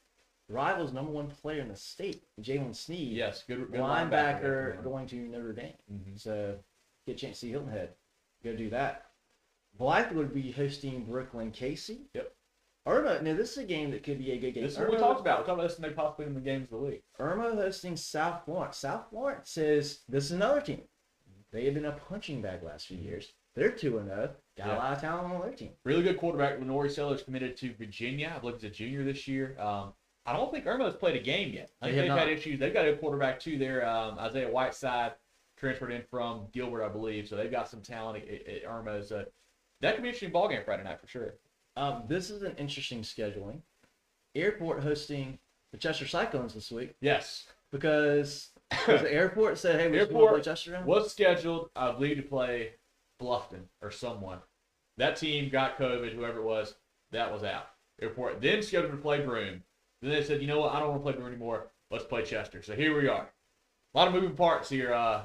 rivals' 0.49 0.93
number 0.93 1.11
one 1.11 1.27
player 1.27 1.61
in 1.61 1.69
the 1.69 1.75
state, 1.75 2.23
Jaylen 2.41 2.75
Sneed, 2.75 3.15
Yes, 3.15 3.43
good, 3.47 3.71
good 3.71 3.79
linebacker 3.79 4.77
linebacker. 4.77 4.83
going 4.83 5.07
to 5.07 5.15
Notre 5.15 5.53
Dame. 5.53 5.73
Mhm. 5.91 6.19
So 6.19 6.59
get 7.05 7.15
a 7.15 7.19
chance 7.19 7.39
to 7.39 7.45
see 7.45 7.51
Hilton 7.51 7.71
Head. 7.71 7.95
Go 8.43 8.55
do 8.55 8.69
that. 8.71 9.11
Blythewood 9.79 10.33
be 10.33 10.51
hosting 10.51 11.05
Brookland-Cayce. 11.05 11.91
Yep. 12.13 12.35
Irmo, 12.85 13.21
now 13.21 13.33
this 13.33 13.51
is 13.53 13.57
a 13.59 13.63
game 13.63 13.91
that 13.91 14.03
could 14.03 14.17
be 14.19 14.31
a 14.31 14.37
good 14.37 14.53
game. 14.53 14.63
This 14.63 14.73
is 14.73 14.79
what 14.79 14.91
we 14.91 14.97
talked 14.97 15.21
about. 15.21 15.39
We 15.39 15.45
talked 15.45 15.59
about 15.59 15.69
this 15.69 15.77
in 15.77 15.83
the 15.83 15.89
possibly 15.91 16.25
in 16.25 16.33
the 16.33 16.41
games 16.41 16.65
of 16.65 16.71
the 16.71 16.85
week. 16.85 17.03
Irmo 17.19 17.55
hosting 17.55 17.95
South 17.95 18.43
Florence. 18.45 18.77
South 18.77 19.05
Florence 19.09 19.49
says 19.51 20.01
this 20.09 20.25
is 20.25 20.31
another 20.31 20.59
team. 20.59 20.81
They 21.53 21.65
have 21.65 21.75
been 21.75 21.85
a 21.85 21.93
punching 21.93 22.41
bag 22.41 22.63
last 22.63 22.87
few 22.87 22.97
years. 22.97 23.31
They're 23.55 23.71
2 23.71 23.91
0. 23.91 24.05
Got 24.57 24.67
Yeah. 24.67 24.75
a 24.75 24.77
lot 24.77 24.93
of 24.93 25.01
talent 25.01 25.33
on 25.33 25.41
their 25.41 25.51
team. 25.55 25.71
Really 25.85 26.03
good 26.03 26.17
quarterback. 26.17 26.59
LaNorris 26.59 26.91
Sellers 26.95 27.23
committed 27.23 27.55
to 27.57 27.73
Virginia. 27.75 28.33
I 28.35 28.39
believe 28.39 28.55
he's 28.55 28.63
a 28.65 28.73
junior 28.73 29.03
this 29.03 29.27
year. 29.27 29.55
Um, 29.59 29.93
I 30.25 30.33
don't 30.33 30.51
think 30.51 30.65
Irmo 30.65 30.85
has 30.85 30.95
played 30.95 31.15
a 31.15 31.23
game 31.23 31.53
yet. 31.53 31.69
I 31.81 31.87
They 31.87 31.95
think 31.95 32.07
have 32.09 32.17
they've 32.17 32.27
had 32.29 32.37
issues. 32.37 32.59
They've 32.59 32.73
got 32.73 32.87
a 32.87 32.95
quarterback 32.97 33.39
too 33.39 33.57
there. 33.57 33.87
Um, 33.87 34.17
Isaiah 34.19 34.49
Whiteside 34.49 35.13
transferred 35.57 35.91
in 35.91 36.01
from 36.09 36.47
Gilbert, 36.51 36.83
I 36.83 36.89
believe. 36.89 37.27
So 37.27 37.35
they've 37.35 37.51
got 37.51 37.69
some 37.69 37.81
talent 37.81 38.23
at, 38.23 38.47
at 38.47 38.63
Irmo. 38.65 39.05
So 39.05 39.23
that 39.81 39.93
could 39.95 40.01
be 40.01 40.09
an 40.09 40.13
interesting 40.13 40.31
ball 40.31 40.49
game 40.49 40.61
Friday 40.65 40.83
night 40.83 40.99
for 40.99 41.07
sure. 41.07 41.35
Um, 41.75 42.03
this 42.07 42.29
is 42.29 42.43
an 42.43 42.55
interesting 42.57 43.01
scheduling. 43.01 43.61
Airport 44.35 44.81
hosting 44.83 45.39
the 45.71 45.77
Chester 45.77 46.07
Cyclones 46.07 46.53
this 46.53 46.71
week 46.71 46.95
Yes. 47.01 47.47
because, 47.71 48.49
because 48.69 49.01
the 49.01 49.11
airport 49.13 49.57
said, 49.57 49.79
"Hey, 49.79 49.89
we 49.89 49.97
just 49.97 50.11
want 50.11 50.23
to 50.23 50.25
Airport 50.25 50.43
play 50.43 50.51
Chester." 50.51 50.71
now?" 50.71 50.83
was 50.85 51.11
scheduled, 51.11 51.69
I 51.75 51.91
believe, 51.91 52.17
to 52.17 52.23
play 52.23 52.73
Bluffton 53.21 53.63
or 53.81 53.91
someone. 53.91 54.39
That 54.97 55.15
team 55.15 55.49
got 55.49 55.77
COVID, 55.77 56.13
whoever 56.13 56.39
it 56.39 56.43
was, 56.43 56.75
that 57.11 57.31
was 57.31 57.43
out. 57.43 57.69
Airport 58.01 58.41
then 58.41 58.61
scheduled 58.61 58.91
to 58.91 58.97
play 58.97 59.21
Broome. 59.21 59.63
Then 60.01 60.11
they 60.11 60.23
said, 60.23 60.41
you 60.41 60.47
know 60.47 60.59
what, 60.59 60.73
I 60.73 60.79
don't 60.79 60.89
want 60.89 61.01
to 61.01 61.03
play 61.03 61.13
Broome 61.13 61.27
anymore. 61.29 61.67
Let's 61.89 62.03
play 62.05 62.23
Chester. 62.23 62.61
So 62.61 62.75
here 62.75 62.99
we 62.99 63.07
are. 63.07 63.29
A 63.93 63.97
lot 63.97 64.07
of 64.07 64.13
moving 64.13 64.35
parts 64.35 64.69
here 64.69 64.93
uh, 64.93 65.23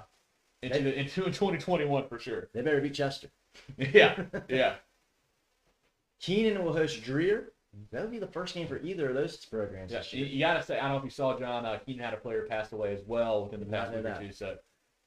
into, 0.63 0.83
the, 0.83 0.99
into 0.99 1.23
2021 1.25 2.09
for 2.09 2.19
sure. 2.19 2.49
They 2.53 2.63
better 2.63 2.81
beat 2.81 2.95
Chester. 2.95 3.29
Yeah, 3.79 4.23
yeah. 4.49 4.75
Keenan 6.21 6.65
will 6.65 6.73
host 6.73 7.03
Dreher. 7.03 7.47
That 7.93 8.03
would 8.03 8.11
be 8.11 8.19
the 8.19 8.27
first 8.27 8.55
game 8.55 8.67
for 8.67 8.79
either 8.79 9.11
of 9.11 9.15
those 9.15 9.37
programs. 9.45 9.93
yeah. 9.93 10.03
You, 10.11 10.25
you 10.25 10.39
got 10.41 10.55
to 10.55 10.63
say, 10.63 10.79
I 10.79 10.83
don't 10.83 10.93
know 10.93 10.99
if 10.99 11.05
you 11.05 11.11
saw, 11.11 11.39
John, 11.39 11.65
uh, 11.67 11.79
Keenan 11.85 12.05
had 12.05 12.15
a 12.15 12.17
player 12.17 12.47
pass 12.49 12.73
away 12.73 12.93
as 12.95 13.03
well 13.07 13.45
within 13.45 13.61
the 13.61 13.67
past 13.67 13.93
week 13.95 14.05
or 14.05 14.19
two. 14.21 14.33
So 14.33 14.57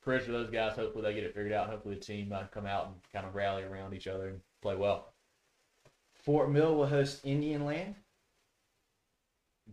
prayers 0.02 0.26
for 0.26 0.32
those 0.32 0.50
guys. 0.50 0.76
Hopefully 0.76 1.04
they 1.04 1.14
get 1.14 1.24
it 1.24 1.34
figured 1.34 1.54
out. 1.54 1.70
Hopefully 1.70 1.96
the 1.96 2.02
team 2.02 2.32
uh, 2.32 2.44
come 2.54 2.66
out 2.66 2.86
and 2.88 2.96
kind 3.12 3.26
of 3.26 3.36
rally 3.36 3.64
around 3.64 3.94
each 3.94 4.08
other 4.08 4.30
and 4.30 4.40
play 4.62 4.76
well. 4.76 5.14
Fort 6.14 6.52
Mill 6.52 6.76
will 6.76 6.88
host 6.88 7.26
Indian 7.26 7.66
Land. 7.66 7.96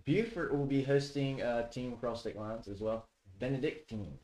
Beaufort 0.04 0.56
will 0.56 0.66
be 0.66 0.82
hosting 0.82 1.42
a 1.42 1.68
team 1.70 1.92
across 1.92 2.20
state 2.20 2.36
lines 2.36 2.68
as 2.68 2.80
well. 2.80 3.06
Benedictine. 3.38 4.18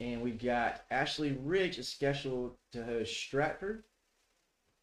And 0.00 0.22
we've 0.22 0.42
got 0.42 0.82
Ashley 0.90 1.32
Ridge 1.32 1.78
is 1.78 1.88
scheduled 1.88 2.54
to 2.72 2.84
host 2.84 3.14
Stratford. 3.14 3.84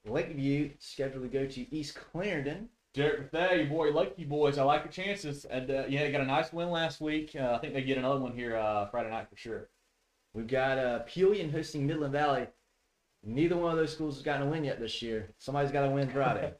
Lakeview 0.06 0.72
scheduled 0.80 1.24
to 1.24 1.30
go 1.30 1.46
to 1.46 1.76
East 1.76 1.96
Clarendon. 1.96 2.70
Derek 2.94 3.32
Bethea, 3.32 3.58
your 3.58 3.68
boy, 3.68 3.91
Lakeview 3.91 4.28
boys. 4.28 4.58
I 4.58 4.63
like 4.63 4.84
your 4.84 4.91
chances. 4.91 5.44
And 5.46 5.70
uh, 5.70 5.84
yeah, 5.89 6.04
they 6.04 6.12
got 6.12 6.22
a 6.22 6.26
nice 6.26 6.54
win 6.54 6.70
last 6.70 7.02
week. 7.02 7.36
Uh, 7.38 7.54
I 7.54 7.58
think 7.58 7.74
they 7.74 7.84
get 7.84 7.98
another 7.98 8.22
one 8.22 8.34
here 8.34 8.56
uh, 8.56 8.86
Friday 8.88 9.10
night 9.10 9.28
for 9.30 9.36
sure. 9.36 9.70
We've 10.34 10.48
got 10.48 10.78
uh, 10.78 11.00
Pelion 11.06 11.52
hosting 11.52 11.86
Midland 11.86 12.13
Valley. 12.13 12.48
Neither 13.24 13.58
one 13.58 13.72
of 13.72 13.78
those 13.78 13.91
schools 13.91 14.15
has 14.15 14.24
gotten 14.24 14.48
a 14.48 14.50
win 14.50 14.63
yet 14.63 14.80
this 14.80 15.02
year. 15.02 15.34
Somebody's 15.39 15.72
got 15.72 15.82
to 15.82 15.89
win 15.89 16.10
Friday. 16.10 16.54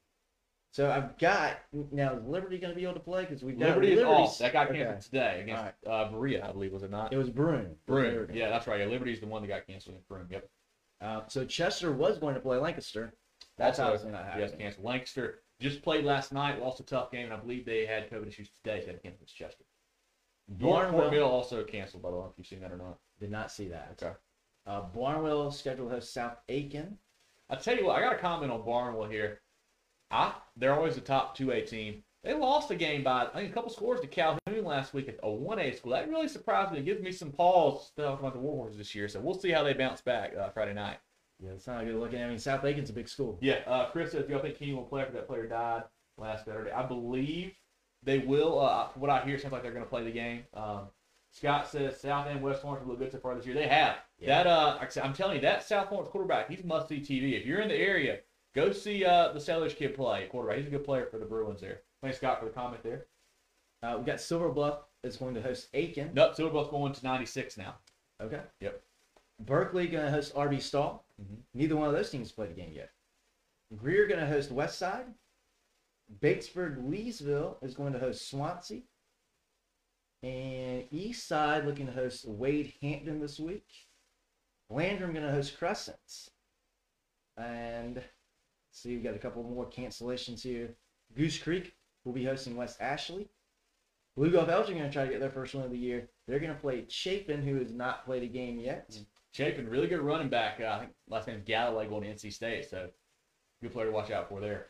so 0.72 0.90
I've 0.90 1.16
got 1.18 1.58
now. 1.92 2.14
Is 2.14 2.24
Liberty 2.24 2.58
going 2.58 2.72
to 2.72 2.76
be 2.76 2.84
able 2.84 2.94
to 2.94 3.00
play? 3.00 3.22
Because 3.22 3.44
we've 3.44 3.58
got 3.58 3.68
Liberty 3.68 3.92
is 3.92 3.98
Liberty's- 3.98 4.28
off. 4.28 4.38
That 4.38 4.52
got 4.52 4.70
okay. 4.70 4.78
canceled 4.78 5.12
today 5.12 5.40
against 5.42 5.64
uh, 5.86 6.10
Berea, 6.10 6.48
I 6.48 6.52
believe, 6.52 6.72
was 6.72 6.82
it 6.82 6.90
not? 6.90 7.12
It 7.12 7.16
was 7.16 7.30
Broome. 7.30 7.76
Broome. 7.86 8.06
Liberty. 8.06 8.38
Yeah, 8.38 8.48
that's 8.48 8.66
right. 8.66 8.80
Yeah, 8.80 8.86
Liberty's 8.86 9.20
the 9.20 9.26
one 9.26 9.42
that 9.42 9.48
got 9.48 9.66
canceled 9.66 9.96
in 9.96 10.02
Broome. 10.08 10.28
Yep. 10.30 10.48
Uh, 11.00 11.22
so 11.28 11.44
Chester 11.44 11.92
was 11.92 12.18
going 12.18 12.34
to 12.34 12.40
play 12.40 12.58
Lancaster. 12.58 13.14
That's 13.56 13.78
Also, 13.78 13.92
obviously 13.92 14.12
not 14.12 14.24
happening. 14.24 14.48
Yes, 14.48 14.58
canceled. 14.58 14.84
Lancaster 14.86 15.42
just 15.60 15.82
played 15.82 16.04
last 16.04 16.32
night, 16.32 16.60
lost 16.60 16.80
a 16.80 16.84
tough 16.84 17.10
game, 17.10 17.24
and 17.26 17.32
I 17.34 17.36
believe 17.36 17.64
they 17.64 17.86
had 17.86 18.10
COVID 18.10 18.28
issues 18.28 18.50
today, 18.50 18.80
so 18.80 18.86
they 18.86 18.92
had 18.92 19.02
to 19.02 19.08
cancel 19.08 19.26
Chester. 19.26 19.64
Barnwell 20.48 21.10
Mill 21.10 21.28
also 21.28 21.62
canceled, 21.64 22.02
by 22.02 22.10
the 22.10 22.16
way, 22.16 22.26
if 22.26 22.32
you've 22.36 22.46
seen 22.46 22.60
that 22.60 22.72
or 22.72 22.76
not. 22.76 22.98
did 23.20 23.30
not 23.30 23.52
see 23.52 23.68
that. 23.68 23.96
Okay. 24.00 24.12
Uh, 24.66 24.82
Barnwell 24.82 25.50
scheduled 25.52 25.90
to 25.90 25.94
host 25.94 26.12
South 26.12 26.36
Aiken. 26.48 26.98
I 27.48 27.56
tell 27.56 27.76
you 27.76 27.86
what, 27.86 27.96
I 27.96 28.00
got 28.00 28.14
a 28.14 28.18
comment 28.18 28.52
on 28.52 28.64
Barnwell 28.64 29.08
here. 29.08 29.40
I 30.10 30.34
they're 30.56 30.74
always 30.74 30.96
a 30.96 31.00
top 31.00 31.36
two 31.36 31.52
A 31.52 31.62
team. 31.62 32.02
They 32.22 32.34
lost 32.34 32.70
a 32.70 32.74
game 32.74 33.02
by 33.02 33.22
I 33.22 33.40
think 33.40 33.50
a 33.50 33.54
couple 33.54 33.70
scores 33.70 34.00
to 34.00 34.06
Calhoun 34.06 34.64
last 34.64 34.92
week 34.92 35.08
at 35.08 35.18
a 35.22 35.30
one 35.30 35.58
A 35.58 35.72
school. 35.72 35.92
That 35.92 36.08
really 36.08 36.28
surprised 36.28 36.72
me. 36.72 36.78
It 36.78 36.84
gives 36.84 37.00
me 37.00 37.12
some 37.12 37.32
pause 37.32 37.92
talking 37.96 38.18
about 38.18 38.34
the 38.34 38.40
Warhorses 38.40 38.76
this 38.76 38.94
year. 38.94 39.08
So 39.08 39.20
we'll 39.20 39.38
see 39.38 39.50
how 39.50 39.62
they 39.62 39.72
bounce 39.72 40.02
back 40.02 40.34
uh, 40.36 40.50
Friday 40.50 40.74
night. 40.74 40.98
Yeah, 41.42 41.52
it's 41.52 41.66
not 41.66 41.82
a 41.82 41.86
good 41.86 41.96
looking. 41.96 42.22
I 42.22 42.28
mean, 42.28 42.38
South 42.38 42.64
Aiken's 42.64 42.90
a 42.90 42.92
big 42.92 43.08
school. 43.08 43.38
Yeah, 43.40 43.60
uh, 43.66 43.88
Chris 43.90 44.12
says, 44.12 44.26
do 44.26 44.32
y'all 44.32 44.42
think 44.42 44.58
Keenan 44.58 44.76
will 44.76 44.84
play 44.84 45.00
after 45.00 45.14
that 45.14 45.26
player 45.26 45.46
died 45.46 45.84
last 46.18 46.44
Saturday? 46.44 46.70
I 46.70 46.82
believe 46.82 47.52
they 48.02 48.18
will. 48.18 48.60
Uh, 48.60 48.88
from 48.88 49.00
what 49.00 49.10
I 49.10 49.24
hear, 49.24 49.36
it 49.36 49.40
sounds 49.40 49.52
like 49.52 49.62
they're 49.62 49.72
going 49.72 49.84
to 49.84 49.88
play 49.88 50.04
the 50.04 50.10
game. 50.10 50.44
Um, 50.52 50.88
Scott 51.32 51.68
says 51.68 51.98
South 51.98 52.26
and 52.26 52.42
West 52.42 52.64
will 52.64 52.78
look 52.84 52.98
good 52.98 53.12
so 53.12 53.18
far 53.18 53.34
this 53.34 53.46
year. 53.46 53.54
They 53.54 53.68
have. 53.68 53.96
Yeah. 54.18 54.42
That 54.42 54.46
uh, 54.46 54.78
I'm 55.02 55.14
telling 55.14 55.36
you, 55.36 55.42
that 55.42 55.62
South 55.62 55.88
Florence 55.88 56.10
quarterback, 56.10 56.50
he's 56.50 56.64
must 56.64 56.88
see 56.88 57.00
TV. 57.00 57.40
If 57.40 57.46
you're 57.46 57.60
in 57.60 57.68
the 57.68 57.76
area, 57.76 58.18
go 58.54 58.72
see 58.72 59.04
uh, 59.04 59.32
the 59.32 59.40
Sellers 59.40 59.72
kid 59.72 59.94
play 59.94 60.26
quarterback. 60.30 60.58
He's 60.58 60.66
a 60.66 60.70
good 60.70 60.84
player 60.84 61.06
for 61.06 61.18
the 61.18 61.24
Bruins 61.24 61.60
there. 61.62 61.80
Thanks, 62.02 62.16
Scott, 62.18 62.38
for 62.40 62.46
the 62.46 62.52
comment 62.52 62.82
there. 62.82 63.06
Uh, 63.82 63.96
we 63.98 64.04
got 64.04 64.20
Silver 64.20 64.48
Bluff 64.50 64.80
is 65.02 65.16
going 65.16 65.34
to 65.34 65.42
host 65.42 65.68
Aiken. 65.74 66.10
Nope, 66.14 66.34
Silverbo's 66.34 66.70
going 66.70 66.92
to 66.92 67.04
96 67.04 67.56
now. 67.56 67.76
Okay. 68.22 68.40
Yep. 68.60 68.82
Berkeley 69.40 69.86
going 69.86 70.04
to 70.04 70.10
host 70.10 70.34
RB 70.34 70.60
Stall. 70.60 71.04
Mhm. 71.20 71.38
Neither 71.54 71.76
one 71.76 71.88
of 71.88 71.94
those 71.94 72.10
teams 72.10 72.32
played 72.32 72.50
a 72.50 72.54
game 72.54 72.72
yet. 72.72 72.90
Greer 73.76 74.06
going 74.06 74.20
to 74.20 74.26
host 74.26 74.50
Westside. 74.50 75.14
Batesburg 76.20 76.76
Leesville 76.90 77.56
is 77.62 77.74
going 77.74 77.92
to 77.92 77.98
host 77.98 78.28
Swansea. 78.28 78.82
And 80.22 80.86
East 80.90 81.26
Side 81.26 81.64
looking 81.64 81.86
to 81.86 81.92
host 81.92 82.26
Wade 82.26 82.74
Hampton 82.82 83.20
this 83.20 83.38
week. 83.38 83.88
Landrum 84.68 85.12
going 85.14 85.24
to 85.24 85.32
host 85.32 85.58
Crescents. 85.58 86.30
And 87.38 87.96
let's 87.96 88.08
see, 88.72 88.94
we've 88.94 89.04
got 89.04 89.14
a 89.14 89.18
couple 89.18 89.42
more 89.42 89.66
cancellations 89.66 90.42
here. 90.42 90.76
Goose 91.14 91.38
Creek 91.38 91.74
will 92.10 92.20
be 92.20 92.24
hosting 92.24 92.56
West 92.56 92.80
Ashley. 92.80 93.28
Lugoff-Elgin 94.18 94.76
going 94.76 94.88
to 94.88 94.92
try 94.92 95.04
to 95.04 95.10
get 95.10 95.20
their 95.20 95.30
first 95.30 95.54
win 95.54 95.64
of 95.64 95.70
the 95.70 95.78
year. 95.78 96.08
They're 96.26 96.40
going 96.40 96.52
to 96.52 96.60
play 96.60 96.84
Chapin, 96.88 97.42
who 97.42 97.56
has 97.60 97.72
not 97.72 98.04
played 98.04 98.24
a 98.24 98.26
game 98.26 98.58
yet. 98.58 98.92
Chapin, 99.32 99.68
really 99.68 99.86
good 99.86 100.00
running 100.00 100.28
back. 100.28 100.60
Uh, 100.60 100.66
I 100.66 100.78
think 100.80 100.90
last 101.08 101.28
name's 101.28 101.44
Galloway 101.44 101.86
going 101.86 102.02
to 102.02 102.08
NC 102.08 102.32
State, 102.32 102.68
so 102.68 102.88
good 103.62 103.72
player 103.72 103.86
to 103.86 103.92
watch 103.92 104.10
out 104.10 104.28
for 104.28 104.40
there. 104.40 104.66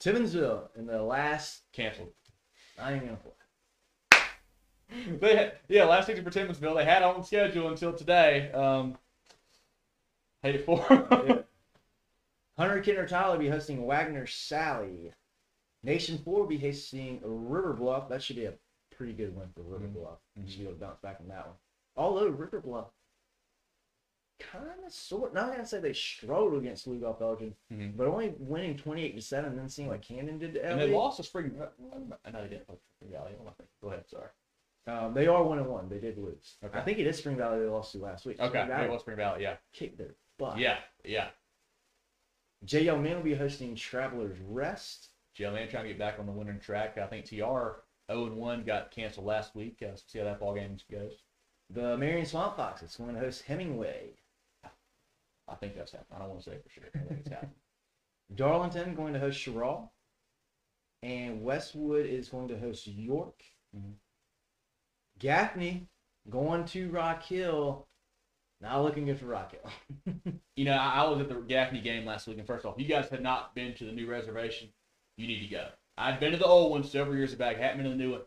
Timmonsville 0.00 0.68
in 0.76 0.86
the 0.86 1.02
last. 1.02 1.62
Canceled. 1.72 2.12
I 2.80 2.94
ain't 2.94 3.04
gonna 3.04 3.16
play. 3.16 3.32
They 5.20 5.36
had, 5.36 5.52
yeah, 5.68 5.84
last 5.84 6.06
season 6.06 6.24
for 6.24 6.30
Timmonsville, 6.30 6.74
they 6.74 6.84
had 6.86 7.02
on 7.02 7.22
schedule 7.22 7.68
until 7.68 7.92
today. 7.92 8.50
Um, 8.52 8.96
hate 10.42 10.54
it 10.54 10.64
for 10.64 10.90
'em. 10.90 11.44
Hunter-Kinard-Tyler 12.56 13.32
will 13.32 13.38
be 13.38 13.50
hosting 13.50 13.82
Wagener-Salley. 13.82 15.12
Nation 15.82 16.18
Ford 16.18 16.40
will 16.40 16.46
be 16.48 16.58
hosting 16.58 17.20
River 17.22 17.72
Bluff. 17.72 18.08
That 18.08 18.22
should 18.22 18.36
be 18.36 18.46
a 18.46 18.54
pretty 18.90 19.12
good 19.12 19.34
win 19.36 19.48
for 19.54 19.62
River 19.62 19.86
Mhm. 19.88 19.94
Bluff. 19.94 20.18
You 20.36 20.48
should 20.48 20.58
be 20.60 20.64
able 20.64 20.74
to 20.74 20.80
bounce 20.80 21.00
back 21.00 21.18
from 21.18 21.28
that 21.28 21.46
one. 21.46 21.56
Although 21.96 22.28
River 22.28 22.60
Bluff 22.60 22.90
kind 24.40 24.84
of 24.86 24.92
sort 24.92 25.34
not 25.34 25.50
gonna 25.50 25.66
say 25.66 25.80
they 25.80 25.92
struggled 25.92 26.54
against 26.54 26.86
Lugoff-Elgin, 26.88 27.56
Mhm. 27.72 27.96
but 27.96 28.06
only 28.06 28.28
winning 28.38 28.76
twenty 28.76 29.02
eight 29.02 29.16
to 29.16 29.22
seven, 29.22 29.56
then 29.56 29.68
seeing 29.68 29.88
like 29.88 30.02
Camden 30.02 30.38
did 30.38 30.54
to 30.54 30.64
And 30.64 30.80
they 30.80 30.92
lost 30.92 31.16
to 31.16 31.24
Spring. 31.24 31.60
I 32.24 32.30
know 32.30 32.42
they 32.42 32.48
didn't 32.48 32.66
play 32.66 32.76
Spring 32.96 33.10
Valley. 33.12 33.32
What 33.32 33.40
am 33.42 33.48
I 33.48 33.52
thinking? 33.52 33.66
Go 33.80 33.88
ahead, 33.90 34.08
sorry. 34.08 34.30
Um, 34.86 35.12
they 35.12 35.26
are 35.26 35.42
one 35.42 35.58
and 35.58 35.68
one. 35.68 35.88
They 35.88 35.98
did 35.98 36.18
lose. 36.18 36.56
Okay. 36.64 36.78
I 36.78 36.82
think 36.82 36.98
it 36.98 37.06
is 37.06 37.18
Spring 37.18 37.36
Valley 37.36 37.58
they 37.60 37.66
lost 37.66 37.92
to 37.92 37.98
last 37.98 38.24
week. 38.26 38.38
Okay, 38.40 38.48
Spring 38.48 38.68
Valley 38.68 38.98
Spring 39.00 39.16
Valley. 39.16 39.42
Yeah, 39.42 39.56
kicked 39.72 39.98
their 39.98 40.14
butt. 40.38 40.58
yeah, 40.58 40.80
yeah. 41.04 41.30
JL 42.64 43.00
Mann 43.00 43.16
will 43.16 43.22
be 43.24 43.34
hosting 43.34 43.74
Travelers 43.74 44.38
Rest. 44.40 45.10
Joe 45.38 45.52
Man 45.52 45.68
trying 45.68 45.84
to 45.84 45.90
get 45.90 45.98
back 46.00 46.18
on 46.18 46.26
the 46.26 46.32
winning 46.32 46.58
track. 46.58 46.98
I 46.98 47.06
think 47.06 47.24
TR 47.24 47.36
0 47.36 47.80
and 48.10 48.36
1 48.36 48.64
got 48.64 48.90
canceled 48.90 49.26
last 49.26 49.54
week. 49.54 49.80
Uh, 49.82 49.94
see 49.94 50.18
how 50.18 50.24
that 50.24 50.40
ball 50.40 50.52
game 50.52 50.76
goes. 50.90 51.12
The 51.70 51.96
Marion 51.96 52.26
Swamp 52.26 52.56
Fox 52.56 52.82
is 52.82 52.96
going 52.96 53.14
to 53.14 53.20
host 53.20 53.42
Hemingway. 53.42 54.14
I 54.64 55.54
think 55.54 55.76
that's 55.76 55.92
happening. 55.92 56.16
I 56.16 56.18
don't 56.18 56.30
want 56.30 56.42
to 56.42 56.50
say 56.50 56.56
for 56.62 56.70
sure. 56.70 56.84
I 56.92 56.98
think 56.98 57.20
it's 57.20 57.28
happening. 57.28 57.54
Darlington 58.34 58.94
going 58.96 59.12
to 59.14 59.20
host 59.20 59.38
Cheraw. 59.38 59.88
And 61.04 61.44
Westwood 61.44 62.06
is 62.06 62.28
going 62.28 62.48
to 62.48 62.58
host 62.58 62.88
York. 62.88 63.40
Mhm. 63.76 63.94
Gaffney 65.20 65.86
going 66.28 66.64
to 66.66 66.90
Rock 66.90 67.22
Hill. 67.22 67.86
Not 68.60 68.82
looking 68.82 69.06
good 69.06 69.20
for 69.20 69.26
Rock 69.26 69.52
Hill. 69.52 70.14
You 70.56 70.64
know, 70.64 70.72
I, 70.72 71.04
I 71.04 71.08
was 71.08 71.20
at 71.20 71.28
the 71.28 71.36
Gaffney 71.36 71.80
game 71.80 72.04
last 72.04 72.26
week, 72.26 72.38
and 72.38 72.46
first 72.46 72.64
off, 72.64 72.74
you 72.78 72.88
guys 72.88 73.08
had 73.08 73.22
not 73.22 73.54
been 73.54 73.74
to 73.76 73.84
the 73.84 73.92
new 73.92 74.08
reservation. 74.10 74.70
You 75.18 75.26
need 75.26 75.40
to 75.40 75.48
go. 75.48 75.66
I've 75.98 76.20
been 76.20 76.30
to 76.32 76.38
the 76.38 76.46
old 76.46 76.70
one 76.70 76.84
several 76.84 77.16
years 77.16 77.34
back. 77.34 77.56
Hadn't 77.58 77.78
been 77.78 77.84
to 77.84 77.90
the 77.90 77.96
new 77.96 78.12
one. 78.12 78.20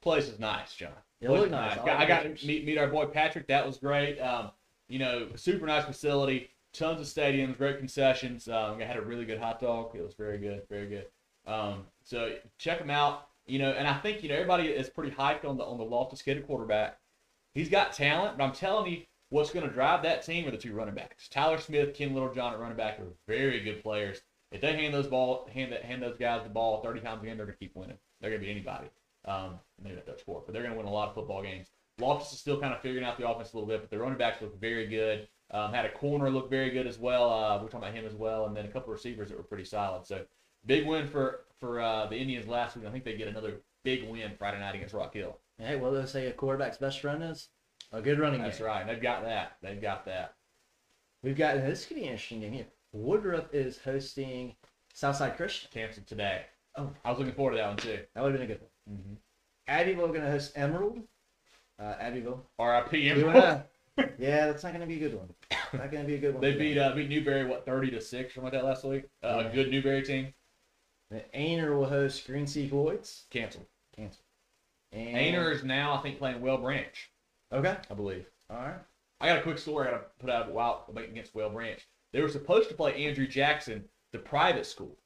Place 0.00 0.26
is 0.26 0.38
nice, 0.40 0.74
John. 0.74 0.90
It 1.20 1.30
looked 1.30 1.46
is 1.46 1.50
nice. 1.50 1.78
I 1.78 1.84
Got- 1.84 2.00
I 2.00 2.06
got 2.06 2.22
to 2.22 2.46
meet, 2.46 2.64
meet 2.64 2.78
our 2.78 2.86
boy 2.88 3.04
Patrick. 3.06 3.46
That 3.48 3.66
was 3.66 3.76
great. 3.76 4.18
Um, 4.18 4.50
you 4.88 4.98
know, 4.98 5.28
super 5.36 5.66
nice 5.66 5.84
facility. 5.84 6.48
Tons 6.72 7.00
of 7.00 7.06
stadiums, 7.06 7.58
great 7.58 7.78
concessions. 7.78 8.48
Um, 8.48 8.80
I 8.80 8.84
had 8.84 8.96
a 8.96 9.02
really 9.02 9.26
good 9.26 9.38
hot 9.38 9.60
dog. 9.60 9.94
It 9.94 10.02
was 10.02 10.14
very 10.14 10.38
good, 10.38 10.62
very 10.70 10.86
good. 10.86 11.06
Um, 11.46 11.84
so 12.04 12.36
check 12.58 12.78
them 12.78 12.90
out. 12.90 13.28
You 13.46 13.58
know, 13.58 13.72
and 13.72 13.86
I 13.86 13.94
think 13.98 14.22
you 14.22 14.28
know 14.28 14.36
everybody 14.36 14.68
is 14.68 14.88
pretty 14.88 15.14
hyped 15.14 15.44
on 15.44 15.58
the 15.58 15.64
on 15.64 15.76
the 15.78 15.84
Loftus 15.84 16.22
Kid 16.22 16.46
quarterback. 16.46 16.98
He's 17.54 17.68
got 17.68 17.92
talent, 17.92 18.38
but 18.38 18.44
I'm 18.44 18.52
telling 18.52 18.90
you, 18.90 19.02
what's 19.28 19.50
going 19.50 19.66
to 19.66 19.72
drive 19.72 20.02
that 20.04 20.24
team 20.24 20.46
are 20.46 20.52
the 20.52 20.56
two 20.56 20.72
running 20.72 20.94
backs. 20.94 21.28
Tyler 21.28 21.58
Smith, 21.58 21.92
Ken 21.94 22.14
Littlejohn 22.14 22.54
at 22.54 22.60
running 22.60 22.76
back 22.76 23.00
are 23.00 23.08
very 23.26 23.60
good 23.60 23.82
players. 23.82 24.20
If 24.52 24.60
they 24.60 24.74
hand 24.74 24.92
those 24.92 25.06
ball, 25.06 25.48
hand 25.52 25.72
that, 25.72 25.84
hand 25.84 26.02
those 26.02 26.16
guys 26.16 26.42
the 26.42 26.48
ball 26.50 26.82
30 26.82 27.00
times 27.00 27.22
a 27.22 27.26
game, 27.26 27.36
they're 27.36 27.46
going 27.46 27.56
to 27.56 27.64
keep 27.64 27.76
winning. 27.76 27.98
They're 28.20 28.30
going 28.30 28.40
to 28.40 28.46
beat 28.46 28.52
anybody. 28.52 28.88
Um, 29.24 29.60
maybe 29.82 29.96
not 29.96 30.06
that 30.06 30.20
score, 30.20 30.42
but 30.44 30.52
they're 30.52 30.62
going 30.62 30.74
to 30.74 30.78
win 30.78 30.86
a 30.86 30.92
lot 30.92 31.08
of 31.08 31.14
football 31.14 31.42
games. 31.42 31.68
Loftus 31.98 32.32
is 32.32 32.40
still 32.40 32.60
kind 32.60 32.72
of 32.72 32.80
figuring 32.80 33.04
out 33.04 33.18
the 33.18 33.28
offense 33.28 33.52
a 33.52 33.56
little 33.56 33.68
bit, 33.68 33.80
but 33.80 33.90
the 33.90 33.98
running 33.98 34.18
backs 34.18 34.40
look 34.40 34.58
very 34.60 34.86
good. 34.86 35.28
Um, 35.52 35.72
had 35.72 35.84
a 35.84 35.90
corner 35.90 36.30
look 36.30 36.48
very 36.48 36.70
good 36.70 36.86
as 36.86 36.98
well. 36.98 37.30
Uh, 37.30 37.58
we're 37.58 37.68
talking 37.68 37.80
about 37.88 37.94
him 37.94 38.06
as 38.06 38.14
well, 38.14 38.46
and 38.46 38.56
then 38.56 38.64
a 38.64 38.68
couple 38.68 38.92
of 38.92 38.98
receivers 38.98 39.28
that 39.28 39.36
were 39.36 39.44
pretty 39.44 39.64
solid. 39.64 40.06
So 40.06 40.24
big 40.64 40.86
win 40.86 41.08
for 41.08 41.40
for 41.58 41.80
uh, 41.80 42.06
the 42.06 42.16
Indians 42.16 42.46
last 42.46 42.76
week. 42.76 42.86
I 42.86 42.90
think 42.90 43.04
they 43.04 43.16
get 43.16 43.28
another 43.28 43.60
big 43.84 44.08
win 44.08 44.32
Friday 44.38 44.60
night 44.60 44.74
against 44.74 44.94
Rock 44.94 45.12
Hill. 45.12 45.38
Hey, 45.58 45.76
what 45.76 45.90
do 45.90 46.00
they 46.00 46.06
say 46.06 46.26
a 46.26 46.32
quarterback's 46.32 46.78
best 46.78 47.00
friend 47.00 47.22
is? 47.22 47.48
A 47.92 48.00
good 48.00 48.18
running 48.18 48.40
That's 48.40 48.58
game. 48.58 48.66
right. 48.68 48.86
They've 48.86 49.02
got 49.02 49.24
that. 49.24 49.56
They've 49.60 49.80
got 49.80 50.04
that. 50.06 50.34
We've 51.22 51.36
got 51.36 51.56
this 51.56 51.84
could 51.84 51.96
be 51.96 52.04
an 52.04 52.12
interesting 52.12 52.40
game 52.40 52.52
here. 52.52 52.66
Woodruff 52.92 53.52
is 53.52 53.78
hosting 53.78 54.54
Southside 54.94 55.36
Christian. 55.36 55.68
Canceled 55.72 56.06
today. 56.06 56.42
Oh. 56.76 56.90
I 57.04 57.10
was 57.10 57.18
looking 57.18 57.34
forward 57.34 57.52
to 57.52 57.56
that 57.58 57.68
one 57.68 57.76
too. 57.76 57.98
That 58.14 58.22
would 58.22 58.32
have 58.32 58.40
been 58.40 58.50
a 58.50 58.54
good 58.54 58.60
one. 58.60 58.98
Mm-hmm. 58.98 59.14
Abbeville 59.68 60.08
going 60.08 60.22
to 60.22 60.30
host 60.30 60.52
Emerald. 60.56 61.00
Uh, 61.78 61.94
Abbeville. 62.00 62.44
R.I.P. 62.58 63.08
Emerald. 63.10 63.62
yeah, 64.18 64.46
that's 64.46 64.62
not 64.64 64.72
going 64.72 64.80
to 64.80 64.86
be 64.86 64.96
a 64.96 65.08
good 65.08 65.14
one. 65.16 65.28
Not 65.72 65.90
going 65.90 66.02
to 66.02 66.06
be 66.06 66.14
a 66.16 66.18
good 66.18 66.34
one. 66.34 66.40
They 66.42 66.54
beat 66.54 66.76
uh, 66.78 66.92
beat 66.94 67.08
Newberry 67.08 67.44
what 67.46 67.64
thirty 67.64 67.90
to 67.90 68.00
six 68.00 68.34
something 68.34 68.44
like 68.52 68.52
that 68.60 68.64
last 68.64 68.84
week. 68.84 69.04
Uh, 69.22 69.42
Yeah. 69.44 69.48
A 69.50 69.54
good 69.54 69.70
Newberry 69.70 70.02
team 70.02 70.32
The 71.10 71.22
Aynor 71.34 71.76
will 71.76 71.88
host 71.88 72.26
Green 72.26 72.46
Sea 72.46 72.68
Floyds. 72.68 73.24
canceled. 73.30 73.66
Cancel. 73.96 74.22
And 74.92 75.16
Aynor 75.16 75.54
is 75.54 75.62
now 75.62 75.94
I 75.94 75.98
think 75.98 76.18
playing 76.18 76.40
Whale 76.40 76.58
Branch, 76.58 77.10
Okay. 77.52 77.76
I 77.90 77.94
believe. 77.94 78.26
All 78.50 78.56
right. 78.56 78.74
I 79.20 79.28
got 79.28 79.38
a 79.38 79.42
quick 79.42 79.58
story 79.58 79.86
I 79.86 79.92
got 79.92 79.98
to 79.98 80.04
put 80.24 80.30
out 80.30 80.50
while 80.50 80.86
against 80.96 81.34
Whale 81.34 81.50
Branch. 81.50 81.80
They 82.12 82.20
were 82.22 82.28
supposed 82.28 82.68
to 82.68 82.74
play 82.74 83.06
Andrew 83.06 83.26
Jackson, 83.26 83.84
the 84.12 84.18
private 84.18 84.66
school. 84.66 84.96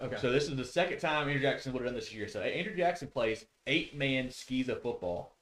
Okay. 0.00 0.16
So 0.20 0.30
this 0.30 0.48
is 0.48 0.56
the 0.56 0.64
second 0.64 0.98
time 0.98 1.28
Andrew 1.28 1.42
Jackson 1.42 1.72
would 1.72 1.82
have 1.82 1.88
done 1.88 1.98
this 1.98 2.14
year. 2.14 2.28
So 2.28 2.40
Andrew 2.40 2.76
Jackson 2.76 3.08
plays 3.08 3.46
eight 3.66 3.96
man 3.96 4.28
SCISA 4.28 4.80
football. 4.80 5.36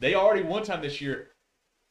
They 0.00 0.14
already 0.14 0.42
one 0.42 0.62
time 0.62 0.82
this 0.82 1.00
year 1.00 1.28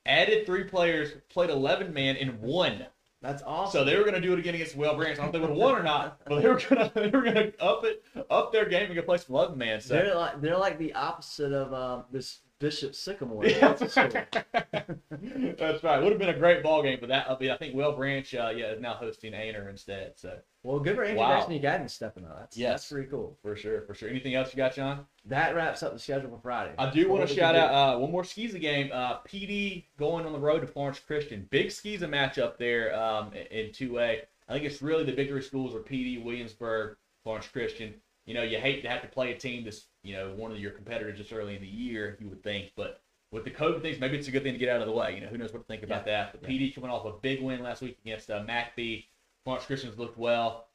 added 0.05 0.45
three 0.45 0.63
players, 0.63 1.13
played 1.29 1.49
eleven 1.49 1.93
man 1.93 2.17
and 2.17 2.39
won. 2.41 2.85
that's 3.21 3.43
awesome. 3.43 3.79
So 3.79 3.85
they 3.85 3.95
were 3.97 4.03
going 4.03 4.15
to 4.15 4.21
do 4.21 4.33
it 4.33 4.39
again 4.39 4.55
against 4.55 4.75
Whale 4.75 4.95
Branch. 4.95 5.17
I 5.19 5.23
don't 5.23 5.25
know 5.25 5.27
if 5.27 5.33
they 5.33 5.39
would 5.39 5.49
have 5.49 5.57
won 5.57 5.75
or 5.75 5.83
not, 5.83 6.21
but 6.25 6.41
they 6.41 6.47
were 6.47 6.59
going 6.59 6.89
to 6.89 6.91
they 6.95 7.09
were 7.09 7.21
going 7.21 7.35
to 7.35 7.63
up 7.63 7.83
it 7.85 8.03
up 8.29 8.51
their 8.51 8.65
game 8.65 8.87
and 8.87 8.95
go 8.95 9.01
play 9.03 9.17
some 9.17 9.35
eleven 9.35 9.57
man. 9.57 9.79
So 9.81 9.93
they're 9.93 10.15
like 10.15 10.41
they're 10.41 10.57
like 10.57 10.77
the 10.79 10.93
opposite 10.93 11.53
of 11.53 11.73
um, 11.73 12.05
this 12.11 12.39
Bishop 12.59 12.95
Sycamore. 12.95 13.45
Yeah. 13.45 13.73
That's. 13.73 13.95
That's 15.59 15.83
right. 15.83 16.01
Would 16.01 16.11
have 16.11 16.19
been 16.19 16.29
a 16.29 16.37
great 16.37 16.63
ball 16.63 16.81
game, 16.83 16.97
but 16.99 17.09
that 17.09 17.29
I 17.29 17.37
mean, 17.37 17.51
I 17.51 17.57
think 17.57 17.75
Whale 17.75 17.95
Branch, 17.95 18.33
uh, 18.33 18.53
yeah, 18.55 18.71
is 18.71 18.81
now 18.81 18.93
hosting 18.93 19.33
Aynor 19.33 19.69
instead. 19.69 20.13
So 20.15 20.37
Well, 20.63 20.79
good 20.79 20.95
for 20.95 21.03
Andrew 21.03 21.19
Wow. 21.19 21.47
You 21.49 21.87
stepping 21.87 22.25
up. 22.25 22.39
That's, 22.39 22.57
Yes. 22.57 22.71
that's 22.81 22.91
pretty 22.91 23.09
cool. 23.09 23.37
for 23.41 23.55
sure, 23.55 23.81
for 23.81 23.93
sure. 23.93 24.09
Anything 24.09 24.35
else 24.35 24.53
you 24.53 24.57
got, 24.57 24.75
John? 24.75 25.05
That 25.25 25.55
wraps 25.55 25.83
up 25.83 25.93
the 25.93 25.99
schedule 25.99 26.29
for 26.29 26.39
Friday. 26.39 26.73
I 26.77 26.89
do 26.91 27.09
want 27.09 27.27
to 27.27 27.33
shout 27.33 27.55
out 27.55 27.71
uh, 27.71 27.99
one 27.99 28.11
more 28.11 28.23
SCISA 28.23 28.61
game. 28.61 28.89
Uh, 28.93 29.19
PD 29.21 29.85
going 29.97 30.25
on 30.25 30.31
the 30.31 30.39
road 30.39 30.61
to 30.61 30.67
Florence 30.67 30.99
Christian. 30.99 31.47
Big 31.49 31.67
SCISA 31.67 32.07
matchup 32.07 32.57
there 32.57 32.97
um, 32.97 33.33
in 33.33 33.67
2A. 33.67 34.21
I 34.47 34.53
think 34.53 34.65
it's 34.65 34.81
really 34.81 35.03
the 35.03 35.11
bigger 35.11 35.41
schools 35.41 35.73
are 35.73 35.79
PD, 35.79 36.23
Williamsburg, 36.23 36.97
Florence 37.23 37.47
Christian. 37.47 37.95
You 38.25 38.33
know, 38.33 38.43
you 38.43 38.57
hate 38.59 38.81
to 38.83 38.89
have 38.89 39.01
to 39.01 39.07
play 39.07 39.33
a 39.33 39.37
team 39.37 39.63
that's, 39.63 39.85
you 40.03 40.15
know, 40.15 40.33
one 40.35 40.51
of 40.51 40.59
your 40.59 40.71
competitors 40.71 41.17
just 41.17 41.31
early 41.31 41.55
in 41.55 41.61
the 41.61 41.67
year, 41.67 42.17
you 42.19 42.27
would 42.27 42.43
think. 42.43 42.71
But 42.75 43.01
with 43.31 43.43
the 43.43 43.51
COVID 43.51 43.81
things, 43.81 43.99
maybe 43.99 44.17
it's 44.17 44.27
a 44.27 44.31
good 44.31 44.43
thing 44.43 44.53
to 44.53 44.59
get 44.59 44.69
out 44.69 44.81
of 44.81 44.87
the 44.87 44.93
way. 44.93 45.15
You 45.15 45.21
know, 45.21 45.27
who 45.27 45.37
knows 45.37 45.53
what 45.53 45.59
to 45.59 45.65
think 45.65 45.83
about 45.83 46.05
that. 46.05 46.31
But 46.31 46.41
Yeah. 46.43 46.49
PD 46.49 46.73
coming 46.73 46.89
off 46.89 47.05
a 47.05 47.11
big 47.21 47.41
win 47.41 47.61
last 47.61 47.81
week 47.81 47.97
against 48.03 48.31
uh, 48.31 48.43
MacB. 48.43 49.05
Florence 49.43 49.65
Christian's 49.65 49.97
looked 49.99 50.17
well. 50.17 50.67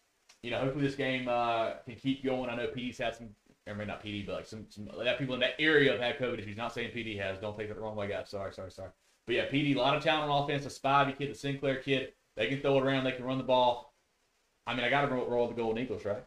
You 0.42 0.50
know, 0.52 0.60
hopefully 0.60 0.84
this 0.84 0.94
game 0.94 1.28
uh, 1.28 1.72
can 1.84 1.96
keep 1.96 2.24
going. 2.24 2.48
I 2.48 2.56
know 2.56 2.68
PD's 2.68 2.98
had 2.98 3.14
some 3.16 3.30
I 3.68 3.74
mean 3.74 3.88
not 3.88 4.02
PD, 4.02 4.26
but 4.26 4.36
like 4.36 4.46
some, 4.46 4.66
some 4.68 4.88
that 5.04 5.18
people 5.18 5.34
in 5.34 5.40
that 5.40 5.54
area 5.58 5.92
have 5.92 6.00
had 6.00 6.18
COVID 6.18 6.38
issues. 6.40 6.56
Not 6.56 6.72
saying 6.72 6.90
PD 6.90 7.18
has. 7.20 7.38
Don't 7.38 7.56
take 7.56 7.70
it 7.70 7.74
the 7.74 7.80
wrong 7.80 7.96
way, 7.96 8.08
guys. 8.08 8.28
Sorry, 8.28 8.52
sorry, 8.52 8.70
sorry. 8.70 8.90
But 9.26 9.36
yeah, 9.36 9.46
PD, 9.46 9.76
a 9.76 9.78
lot 9.78 9.96
of 9.96 10.02
talent 10.02 10.30
on 10.30 10.44
offense. 10.44 10.66
A 10.66 10.68
Spivey 10.68 11.16
kid, 11.16 11.30
the 11.30 11.34
Sinclair 11.34 11.76
kid, 11.76 12.12
They 12.36 12.48
can 12.48 12.60
throw 12.60 12.78
it 12.78 12.82
around. 12.84 13.04
They 13.04 13.12
can 13.12 13.24
run 13.24 13.38
the 13.38 13.44
ball. 13.44 13.94
I 14.66 14.74
mean, 14.74 14.84
I 14.84 14.90
got 14.90 15.02
to 15.02 15.08
roll, 15.08 15.26
roll 15.26 15.48
the 15.48 15.54
Golden 15.54 15.82
Eagles, 15.82 16.04
right? 16.04 16.24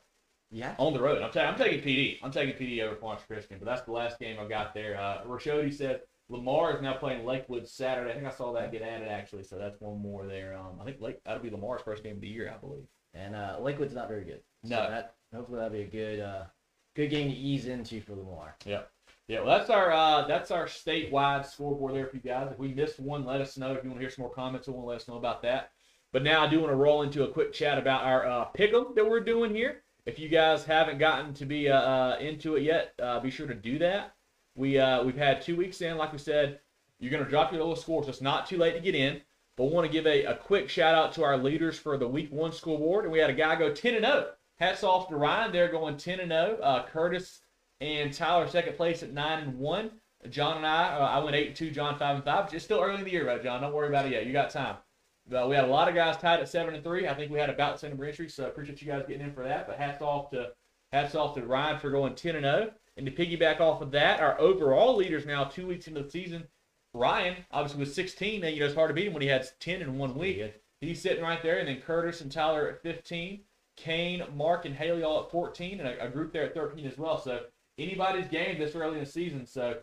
Yeah. 0.53 0.75
On 0.77 0.93
the 0.93 1.01
road. 1.01 1.21
I'm, 1.21 1.31
ta- 1.31 1.41
I'm 1.41 1.57
taking 1.57 1.81
PD. 1.81 2.19
I'm 2.23 2.31
taking 2.31 2.55
PD 2.55 2.81
over 2.83 2.95
Florence 2.95 3.23
Christian, 3.27 3.57
but 3.59 3.65
that's 3.65 3.81
the 3.81 3.91
last 3.91 4.19
game 4.19 4.37
I 4.39 4.47
got 4.47 4.73
there. 4.73 4.97
Uh, 4.99 5.23
Rashodi 5.27 5.73
said 5.73 6.01
Lamar 6.29 6.75
is 6.75 6.81
now 6.81 6.93
playing 6.93 7.25
Lakewood 7.25 7.67
Saturday. 7.67 8.11
I 8.11 8.13
think 8.13 8.27
I 8.27 8.31
saw 8.31 8.53
that 8.53 8.71
get 8.71 8.83
added 8.83 9.07
actually, 9.07 9.43
so 9.43 9.57
that's 9.57 9.81
one 9.81 9.99
more 9.99 10.25
there. 10.27 10.55
Um, 10.55 10.79
I 10.79 10.85
think 10.85 11.01
Lake 11.01 11.19
that'll 11.25 11.41
be 11.41 11.49
Lamar's 11.49 11.81
first 11.81 12.03
game 12.03 12.15
of 12.15 12.21
the 12.21 12.27
year, 12.27 12.53
I 12.55 12.57
believe. 12.59 12.85
And 13.15 13.35
uh, 13.35 13.57
Lakewood's 13.59 13.93
not 13.95 14.07
very 14.07 14.23
good. 14.23 14.41
So 14.63 14.69
No. 14.75 14.89
that 14.89 15.15
hopefully 15.33 15.57
that'll 15.59 15.73
be 15.73 15.81
a 15.81 15.87
good 15.87 16.19
uh, 16.19 16.43
good 16.95 17.09
game 17.09 17.29
to 17.31 17.35
ease 17.35 17.65
into 17.65 17.99
for 18.01 18.13
Lamar. 18.15 18.55
Yeah, 18.65 18.81
Yeah, 19.27 19.41
well, 19.41 19.57
that's 19.57 19.69
our 19.71 19.91
uh, 19.91 20.27
that's 20.27 20.51
our 20.51 20.65
statewide 20.65 21.45
scoreboard 21.47 21.95
there 21.95 22.05
for 22.05 22.15
you 22.17 22.21
guys. 22.21 22.49
If 22.51 22.59
we 22.59 22.73
missed 22.73 22.99
one, 22.99 23.25
let 23.25 23.41
us 23.41 23.57
know. 23.57 23.73
If 23.73 23.83
you 23.83 23.89
want 23.89 23.99
to 23.99 24.05
hear 24.05 24.09
some 24.11 24.23
more 24.23 24.33
comments, 24.33 24.65
to 24.65 24.71
let 24.71 24.97
us 25.01 25.07
know 25.07 25.17
about 25.17 25.41
that. 25.41 25.71
But 26.11 26.21
now 26.23 26.43
I 26.45 26.47
do 26.47 26.59
want 26.59 26.71
to 26.71 26.75
roll 26.75 27.01
into 27.01 27.23
a 27.23 27.27
quick 27.31 27.53
chat 27.53 27.79
about 27.79 28.03
our 28.03 28.25
uh, 28.27 28.45
pick'em 28.55 28.93
that 28.95 29.09
we're 29.09 29.19
doing 29.19 29.53
here. 29.53 29.82
If 30.05 30.19
you 30.19 30.27
guys 30.27 30.65
haven't 30.65 30.97
gotten 30.97 31.33
to 31.35 31.45
be 31.45 31.69
uh, 31.69 31.79
uh, 31.79 32.17
into 32.19 32.55
it 32.55 32.63
yet, 32.63 32.93
uh, 33.01 33.19
be 33.19 33.31
sure 33.31 33.47
to 33.47 33.53
do 33.53 33.79
that. 33.79 34.15
We 34.55 34.77
uh, 34.77 35.03
we've 35.03 35.17
had 35.17 35.41
two 35.41 35.55
weeks 35.55 35.81
in, 35.81 35.97
like 35.97 36.11
we 36.11 36.19
said. 36.19 36.59
You're 36.99 37.11
gonna 37.11 37.29
drop 37.29 37.51
your 37.51 37.61
little 37.61 37.75
score, 37.75 38.03
so 38.03 38.09
it's 38.09 38.21
not 38.21 38.45
too 38.45 38.57
late 38.57 38.73
to 38.73 38.79
get 38.79 38.95
in. 38.95 39.21
But 39.55 39.65
want 39.65 39.85
to 39.85 39.91
give 39.91 40.07
a, 40.07 40.25
a 40.25 40.35
quick 40.35 40.67
shout 40.67 40.95
out 40.95 41.13
to 41.13 41.23
our 41.23 41.37
leaders 41.37 41.77
for 41.77 41.97
the 41.97 42.07
week 42.07 42.31
one 42.31 42.51
scoreboard, 42.51 43.05
and 43.05 43.13
we 43.13 43.19
had 43.19 43.29
a 43.29 43.33
guy 43.33 43.55
go 43.55 43.71
10 43.71 43.95
and 43.95 44.05
0. 44.05 44.31
Hats 44.59 44.83
off 44.83 45.09
to 45.09 45.15
Ryan. 45.15 45.51
They're 45.51 45.71
going 45.71 45.97
10 45.97 46.19
and 46.19 46.31
0. 46.31 46.57
Uh, 46.61 46.85
Curtis 46.85 47.41
and 47.79 48.13
Tyler 48.13 48.47
second 48.47 48.75
place 48.75 49.03
at 49.03 49.13
nine 49.13 49.43
and 49.43 49.59
one. 49.59 49.91
John 50.29 50.57
and 50.57 50.65
I, 50.65 50.97
uh, 50.97 51.05
I 51.05 51.19
went 51.19 51.35
eight 51.35 51.47
and 51.47 51.55
two. 51.55 51.69
John 51.69 51.97
five 51.97 52.15
and 52.15 52.23
five. 52.23 52.53
It's 52.53 52.63
still 52.63 52.79
early 52.81 52.99
in 52.99 53.03
the 53.03 53.11
year, 53.11 53.27
right, 53.27 53.43
John? 53.43 53.61
Don't 53.61 53.73
worry 53.73 53.89
about 53.89 54.05
it 54.05 54.13
yet. 54.13 54.25
You 54.25 54.33
got 54.33 54.49
time. 54.49 54.77
Uh, 55.31 55.47
we 55.47 55.55
had 55.55 55.63
a 55.63 55.67
lot 55.67 55.87
of 55.87 55.95
guys 55.95 56.17
tied 56.17 56.39
at 56.39 56.49
seven 56.49 56.75
and 56.75 56.83
three. 56.83 57.07
I 57.07 57.13
think 57.13 57.31
we 57.31 57.39
had 57.39 57.49
about 57.49 57.73
the 57.73 57.79
same 57.79 57.91
number 57.91 58.03
of 58.03 58.09
entries, 58.09 58.33
so 58.33 58.45
I 58.45 58.47
appreciate 58.47 58.81
you 58.81 58.87
guys 58.87 59.05
getting 59.07 59.25
in 59.25 59.33
for 59.33 59.43
that. 59.43 59.67
But 59.67 59.77
hats 59.77 60.01
off 60.01 60.31
to 60.31 60.51
hats 60.91 61.15
off 61.15 61.35
to 61.35 61.45
Ryan 61.45 61.79
for 61.79 61.89
going 61.89 62.15
ten 62.15 62.35
and 62.35 62.43
zero. 62.43 62.71
And 62.97 63.05
to 63.05 63.11
piggyback 63.11 63.59
off 63.59 63.81
of 63.81 63.91
that, 63.91 64.19
our 64.19 64.39
overall 64.39 64.95
leaders 64.95 65.25
now 65.25 65.45
two 65.45 65.67
weeks 65.67 65.87
into 65.87 66.03
the 66.03 66.11
season. 66.11 66.43
Ryan 66.93 67.37
obviously 67.51 67.79
was 67.79 67.95
16. 67.95 68.43
And, 68.43 68.53
you 68.53 68.59
know 68.59 68.67
it's 68.67 68.75
hard 68.75 68.89
to 68.89 68.93
beat 68.93 69.07
him 69.07 69.13
when 69.13 69.23
he 69.23 69.27
had 69.27 69.47
10 69.59 69.81
in 69.81 69.97
one 69.97 70.15
week. 70.15 70.53
He's 70.79 71.01
sitting 71.01 71.23
right 71.23 71.41
there, 71.41 71.57
and 71.57 71.67
then 71.67 71.81
Curtis 71.81 72.21
and 72.21 72.31
Tyler 72.31 72.69
at 72.69 72.83
15, 72.83 73.41
Kane, 73.77 74.23
Mark, 74.35 74.65
and 74.65 74.75
Haley 74.75 75.01
all 75.01 75.23
at 75.23 75.31
14, 75.31 75.79
and 75.79 75.89
a, 75.89 76.05
a 76.05 76.09
group 76.09 76.33
there 76.33 76.43
at 76.43 76.53
13 76.53 76.85
as 76.85 76.97
well. 76.97 77.17
So 77.17 77.45
anybody's 77.79 78.27
game 78.27 78.59
this 78.59 78.75
early 78.75 78.99
in 78.99 79.03
the 79.03 79.09
season. 79.09 79.47
So 79.47 79.79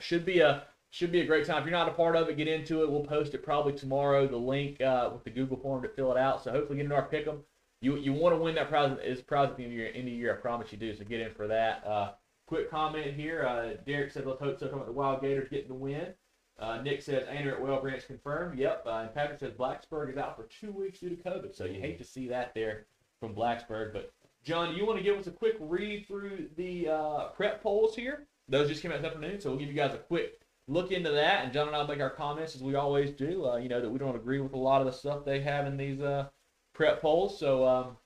should 0.00 0.24
be 0.24 0.40
a 0.40 0.64
should 0.90 1.12
be 1.12 1.20
a 1.20 1.26
great 1.26 1.46
time. 1.46 1.58
If 1.58 1.64
you're 1.64 1.78
not 1.78 1.88
a 1.88 1.92
part 1.92 2.16
of 2.16 2.28
it, 2.28 2.36
get 2.36 2.48
into 2.48 2.82
it. 2.82 2.90
We'll 2.90 3.04
post 3.04 3.34
it 3.34 3.42
probably 3.42 3.74
tomorrow. 3.74 4.26
The 4.26 4.36
link 4.36 4.80
uh, 4.80 5.10
with 5.12 5.24
the 5.24 5.30
Google 5.30 5.58
form 5.58 5.82
to 5.82 5.88
fill 5.88 6.10
it 6.12 6.18
out. 6.18 6.42
So 6.42 6.50
hopefully 6.50 6.78
get 6.78 6.84
into 6.84 6.96
our 6.96 7.02
pick 7.06 7.26
'em. 7.26 7.44
You 7.80 7.96
you 7.96 8.12
want 8.12 8.34
to 8.34 8.40
win 8.40 8.54
that 8.56 8.68
prize 8.68 8.96
is 9.04 9.20
prize 9.20 9.50
at 9.50 9.56
the 9.56 9.64
end 9.64 9.72
of 9.72 9.76
the 9.76 9.82
year. 9.82 9.92
End 9.94 10.08
of 10.08 10.14
year, 10.14 10.34
I 10.34 10.40
promise 10.40 10.72
you 10.72 10.78
do. 10.78 10.94
So 10.94 11.04
get 11.04 11.20
in 11.20 11.32
for 11.32 11.46
that. 11.46 11.86
Uh, 11.86 12.12
quick 12.46 12.70
comment 12.70 13.14
here. 13.14 13.44
Uh, 13.46 13.74
Derek 13.86 14.10
said 14.10 14.26
let's 14.26 14.40
hope 14.40 14.58
so. 14.58 14.66
Talking 14.66 14.78
about 14.78 14.86
the 14.86 14.92
Wild 14.92 15.20
Gators 15.20 15.48
getting 15.48 15.68
the 15.68 15.74
win. 15.74 16.14
Uh, 16.58 16.82
Nick 16.82 17.02
says 17.02 17.28
Andrew 17.28 17.52
at 17.52 17.62
Whale 17.62 17.80
Branch 17.80 18.04
confirmed. 18.04 18.58
Yep. 18.58 18.82
Uh, 18.84 18.90
and 18.90 19.14
Patrick 19.14 19.38
says 19.38 19.52
Blacksburg 19.52 20.10
is 20.10 20.16
out 20.16 20.36
for 20.36 20.44
two 20.44 20.72
weeks 20.72 20.98
due 20.98 21.10
to 21.10 21.16
COVID. 21.16 21.54
So 21.54 21.64
you 21.66 21.80
hate 21.80 21.98
to 21.98 22.04
see 22.04 22.26
that 22.28 22.52
there 22.54 22.86
from 23.20 23.34
Blacksburg. 23.34 23.92
But 23.92 24.12
John, 24.42 24.74
you 24.74 24.84
want 24.84 24.98
to 24.98 25.04
give 25.04 25.16
us 25.16 25.28
a 25.28 25.30
quick 25.30 25.56
read 25.60 26.06
through 26.08 26.48
the 26.56 26.88
uh, 26.88 27.24
prep 27.28 27.62
polls 27.62 27.94
here? 27.94 28.26
Those 28.48 28.68
just 28.68 28.82
came 28.82 28.90
out 28.90 29.02
this 29.02 29.06
afternoon, 29.06 29.40
so 29.40 29.50
we'll 29.50 29.58
give 29.58 29.68
you 29.68 29.74
guys 29.74 29.94
a 29.94 29.98
quick 29.98 30.40
look 30.68 30.92
into 30.92 31.10
that. 31.10 31.44
And 31.44 31.52
John 31.52 31.66
and 31.66 31.76
I'll 31.76 31.86
make 31.88 32.00
our 32.00 32.10
comments 32.10 32.54
as 32.54 32.62
we 32.62 32.74
always 32.76 33.10
do. 33.10 33.46
Uh, 33.46 33.56
you 33.56 33.68
know 33.68 33.80
that 33.80 33.90
we 33.90 33.98
don't 33.98 34.14
agree 34.16 34.40
with 34.40 34.52
a 34.52 34.58
lot 34.58 34.80
of 34.80 34.86
the 34.86 34.92
stuff 34.92 35.24
they 35.24 35.40
have 35.40 35.66
in 35.66 35.76
these 35.76 36.00
uh, 36.00 36.28
prep 36.74 37.00
polls. 37.00 37.38
So 37.38 37.66
um, 37.66 37.96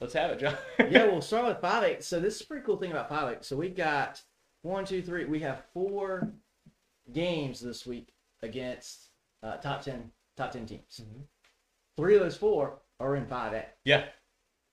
let's 0.00 0.12
have 0.14 0.30
it, 0.32 0.40
John. 0.40 0.56
yeah, 0.90 1.06
we'll 1.06 1.22
start 1.22 1.46
with 1.46 1.60
five 1.60 1.82
A. 1.84 2.02
So 2.02 2.20
this 2.20 2.36
is 2.36 2.42
a 2.42 2.46
pretty 2.46 2.66
cool 2.66 2.76
thing 2.76 2.90
about 2.90 3.08
five 3.08 3.38
A. 3.38 3.42
So 3.42 3.56
we've 3.56 3.76
got 3.76 4.20
one, 4.62 4.84
two, 4.84 5.00
three. 5.02 5.24
We 5.24 5.40
have 5.40 5.62
four 5.72 6.32
games 7.12 7.60
this 7.60 7.86
week 7.86 8.12
against 8.42 9.08
uh, 9.42 9.56
top 9.56 9.82
ten 9.82 10.10
top 10.36 10.50
ten 10.50 10.66
teams. 10.66 11.00
Mhm. 11.02 11.22
Three 11.96 12.14
of 12.16 12.20
those 12.22 12.36
four 12.36 12.78
are 13.00 13.16
in 13.16 13.26
five 13.26 13.52
A. 13.52 13.64
yeah. 13.84 14.04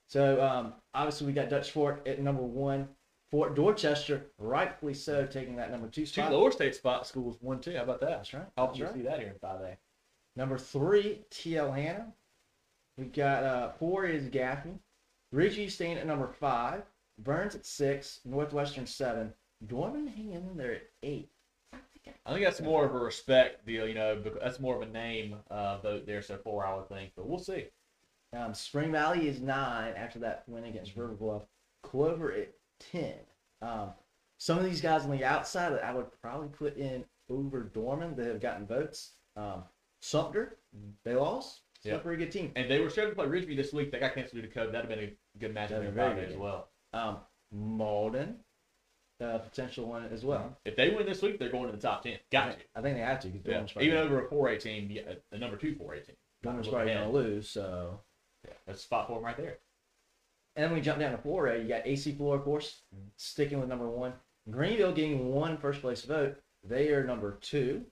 So 0.08 0.42
um, 0.44 0.74
obviously 0.96 1.28
we 1.28 1.34
got 1.34 1.50
Dutch 1.50 1.70
Fork 1.70 2.02
at 2.08 2.20
number 2.20 2.42
one. 2.42 2.88
Fort 3.32 3.56
Dorchester, 3.56 4.26
rightfully 4.40 4.94
so, 4.94 5.26
taking 5.26 5.56
that 5.58 5.72
number 5.72 5.88
two 5.88 6.02
Two 6.02 6.08
spot. 6.08 6.32
lower 6.32 6.52
state 6.52 6.74
spot 6.76 7.06
schools 7.06 7.38
one 7.42 7.60
two. 7.60 7.76
How 7.76 7.84
about 7.84 8.02
that? 8.02 8.10
That's 8.10 8.34
right. 8.34 8.46
I'll 8.58 8.68
right. 8.68 8.94
see 8.94 9.02
that 9.04 9.20
here 9.20 9.30
in 9.30 9.40
five 9.40 9.62
A. 9.62 9.78
Number 10.36 10.58
three, 10.58 11.22
TL 11.30 11.74
Hanna. 11.76 12.12
We 12.98 13.06
got 13.06 13.44
uh, 13.44 13.70
four 13.74 14.06
is 14.06 14.28
Gaffney. 14.30 14.80
Ridgey 15.34 15.70
staying 15.70 15.98
at 15.98 16.08
number 16.08 16.28
five. 16.28 16.84
Byrnes 17.20 17.56
at 17.56 17.66
six. 17.66 18.22
Northwestern 18.26 18.88
seven. 18.88 19.32
Dorman 19.68 20.08
hanging 20.08 20.34
in 20.34 20.58
there 20.58 20.74
at 20.74 20.90
eight. 21.04 21.30
I 21.74 21.78
think 21.94 22.16
I 22.26 22.34
think 22.34 22.46
that's 22.46 22.62
more 22.62 22.86
of 22.86 22.96
a 22.96 23.00
respect 23.00 23.66
deal. 23.66 23.88
You 23.88 23.94
know, 23.94 24.16
because 24.16 24.40
that's 24.42 24.60
more 24.60 24.76
of 24.76 24.82
a 24.82 24.92
name 24.92 25.36
uh, 25.52 25.78
vote 25.78 26.08
there 26.08 26.22
so 26.24 26.38
far. 26.38 26.66
I 26.66 26.76
would 26.76 26.90
think, 26.90 27.12
but 27.16 27.28
we'll 27.28 27.40
see. 27.40 27.66
Um, 28.34 28.54
Spring 28.54 28.92
Valley 28.92 29.28
is 29.28 29.40
nine 29.40 29.94
after 29.96 30.20
that 30.20 30.44
win 30.48 30.64
against 30.64 30.96
River 30.96 31.14
Bluff. 31.14 31.44
Clover 31.84 32.32
at 32.32 32.50
ten. 32.80 33.14
Um, 33.62 33.92
some 34.38 34.58
of 34.58 34.64
these 34.64 34.82
guys 34.82 35.04
on 35.04 35.12
the 35.12 35.24
outside 35.26 35.72
that 35.74 35.84
I 35.84 35.94
would 35.94 36.08
probably 36.22 36.48
put 36.50 36.78
in 36.78 37.04
over 37.30 37.62
Dorman 37.64 38.16
that 38.16 38.26
have 38.28 38.42
gotten 38.42 38.66
votes. 38.66 39.12
Um, 39.36 39.64
Sumter, 40.02 40.58
they 41.04 41.14
lost. 41.16 41.62
Still 41.80 41.94
Yeah. 41.94 41.98
a 41.98 42.02
pretty 42.02 42.24
good 42.24 42.32
team. 42.32 42.52
And 42.56 42.70
they 42.70 42.80
were 42.80 42.90
scheduled 42.90 43.16
to 43.18 43.22
play 43.24 43.28
Ridgeby 43.28 43.56
this 43.56 43.72
week. 43.74 43.92
They 43.92 44.00
got 44.00 44.14
canceled 44.14 44.42
due 44.42 44.48
to 44.48 44.54
COVID. 44.54 44.72
That'd 44.72 44.90
have 44.90 45.00
been 45.00 45.10
a 45.10 45.40
good 45.40 45.54
match 45.54 45.70
That'd 45.70 45.86
in 45.86 45.92
be 45.92 45.96
very 45.96 46.10
five 46.10 46.18
A 46.18 46.22
good. 46.22 46.32
as 46.32 46.38
well. 46.38 46.70
Um, 46.94 47.18
Mauldin, 47.56 48.36
uh, 49.22 49.38
potential 49.40 49.86
one 49.88 50.06
as 50.12 50.24
well. 50.26 50.58
If 50.66 50.76
they 50.76 50.90
win 50.90 51.06
this 51.06 51.22
week, 51.22 51.40
they're 51.40 51.50
going 51.52 51.68
to 51.70 51.76
the 51.76 51.82
top 51.82 52.04
ten. 52.04 52.18
Got 52.32 52.58
to. 52.60 52.66
I 52.76 52.82
think 52.82 52.96
they 52.98 53.04
have 53.04 53.20
to 53.22 53.28
because 53.28 53.72
Yeah. 53.76 53.82
Even 53.82 53.98
over 53.98 54.26
a 54.26 54.30
four 54.30 54.50
A 54.50 54.58
team, 54.58 54.90
yeah, 54.90 55.14
the 55.32 55.38
number 55.38 55.58
two 55.58 55.76
four 55.76 55.94
A 55.94 56.02
team. 56.02 56.16
Dorman's 56.42 56.68
probably 56.70 56.94
going 56.94 57.04
to 57.06 57.14
lose. 57.14 57.50
So, 57.50 58.00
Yeah, 58.46 58.54
that's 58.66 58.82
spot 58.82 59.08
for 59.08 59.16
them 59.16 59.26
right 59.26 59.36
there. 59.38 59.58
And 60.56 60.66
then 60.66 60.74
we 60.74 60.82
jump 60.82 61.00
down 61.00 61.12
to 61.12 61.18
4A. 61.18 61.62
You 61.62 61.68
got 61.68 61.86
AC 61.88 62.14
Flora, 62.16 62.40
of 62.40 62.44
course, 62.44 62.82
Mhm. 62.94 63.10
sticking 63.16 63.60
with 63.60 63.70
number 63.70 63.90
one. 63.90 64.14
Greenville 64.50 64.92
getting 64.94 65.30
one 65.34 65.58
first 65.58 65.82
place 65.82 66.04
vote. 66.04 66.42
They 66.64 66.90
are 66.92 67.04
number 67.04 67.38
two. 67.38 67.86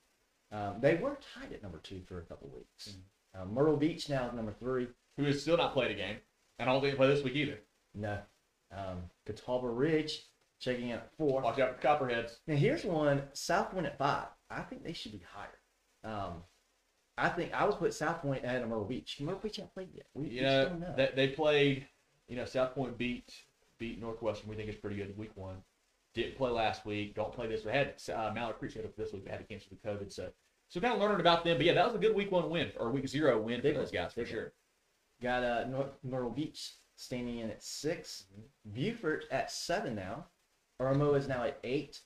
Um, 0.51 0.79
they 0.81 0.95
were 0.95 1.17
tied 1.33 1.53
at 1.53 1.61
number 1.63 1.77
two 1.79 2.01
for 2.03 2.19
a 2.19 2.25
couple 2.25 2.49
weeks. 2.49 2.89
Mm-hmm. 2.89 3.41
Uh, 3.41 3.45
Myrtle 3.45 3.77
Beach 3.77 4.09
now 4.09 4.27
is 4.27 4.33
number 4.33 4.53
three. 4.53 4.87
Who 5.17 5.23
has 5.25 5.41
still 5.41 5.57
not 5.57 5.73
played 5.73 5.91
a 5.91 5.95
game, 5.95 6.17
and 6.59 6.69
I 6.69 6.73
don't 6.73 6.81
think 6.81 6.93
they 6.93 6.97
play 6.97 7.07
this 7.07 7.23
week 7.23 7.35
either. 7.35 7.59
No. 7.93 8.21
Um, 8.71 9.09
Catawba 9.25 9.69
Ridge 9.69 10.25
checking 10.59 10.89
in 10.89 10.97
at 10.97 11.11
four. 11.15 11.41
Watch 11.41 11.59
out 11.59 11.75
for 11.75 11.81
Copperheads. 11.81 12.39
Now 12.47 12.55
here's 12.55 12.83
one 12.85 13.23
South 13.33 13.71
Pointe 13.71 13.87
at 13.87 13.97
five. 13.97 14.27
I 14.49 14.61
think 14.63 14.83
they 14.83 14.93
should 14.93 15.11
be 15.13 15.19
higher. 15.19 15.59
Um, 16.03 16.43
I 17.17 17.29
think 17.29 17.53
I 17.53 17.65
would 17.65 17.77
put 17.77 17.93
South 17.93 18.21
Pointe 18.21 18.43
ahead 18.43 18.61
of 18.61 18.69
Myrtle 18.69 18.85
Beach. 18.85 19.19
Myrtle 19.19 19.39
Beach 19.41 19.57
haven't 19.57 19.73
played 19.73 19.89
yet. 19.93 20.05
We, 20.13 20.27
we 20.27 20.29
You 20.35 20.41
just 20.41 20.51
know, 20.53 20.69
don't 20.69 20.79
know. 20.79 20.93
they, 20.95 21.11
they 21.15 21.27
played. 21.29 21.87
You 22.27 22.35
know, 22.35 22.45
South 22.45 22.73
Pointe 22.75 22.97
beat 22.97 23.31
beat 23.79 23.99
Northwestern. 24.01 24.49
We 24.49 24.55
think 24.55 24.69
it's 24.69 24.79
pretty 24.79 24.95
good 24.97 25.17
week 25.17 25.31
one. 25.35 25.57
Didn't 26.13 26.35
play 26.37 26.49
last 26.49 26.85
week. 26.85 27.13
Don't 27.15 27.31
play 27.31 27.47
this. 27.47 27.63
We 27.63 27.71
had 27.71 27.93
uh, 28.13 28.31
Mallard 28.33 28.57
Creek 28.57 28.71
scheduled 28.71 28.95
for 28.95 29.01
this 29.01 29.13
week. 29.13 29.25
They 29.25 29.31
had 29.31 29.39
to 29.39 29.45
cancel 29.45 29.69
the 29.81 29.87
COVID. 29.89 30.11
So, 30.11 30.29
so 30.69 30.79
kind 30.81 30.93
of 30.95 30.99
learning 30.99 31.19
about 31.19 31.43
them. 31.43 31.57
But 31.57 31.65
yeah, 31.65 31.73
that 31.73 31.85
was 31.85 31.93
a 31.95 31.99
good 31.99 32.15
week 32.15 32.31
one 32.31 32.49
win 32.49 32.71
or 32.79 32.89
week 32.89 33.07
zero 33.07 33.39
win 33.39 33.61
for 33.61 33.71
those 33.71 33.91
guys 33.91 34.13
for 34.13 34.25
sure. 34.25 34.51
Got 35.21 35.43
uh, 35.43 35.65
North, 35.67 35.91
Myrtle 36.03 36.29
Beach 36.31 36.73
standing 36.95 37.39
in 37.39 37.49
at 37.51 37.61
6 37.63 38.25
Mm-hmm. 38.33 38.73
Beaufort 38.75 39.25
at 39.31 39.51
seven 39.51 39.95
now. 39.95 40.25
Irmo 40.81 41.15
is 41.17 41.27
now 41.27 41.43
at 41.43 41.59
eight. 41.63 42.01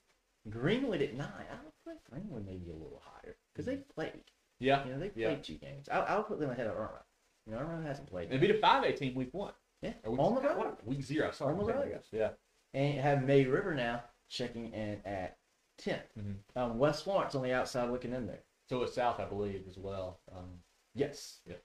Greenwood 0.50 1.02
at 1.02 1.16
nine. 1.16 1.28
I 1.50 1.56
would 1.64 1.74
put 1.86 2.04
Greenwood 2.12 2.46
maybe 2.46 2.70
a 2.70 2.74
little 2.74 3.02
higher 3.04 3.36
because 3.54 3.66
they 3.66 3.78
played. 3.96 4.24
Yeah, 4.60 4.86
You 4.86 4.94
know, 4.94 5.00
they 5.00 5.10
played 5.10 5.22
Yeah. 5.24 5.36
two 5.36 5.56
games. 5.56 5.88
I, 5.90 6.00
I 6.00 6.18
would 6.18 6.28
put 6.28 6.40
them 6.40 6.50
ahead 6.52 6.68
of 6.68 6.76
Irmo. 6.76 7.00
You 7.48 7.54
know, 7.54 7.60
Irmo 7.60 7.84
hasn't 7.86 8.10
played. 8.10 8.30
they 8.30 8.38
beat 8.38 8.52
a 8.52 8.60
five 8.60 8.84
A 8.84 8.92
team 8.94 9.16
week 9.16 9.30
one. 9.34 9.54
Yeah, 9.82 9.94
Or 10.04 10.12
week, 10.12 10.20
on 10.22 10.36
the 10.36 10.42
road. 10.42 10.78
Week 10.86 11.04
zero. 11.04 11.32
Sorry, 11.32 11.54
On 11.54 11.60
the 11.60 11.66
road. 11.74 11.86
I 11.86 11.90
guess. 11.90 12.08
Yeah. 12.12 12.30
And 12.74 13.00
have 13.00 13.24
May 13.24 13.46
River 13.46 13.74
now 13.74 14.04
checking 14.30 14.72
in 14.74 15.02
at 15.06 15.38
10th. 15.82 16.04
Mhm. 16.18 16.36
Um, 16.56 16.78
West 16.78 17.04
Florence 17.04 17.34
on 17.36 17.42
the 17.44 17.52
outside 17.54 17.90
looking 17.90 18.14
in 18.14 18.28
there. 18.28 18.44
So 18.70 18.84
it's 18.84 18.94
South, 18.94 19.20
I 19.20 19.26
believe, 19.26 19.66
as 19.68 19.78
well. 19.78 20.20
Um, 20.32 20.62
Yes. 20.94 21.40
Yeah. 21.46 21.56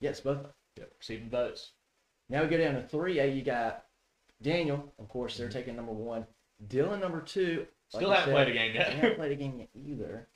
Yes, 0.00 0.20
both. 0.20 0.46
yeah, 0.76 0.84
receiving 0.98 1.28
votes. 1.30 1.72
Now 2.28 2.42
we 2.42 2.48
go 2.48 2.56
down 2.56 2.74
to 2.74 2.82
3A. 2.82 3.34
You 3.36 3.42
got 3.42 3.86
Daniel, 4.40 4.92
of 4.98 5.08
course, 5.08 5.34
Mm-hmm. 5.34 5.42
they're 5.42 5.50
taking 5.52 5.76
number 5.76 5.92
one. 5.92 6.26
Dillon, 6.66 7.00
number 7.00 7.20
two. 7.20 7.66
Still 7.88 8.02
you 8.02 8.08
haven't 8.10 8.24
said, 8.24 8.32
played 8.34 8.48
a 8.48 8.52
game 8.52 8.74
yet. 8.74 8.92
haven't 8.94 9.16
played 9.16 9.32
a 9.32 9.36
game 9.36 9.58
yet 9.58 9.68
either. 9.74 10.28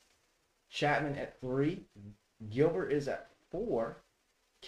Chapman 0.68 1.16
at 1.16 1.40
3 1.40 1.86
Gilbert 2.50 2.90
is 2.92 3.08
at 3.08 3.30
four. 3.50 4.02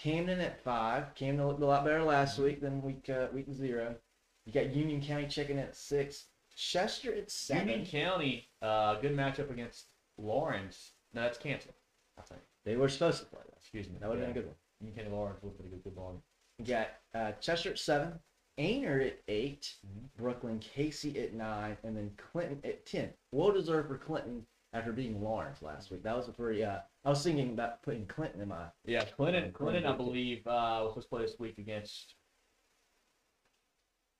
Camden 0.01 0.39
at 0.39 0.61
five. 0.63 1.13
Camden 1.15 1.47
looked 1.47 1.61
a 1.61 1.65
lot 1.65 1.83
better 1.83 2.03
last 2.03 2.35
Mm-hmm. 2.35 2.43
week 2.43 2.61
than 2.61 2.81
week 2.81 3.09
uh, 3.09 3.27
week 3.33 3.47
zero. 3.51 3.95
You 4.45 4.53
got 4.53 4.73
Union 4.73 5.01
County 5.01 5.27
checking 5.27 5.59
at 5.59 5.75
six. 5.75 6.27
Chester 6.55 7.13
at 7.13 7.29
seven. 7.31 7.67
Union 7.69 7.85
County, 7.85 8.47
uh, 8.61 8.95
good 8.95 9.15
matchup 9.15 9.49
against 9.49 9.87
Laurens. 10.17 10.91
No, 11.13 11.21
that's 11.21 11.37
canceled. 11.37 11.75
I 12.17 12.21
think. 12.23 12.41
They 12.65 12.75
were 12.75 12.89
supposed 12.89 13.19
to 13.19 13.25
play 13.25 13.39
that. 13.45 13.57
Excuse 13.57 13.87
me. 13.89 13.95
That 13.99 14.09
would 14.09 14.19
have 14.19 14.27
Yeah. 14.27 14.33
been 14.33 14.37
a 14.37 14.41
good 14.41 14.47
one. 14.47 14.55
Union 14.81 14.97
County 14.97 15.15
Laurens 15.15 15.43
looked 15.43 15.57
pretty 15.57 15.71
good, 15.71 15.83
good 15.83 15.95
ball. 15.95 16.21
We 16.59 16.65
got 16.65 16.89
uh, 17.13 17.31
Chester 17.39 17.71
at 17.71 17.79
seven, 17.79 18.19
Aynor 18.59 19.05
at 19.07 19.19
8 19.27 19.75
Mhm. 19.87 20.09
Brookland-Cayce 20.21 21.05
at 21.15 21.33
nine, 21.33 21.77
and 21.83 21.95
then 21.95 22.11
Clinton 22.17 22.59
at 22.63 22.85
ten. 22.85 23.13
Well 23.31 23.51
deserved 23.53 23.87
for 23.87 23.97
Clinton 23.97 24.45
after 24.73 24.91
beating 24.91 25.21
Laurens 25.21 25.61
last 25.61 25.91
week. 25.91 26.03
That 26.03 26.15
was 26.15 26.27
a 26.27 26.31
pretty. 26.31 26.63
Uh, 26.63 26.79
I 27.05 27.09
was 27.09 27.23
thinking 27.23 27.51
about 27.51 27.81
putting 27.83 28.05
Clinton 28.05 28.41
in 28.41 28.49
my. 28.49 28.65
Yeah, 28.85 29.03
Clinton. 29.03 29.51
Clinton, 29.51 29.85
I 29.85 29.95
believe, 29.95 30.45
uh, 30.45 30.81
was 30.83 30.91
supposed 30.91 31.05
to 31.05 31.09
play 31.09 31.21
this 31.23 31.39
week 31.39 31.57
against 31.57 32.15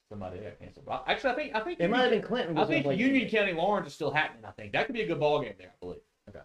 somebody 0.09 0.39
that 0.39 0.59
canceled. 0.59 0.87
Actually, 1.07 1.31
I 1.31 1.35
think 1.35 1.55
I 1.55 1.59
think 1.61 1.79
It 1.79 1.89
might 1.89 2.01
have 2.01 2.11
been 2.11 2.21
Clinton. 2.21 2.57
I 2.57 2.65
think 2.65 2.85
Union 2.85 3.29
Clinton. 3.29 3.29
County 3.29 3.53
Laurens 3.53 3.87
is 3.87 3.93
still 3.93 4.11
happening. 4.11 4.45
I 4.45 4.51
think 4.51 4.73
that 4.73 4.85
could 4.87 4.95
be 4.95 5.01
a 5.01 5.07
good 5.07 5.19
ball 5.19 5.41
game 5.41 5.53
there. 5.57 5.69
I 5.69 5.79
believe. 5.79 6.01
Okay. 6.29 6.39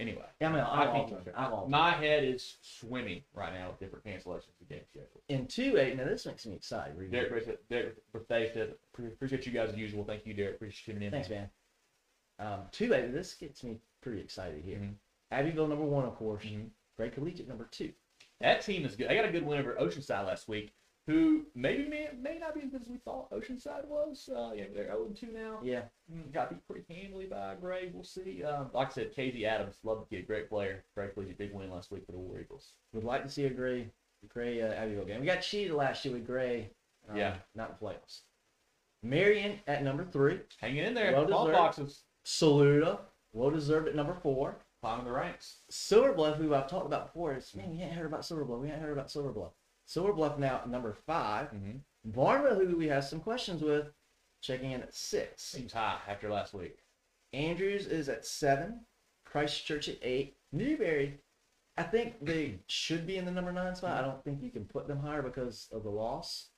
Anyway, 0.00 0.24
Yeah, 0.40 0.48
I 0.48 0.52
mean, 0.52 0.60
I 0.60 0.82
I'm 0.82 0.88
all 0.88 1.06
for 1.06 1.18
it. 1.18 1.34
I'm 1.36 1.52
all 1.52 1.68
my 1.68 1.92
head 1.92 2.24
is 2.24 2.56
swimming 2.62 3.22
right 3.32 3.52
now 3.52 3.68
with 3.68 3.78
different 3.78 4.04
cancellations 4.04 4.60
of 4.60 4.68
game 4.68 4.80
schedule. 4.90 5.22
it. 5.28 5.32
In 5.32 5.46
two 5.46 5.76
A. 5.78 5.94
Now 5.94 6.04
this 6.06 6.26
makes 6.26 6.44
me 6.46 6.54
excited. 6.54 6.96
Derek. 7.12 7.46
Derek, 7.70 7.98
Derek 8.28 8.74
appreciate 9.12 9.46
you 9.46 9.52
guys 9.52 9.68
as 9.70 9.76
usual. 9.76 10.04
Thank 10.04 10.26
you, 10.26 10.34
Derek. 10.34 10.56
Appreciate 10.56 10.86
you 10.88 10.94
tuning 10.94 11.06
in. 11.06 11.12
Thanks, 11.12 11.28
man. 11.28 11.48
Um, 12.38 12.62
two. 12.72 12.88
This 12.88 13.34
gets 13.34 13.62
me 13.62 13.78
pretty 14.00 14.20
excited 14.20 14.62
here. 14.64 14.78
Mhm. 14.78 14.94
Abbeville 15.30 15.68
number 15.68 15.84
one, 15.84 16.04
of 16.04 16.14
course. 16.16 16.44
Mhm. 16.44 16.70
Gray 16.96 17.10
Collegiate 17.10 17.48
number 17.48 17.66
two. 17.70 17.92
That 18.40 18.60
team 18.62 18.84
is 18.84 18.96
good. 18.96 19.08
They 19.08 19.14
got 19.14 19.24
a 19.24 19.32
good 19.32 19.44
win 19.46 19.58
over 19.60 19.74
Oceanside 19.76 20.26
last 20.26 20.48
week, 20.48 20.72
who 21.06 21.46
maybe 21.54 21.88
may, 21.88 22.10
may 22.16 22.38
not 22.38 22.54
be 22.54 22.60
as 22.62 22.70
good 22.70 22.82
as 22.82 22.88
we 22.88 22.98
thought 22.98 23.30
Oceanside 23.30 23.86
was. 23.86 24.28
Uh, 24.28 24.52
yeah, 24.54 24.64
they're 24.72 24.86
0 24.86 25.08
2 25.14 25.32
now. 25.32 25.60
Yeah. 25.62 25.88
Mm, 26.12 26.32
Got 26.32 26.50
beat 26.50 26.66
pretty 26.66 26.84
handily 26.92 27.26
by 27.26 27.54
Gray. 27.56 27.90
We'll 27.92 28.04
see. 28.04 28.42
Um, 28.44 28.70
like 28.72 28.88
I 28.88 28.92
said, 28.92 29.12
Casey 29.12 29.46
Adams, 29.46 29.80
love 29.82 30.00
the 30.08 30.16
kid, 30.16 30.26
great 30.26 30.48
player. 30.48 30.84
Gray 30.94 31.08
collegiate, 31.08 31.38
big 31.38 31.52
win 31.52 31.70
last 31.70 31.90
week 31.90 32.04
for 32.06 32.12
the 32.12 32.18
War 32.18 32.38
Eagles. 32.40 32.74
Would 32.92 33.04
like 33.04 33.22
to 33.22 33.28
see 33.30 33.44
a 33.46 33.50
Gray, 33.50 33.90
Gray 34.28 34.60
uh, 34.62 34.72
Abbeville 34.72 35.04
game. 35.06 35.20
We 35.20 35.26
got 35.26 35.40
cheated 35.42 35.72
last 35.74 36.04
year 36.04 36.14
with 36.14 36.26
Gray. 36.26 36.70
um, 37.08 37.16
Yeah. 37.16 37.38
Not 37.54 37.70
in 37.70 37.76
the 37.78 37.84
playoffs. 37.86 38.22
Marion 39.02 39.60
at 39.66 39.82
number 39.82 40.04
three. 40.04 40.40
Hanging 40.58 40.84
in 40.84 40.94
there. 40.94 41.12
Well 41.12 41.26
boxes 41.52 42.04
Saluda, 42.24 43.00
well 43.32 43.50
deserved 43.50 43.88
at 43.88 43.94
number 43.94 44.14
four. 44.14 44.56
climbing 44.80 45.04
the 45.06 45.12
ranks. 45.12 45.58
Silver 45.70 46.12
Bluff, 46.12 46.36
who 46.36 46.54
I've 46.54 46.68
talked 46.68 46.86
about 46.86 47.06
before, 47.06 47.34
is 47.34 47.54
man, 47.54 47.70
we 47.70 47.78
hadn't 47.78 47.96
heard 47.96 48.06
about 48.06 48.24
Silver 48.24 48.44
Bluff. 48.44 48.60
We 48.60 48.68
hadn't 48.68 48.82
heard 48.82 48.92
about 48.92 49.10
Silver 49.10 49.32
Bluff. 49.32 49.52
Silver 49.86 50.12
Bluff 50.12 50.38
now 50.38 50.56
at 50.56 50.68
number 50.68 50.92
five. 51.06 51.48
Mm-hmm. 51.48 51.78
Barnwell, 52.04 52.56
who 52.56 52.76
we 52.76 52.88
have 52.88 53.04
some 53.04 53.20
questions 53.20 53.62
with, 53.62 53.86
checking 54.42 54.72
in 54.72 54.82
at 54.82 54.94
six. 54.94 55.42
Seems 55.42 55.72
high 55.72 55.98
after 56.06 56.30
last 56.30 56.52
week. 56.52 56.78
Andrews 57.32 57.86
is 57.86 58.08
at 58.10 58.26
seven. 58.26 58.80
Christchurch 59.24 59.88
at 59.88 59.98
eight. 60.02 60.36
Newberry, 60.52 61.18
I 61.76 61.82
think 61.82 62.24
they 62.24 62.58
should 62.66 63.06
be 63.06 63.16
in 63.16 63.24
the 63.24 63.30
number 63.32 63.52
nine 63.52 63.74
spot. 63.74 63.98
I 63.98 64.06
don't 64.06 64.22
think 64.22 64.42
you 64.42 64.50
can 64.50 64.64
put 64.66 64.86
them 64.86 65.00
higher 65.00 65.22
because 65.22 65.68
of 65.72 65.82
the 65.82 65.90
loss. 65.90 66.48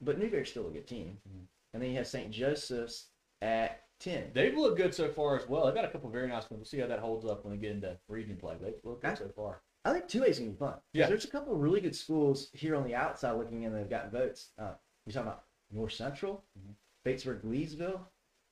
But 0.00 0.18
Newberry's 0.18 0.50
still 0.50 0.66
a 0.66 0.72
good 0.72 0.86
team. 0.88 1.18
Mhm. 1.28 1.46
And 1.72 1.82
then 1.82 1.90
you 1.90 1.96
have 1.96 2.06
St. 2.06 2.30
Joseph's 2.30 3.06
at 3.40 3.85
ten. 3.98 4.30
They've 4.34 4.56
looked 4.56 4.76
good 4.76 4.94
so 4.94 5.08
far 5.08 5.36
as 5.38 5.48
well. 5.48 5.66
They've 5.66 5.74
got 5.74 5.84
a 5.84 5.88
couple 5.88 6.10
very 6.10 6.28
nice 6.28 6.42
ones. 6.50 6.58
We'll 6.58 6.64
see 6.64 6.78
how 6.78 6.86
that 6.86 6.98
holds 7.00 7.24
up 7.24 7.44
when 7.44 7.52
we 7.52 7.58
get 7.58 7.72
into 7.72 7.96
region 8.08 8.36
play. 8.36 8.56
They've 8.60 8.74
looked 8.84 9.02
good 9.02 9.18
so 9.18 9.28
far. 9.34 9.62
I 9.84 9.92
think 9.92 10.08
two 10.08 10.24
A's 10.24 10.38
gonna 10.38 10.50
be 10.50 10.56
fun. 10.56 10.74
Yeah. 10.92 11.06
There's 11.06 11.24
a 11.24 11.28
couple 11.30 11.54
of 11.54 11.60
really 11.60 11.80
good 11.80 11.94
schools 11.94 12.50
here 12.52 12.74
on 12.74 12.84
the 12.84 12.94
outside 12.94 13.32
looking 13.32 13.62
in 13.62 13.72
that 13.72 13.78
have 13.78 13.90
gotten 13.90 14.10
votes. 14.10 14.50
Uh, 14.58 14.74
you're 15.04 15.12
talking 15.12 15.28
about 15.28 15.44
North 15.70 15.92
Central, 15.92 16.44
Mhm. 16.58 16.74
Batesburg, 17.04 17.42
Leesville, 17.42 18.00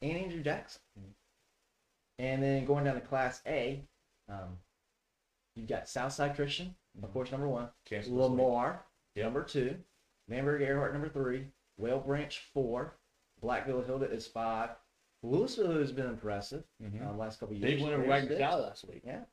and 0.02 0.16
Andrew 0.16 0.42
Jackson. 0.42 0.80
Mhm. 0.98 1.12
And 2.20 2.42
then 2.42 2.64
going 2.64 2.84
down 2.84 2.94
to 2.94 3.00
Class 3.00 3.42
A, 3.46 3.84
um, 4.28 4.58
you've 5.56 5.68
got 5.68 5.88
Southside 5.88 6.36
Christian, 6.36 6.76
of 7.02 7.08
Mhm. 7.10 7.12
course, 7.12 7.30
number 7.32 7.48
one. 7.48 7.68
Week. 7.90 8.06
Lamar, 8.06 8.86
Yep. 9.16 9.24
number 9.24 9.42
two. 9.42 9.82
Bamberg 10.28 10.62
Ehrhardt, 10.62 10.92
number 10.92 11.08
three. 11.08 11.50
Whale 11.76 12.00
Branch, 12.00 12.38
four. 12.52 12.96
Blackville 13.42 13.84
Hilda 13.84 14.06
is 14.10 14.26
five. 14.28 14.76
Lewisville 15.24 15.80
has 15.80 15.90
been 15.92 16.06
impressive 16.06 16.64
Mhm. 16.82 17.06
um, 17.06 17.18
last 17.18 17.40
couple 17.40 17.54
of 17.56 17.60
years. 17.62 17.74
Big 17.74 17.82
win 17.82 17.92
over 17.94 18.02
They're 18.02 18.10
Wagner 18.10 18.36
last 18.38 18.84
week. 18.86 19.02
Yeah. 19.04 19.24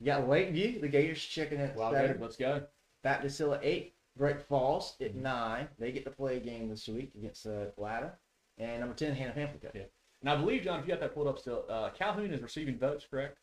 You 0.00 0.06
got 0.06 0.28
Lakeview, 0.28 0.80
the 0.80 0.88
Gators 0.88 1.22
checking 1.22 1.58
in 1.58 1.66
at 1.70 1.76
Wild 1.76 1.94
seven. 1.94 2.20
Let's 2.20 2.36
go. 2.36 2.66
Baptist 3.02 3.38
Hill 3.38 3.54
at 3.54 3.64
eight. 3.64 3.94
Great 4.16 4.40
Falls 4.42 4.96
at 5.00 5.12
Mhm. 5.14 5.22
nine. 5.22 5.68
They 5.78 5.92
get 5.92 6.04
to 6.04 6.10
play 6.10 6.36
a 6.38 6.40
game 6.40 6.68
this 6.68 6.88
week 6.88 7.14
against 7.14 7.46
uh, 7.46 7.66
Latta. 7.76 8.18
And 8.56 8.80
number 8.80 8.94
ten, 8.94 9.14
Hannah 9.14 9.32
Pamplico. 9.34 9.72
Yeah. 9.74 9.84
And 10.20 10.30
I 10.30 10.36
believe, 10.36 10.62
John, 10.62 10.80
if 10.80 10.86
you 10.86 10.92
got 10.92 11.00
that 11.00 11.14
pulled 11.14 11.28
up 11.28 11.38
still, 11.38 11.64
uh, 11.68 11.90
Calhoun 11.90 12.32
is 12.32 12.42
receiving 12.42 12.78
votes, 12.78 13.06
correct? 13.06 13.38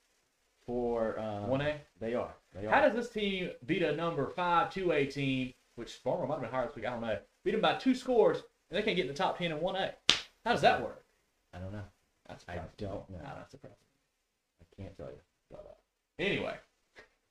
For 0.65 1.17
um, 1.19 1.49
1A? 1.49 1.79
They 1.99 2.15
are. 2.15 2.35
They 2.53 2.65
are. 2.65 2.69
How 2.71 2.81
does 2.81 2.95
this 2.95 3.09
team 3.09 3.51
beat 3.65 3.83
a 3.83 3.95
number 3.95 4.27
5 4.31 4.71
2A 4.71 5.05
team, 5.05 5.53
which 5.75 5.93
Farmer 5.93 6.25
might 6.25 6.35
have 6.35 6.41
been 6.41 6.49
higher 6.51 6.65
this 6.67 6.75
week, 6.75 6.85
I 6.85 6.89
don't 6.89 7.01
know, 7.01 7.19
beat 7.43 7.51
them 7.51 7.61
by 7.61 7.75
two 7.77 7.93
scores, 7.95 8.39
and 8.69 8.77
they 8.77 8.81
can't 8.81 8.95
get 8.97 9.03
in 9.03 9.07
the 9.07 9.13
top 9.13 9.37
10 9.37 9.51
in 9.51 9.59
1A? 9.59 9.93
How 10.43 10.51
does 10.51 10.61
that 10.61 10.81
work? 10.81 11.04
I 11.55 11.59
don't 11.59 11.71
know. 11.71 11.83
That's 12.27 12.43
I 12.47 12.55
don't 12.77 13.09
know. 13.09 13.19
That's 13.23 13.51
surprising. 13.51 13.77
I 14.61 14.81
can't 14.81 14.97
tell 14.97 15.07
you. 15.07 15.19
But, 15.51 15.65
uh, 15.69 16.23
anyway, 16.23 16.55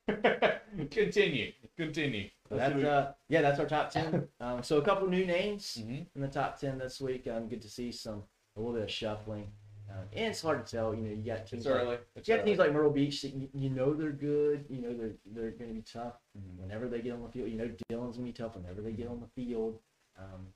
continue. 0.91 1.51
Continue. 1.77 2.29
But 2.49 2.57
that's 2.59 2.83
uh, 2.83 3.13
yeah, 3.29 3.41
that's 3.41 3.59
our 3.59 3.65
top 3.65 3.89
ten. 3.91 4.27
um, 4.39 4.63
so 4.63 4.77
a 4.77 4.81
couple 4.81 5.07
new 5.07 5.25
names 5.25 5.77
hmm 5.83 5.95
in 6.15 6.21
the 6.21 6.27
top 6.27 6.59
ten 6.59 6.77
this 6.77 7.01
week. 7.01 7.27
Um, 7.27 7.47
good 7.47 7.61
to 7.61 7.69
see 7.69 7.91
some 7.91 8.23
a 8.55 8.59
little 8.59 8.73
bit 8.73 8.83
of 8.83 8.91
shuffling. 8.91 9.47
Um, 9.89 10.05
and 10.13 10.27
it's 10.31 10.41
hard 10.41 10.65
to 10.65 10.71
tell. 10.75 10.95
You 10.95 11.01
know, 11.01 11.09
you 11.11 11.23
got 11.23 11.45
teams 11.45 11.65
It's 11.65 11.65
like 11.65 11.81
early. 11.81 11.97
It's 12.15 12.27
you 12.27 12.33
got 12.35 12.41
early. 12.41 12.49
teams 12.51 12.59
like 12.59 12.73
Myrtle 12.73 12.91
Beach 12.91 13.21
that 13.21 13.33
you, 13.33 13.49
you 13.53 13.69
know 13.69 13.93
they're 13.93 14.11
good. 14.11 14.65
You 14.69 14.81
know 14.81 14.93
they're 14.95 15.15
they're 15.25 15.51
going 15.51 15.69
to 15.69 15.75
be 15.75 15.81
tough 15.83 16.13
Mhm. 16.37 16.59
whenever 16.61 16.87
they 16.87 17.01
get 17.01 17.13
on 17.13 17.21
the 17.21 17.29
field. 17.29 17.49
You 17.49 17.57
know 17.57 17.69
Dillon's 17.89 18.17
going 18.17 18.31
to 18.31 18.39
be 18.39 18.43
tough 18.43 18.55
whenever 18.55 18.81
they 18.81 18.91
get 18.93 19.07
on 19.07 19.19
the 19.19 19.27
field. 19.43 19.79
Um, 20.17 20.47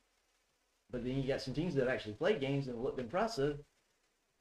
but 0.91 1.03
then 1.03 1.17
you 1.21 1.27
got 1.27 1.41
some 1.41 1.53
teams 1.53 1.75
that 1.75 1.87
actually 1.87 2.13
played 2.13 2.39
games 2.39 2.67
and 2.67 2.81
looked 2.83 2.99
impressive. 2.99 3.59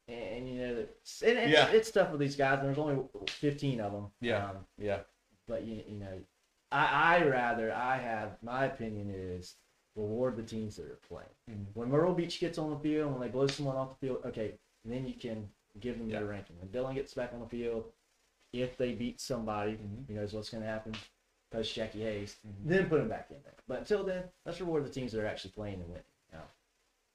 And, 0.09 0.49
you 0.49 0.59
know, 0.59 0.75
it's, 0.79 1.23
and 1.23 1.39
it's, 1.39 1.53
Yeah. 1.53 1.69
it's 1.69 1.91
tough 1.91 2.11
with 2.11 2.21
these 2.21 2.37
guys. 2.37 2.59
And 2.61 2.69
there's 2.69 2.79
only 2.79 3.05
15 3.29 3.81
of 3.81 3.93
them. 3.93 4.11
Yeah. 4.21 4.51
Um, 4.51 4.67
Yeah. 4.79 5.01
but 5.47 5.65
you, 5.65 5.83
you 5.87 5.97
know, 5.99 6.21
I 6.71 7.19
I 7.19 7.25
rather 7.27 7.73
I 7.73 7.97
have 7.97 8.43
my 8.43 8.65
opinion 8.67 9.11
is 9.11 9.57
reward 9.97 10.37
the 10.37 10.43
teams 10.43 10.77
that 10.77 10.87
are 10.87 10.97
playing. 11.09 11.29
Mhm. 11.51 11.67
When 11.75 11.91
Myrtle 11.91 12.15
Beach 12.15 12.41
gets 12.41 12.57
on 12.59 12.71
the 12.71 12.79
field, 12.79 13.11
when 13.13 13.21
they 13.21 13.29
blow 13.29 13.47
someone 13.47 13.77
off 13.77 13.99
the 13.99 14.07
field, 14.07 14.25
okay, 14.27 14.59
then 14.85 15.07
you 15.07 15.15
can 15.15 15.51
give 15.81 15.99
them 15.99 16.09
their 16.09 16.25
ranking. 16.27 16.59
When 16.59 16.71
Dillon 16.71 16.95
gets 16.95 17.13
back 17.15 17.33
on 17.35 17.41
the 17.41 17.49
field, 17.49 17.93
if 18.53 18.77
they 18.77 18.93
beat 18.95 19.21
somebody, 19.21 19.73
Mhm. 19.73 20.07
who 20.09 20.15
knows 20.15 20.33
what's 20.35 20.51
going 20.51 20.63
to 20.63 20.69
happen 20.69 20.95
post 21.51 21.75
Jackie 21.75 22.03
Hayes, 22.03 22.39
Mhm. 22.47 22.53
then 22.67 22.89
put 22.89 22.99
them 22.99 23.09
back 23.09 23.31
in 23.31 23.43
there. 23.43 23.55
But 23.67 23.79
until 23.81 24.05
then, 24.05 24.31
let's 24.45 24.61
reward 24.61 24.85
the 24.85 24.91
teams 24.91 25.13
that 25.13 25.23
are 25.23 25.27
actually 25.27 25.53
playing 25.53 25.81
and 25.81 25.89
winning. 25.89 26.05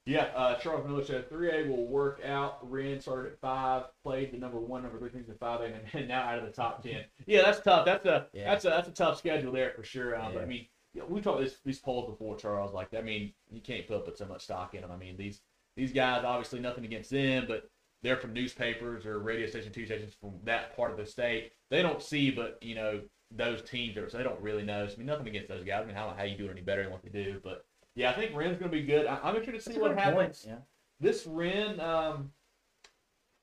Yeah, 0.06 0.24
uh, 0.36 0.56
Charles 0.56 0.86
Miller 0.86 1.04
said 1.04 1.30
3A 1.30 1.70
will 1.70 1.88
work 1.88 2.20
out. 2.26 2.60
Wren 2.70 2.99
started 2.99 3.34
at 3.34 3.39
five, 3.39 3.86
played 4.04 4.34
the 4.34 4.38
number 4.38 4.60
one, 4.60 4.84
number 4.84 4.99
three 4.99 5.10
teams 5.10 5.30
at 5.30 5.39
five, 5.39 5.62
and, 5.62 5.76
and 5.93 6.08
now 6.10 6.24
out 6.24 6.39
of 6.39 6.45
the 6.45 6.51
top 6.51 6.84
ten. 6.84 7.06
Yeah, 7.26 7.43
that's 7.43 7.62
tough. 7.62 7.86
That's 7.86 8.06
a 8.06 8.28
Yeah. 8.34 8.51
that's 8.51 8.66
a 8.66 8.70
that's 8.70 8.89
a 8.89 8.91
tough 8.91 9.18
schedule 9.18 9.54
there 9.54 9.72
for 9.76 9.84
sure. 9.84 10.20
Um, 10.20 10.34
but 10.34 10.43
I 10.43 10.45
mean, 10.45 10.68
know, 10.93 11.06
we 11.08 11.22
talked 11.22 11.41
this 11.41 11.58
these 11.64 11.80
polls 11.80 12.10
before, 12.10 12.36
Charles. 12.36 12.74
Like, 12.74 12.93
I 12.93 13.01
mean, 13.01 13.34
you 13.49 13.62
can't 13.62 13.88
put 13.88 14.06
put 14.06 14.18
so 14.18 14.26
much 14.26 14.43
stock 14.43 14.76
in 14.76 14.82
them. 14.82 14.91
I 14.91 14.97
mean, 14.97 15.16
these 15.18 15.41
these 15.78 15.93
guys 15.93 16.24
obviously 16.26 16.60
nothing 16.60 16.86
against 16.86 17.10
them, 17.10 17.45
but 17.47 17.70
they're 18.01 18.18
from 18.18 18.34
newspapers 18.34 19.06
or 19.06 19.20
radio 19.20 19.47
station, 19.47 19.72
TV 19.72 19.86
stations 19.86 20.14
from 20.20 20.34
that 20.43 20.76
part 20.76 20.91
of 20.91 20.97
the 20.97 21.06
state. 21.06 21.54
They 21.70 21.82
don't 21.82 22.01
see, 22.01 22.30
but 22.30 22.58
you 22.62 22.76
know, 22.76 23.01
those 23.32 23.62
teams 23.62 23.97
are 23.97 24.10
so 24.10 24.18
they 24.18 24.24
don't 24.24 24.41
really 24.41 24.64
know. 24.64 24.88
So, 24.88 24.95
I 24.95 24.97
mean, 24.97 25.08
nothing 25.08 25.28
against 25.28 25.47
those 25.49 25.64
guys. 25.64 25.84
I 25.84 25.86
mean, 25.86 25.95
I 25.95 26.01
don't 26.01 26.12
know 26.12 26.18
how 26.18 26.24
you 26.24 26.38
do 26.38 26.45
it 26.47 26.51
any 26.51 26.62
better 26.62 26.84
than 26.84 26.91
what 26.91 27.04
they 27.04 27.10
do, 27.10 27.39
but 27.41 27.66
yeah, 27.96 28.10
I 28.12 28.14
think 28.14 28.36
Wren's 28.36 28.58
going 28.58 28.72
to 28.72 28.78
be 28.78 28.84
good. 28.84 29.06
I, 29.06 29.20
I'm 29.24 29.36
interested 29.36 29.70
to 29.70 29.76
see 29.76 29.80
what 29.82 29.98
happens. 29.98 30.46
Yeah. 30.48 30.58
this 31.00 31.26
Wren, 31.28 31.80
um, 31.80 32.32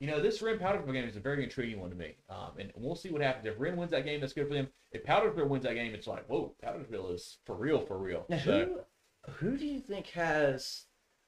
you 0.01 0.07
know, 0.07 0.21
this 0.21 0.41
Wren 0.43 0.59
Powdersville 0.59 0.93
game 0.93 1.05
is 1.09 1.17
a 1.17 1.21
very 1.21 1.45
intriguing 1.45 1.81
one 1.81 1.91
to 1.91 1.97
me. 1.97 2.17
Um, 2.29 2.53
and 2.59 2.73
we'll 2.75 2.97
see 2.97 3.11
what 3.11 3.21
happens. 3.23 3.47
If 3.47 3.61
Wren 3.61 3.77
wins 3.77 3.91
that 3.91 4.05
game, 4.05 4.21
that's 4.21 4.33
good 4.33 4.49
for 4.49 4.55
them. 4.55 4.69
If 4.93 5.05
Powdersville 5.05 5.47
wins 5.49 5.65
that 5.65 5.75
game, 5.75 5.95
it's 5.95 6.07
like, 6.07 6.27
whoa, 6.27 6.55
Powdersville 6.65 7.15
is 7.15 7.39
for 7.45 7.55
real, 7.55 7.81
for 7.81 7.99
real. 7.99 8.25
Now, 8.29 8.39
So, 8.39 8.85
who 9.27 9.33
who 9.51 9.57
do 9.59 9.67
you 9.67 9.81
think 9.81 10.07
has? 10.09 10.85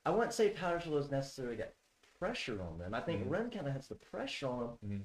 I 0.06 0.10
wouldn't 0.10 0.32
say 0.32 0.50
Powdersville 0.52 0.96
has 0.96 1.10
necessarily 1.10 1.56
got 1.56 1.68
pressure 2.18 2.60
on 2.62 2.78
them. 2.78 2.94
I 2.94 3.00
think 3.00 3.24
Mhm. 3.24 3.30
Wren 3.30 3.50
kind 3.50 3.66
of 3.66 3.72
has 3.74 3.88
the 3.88 3.94
pressure 3.96 4.48
on 4.48 4.58
them. 4.60 4.78
Mhm. 4.84 5.02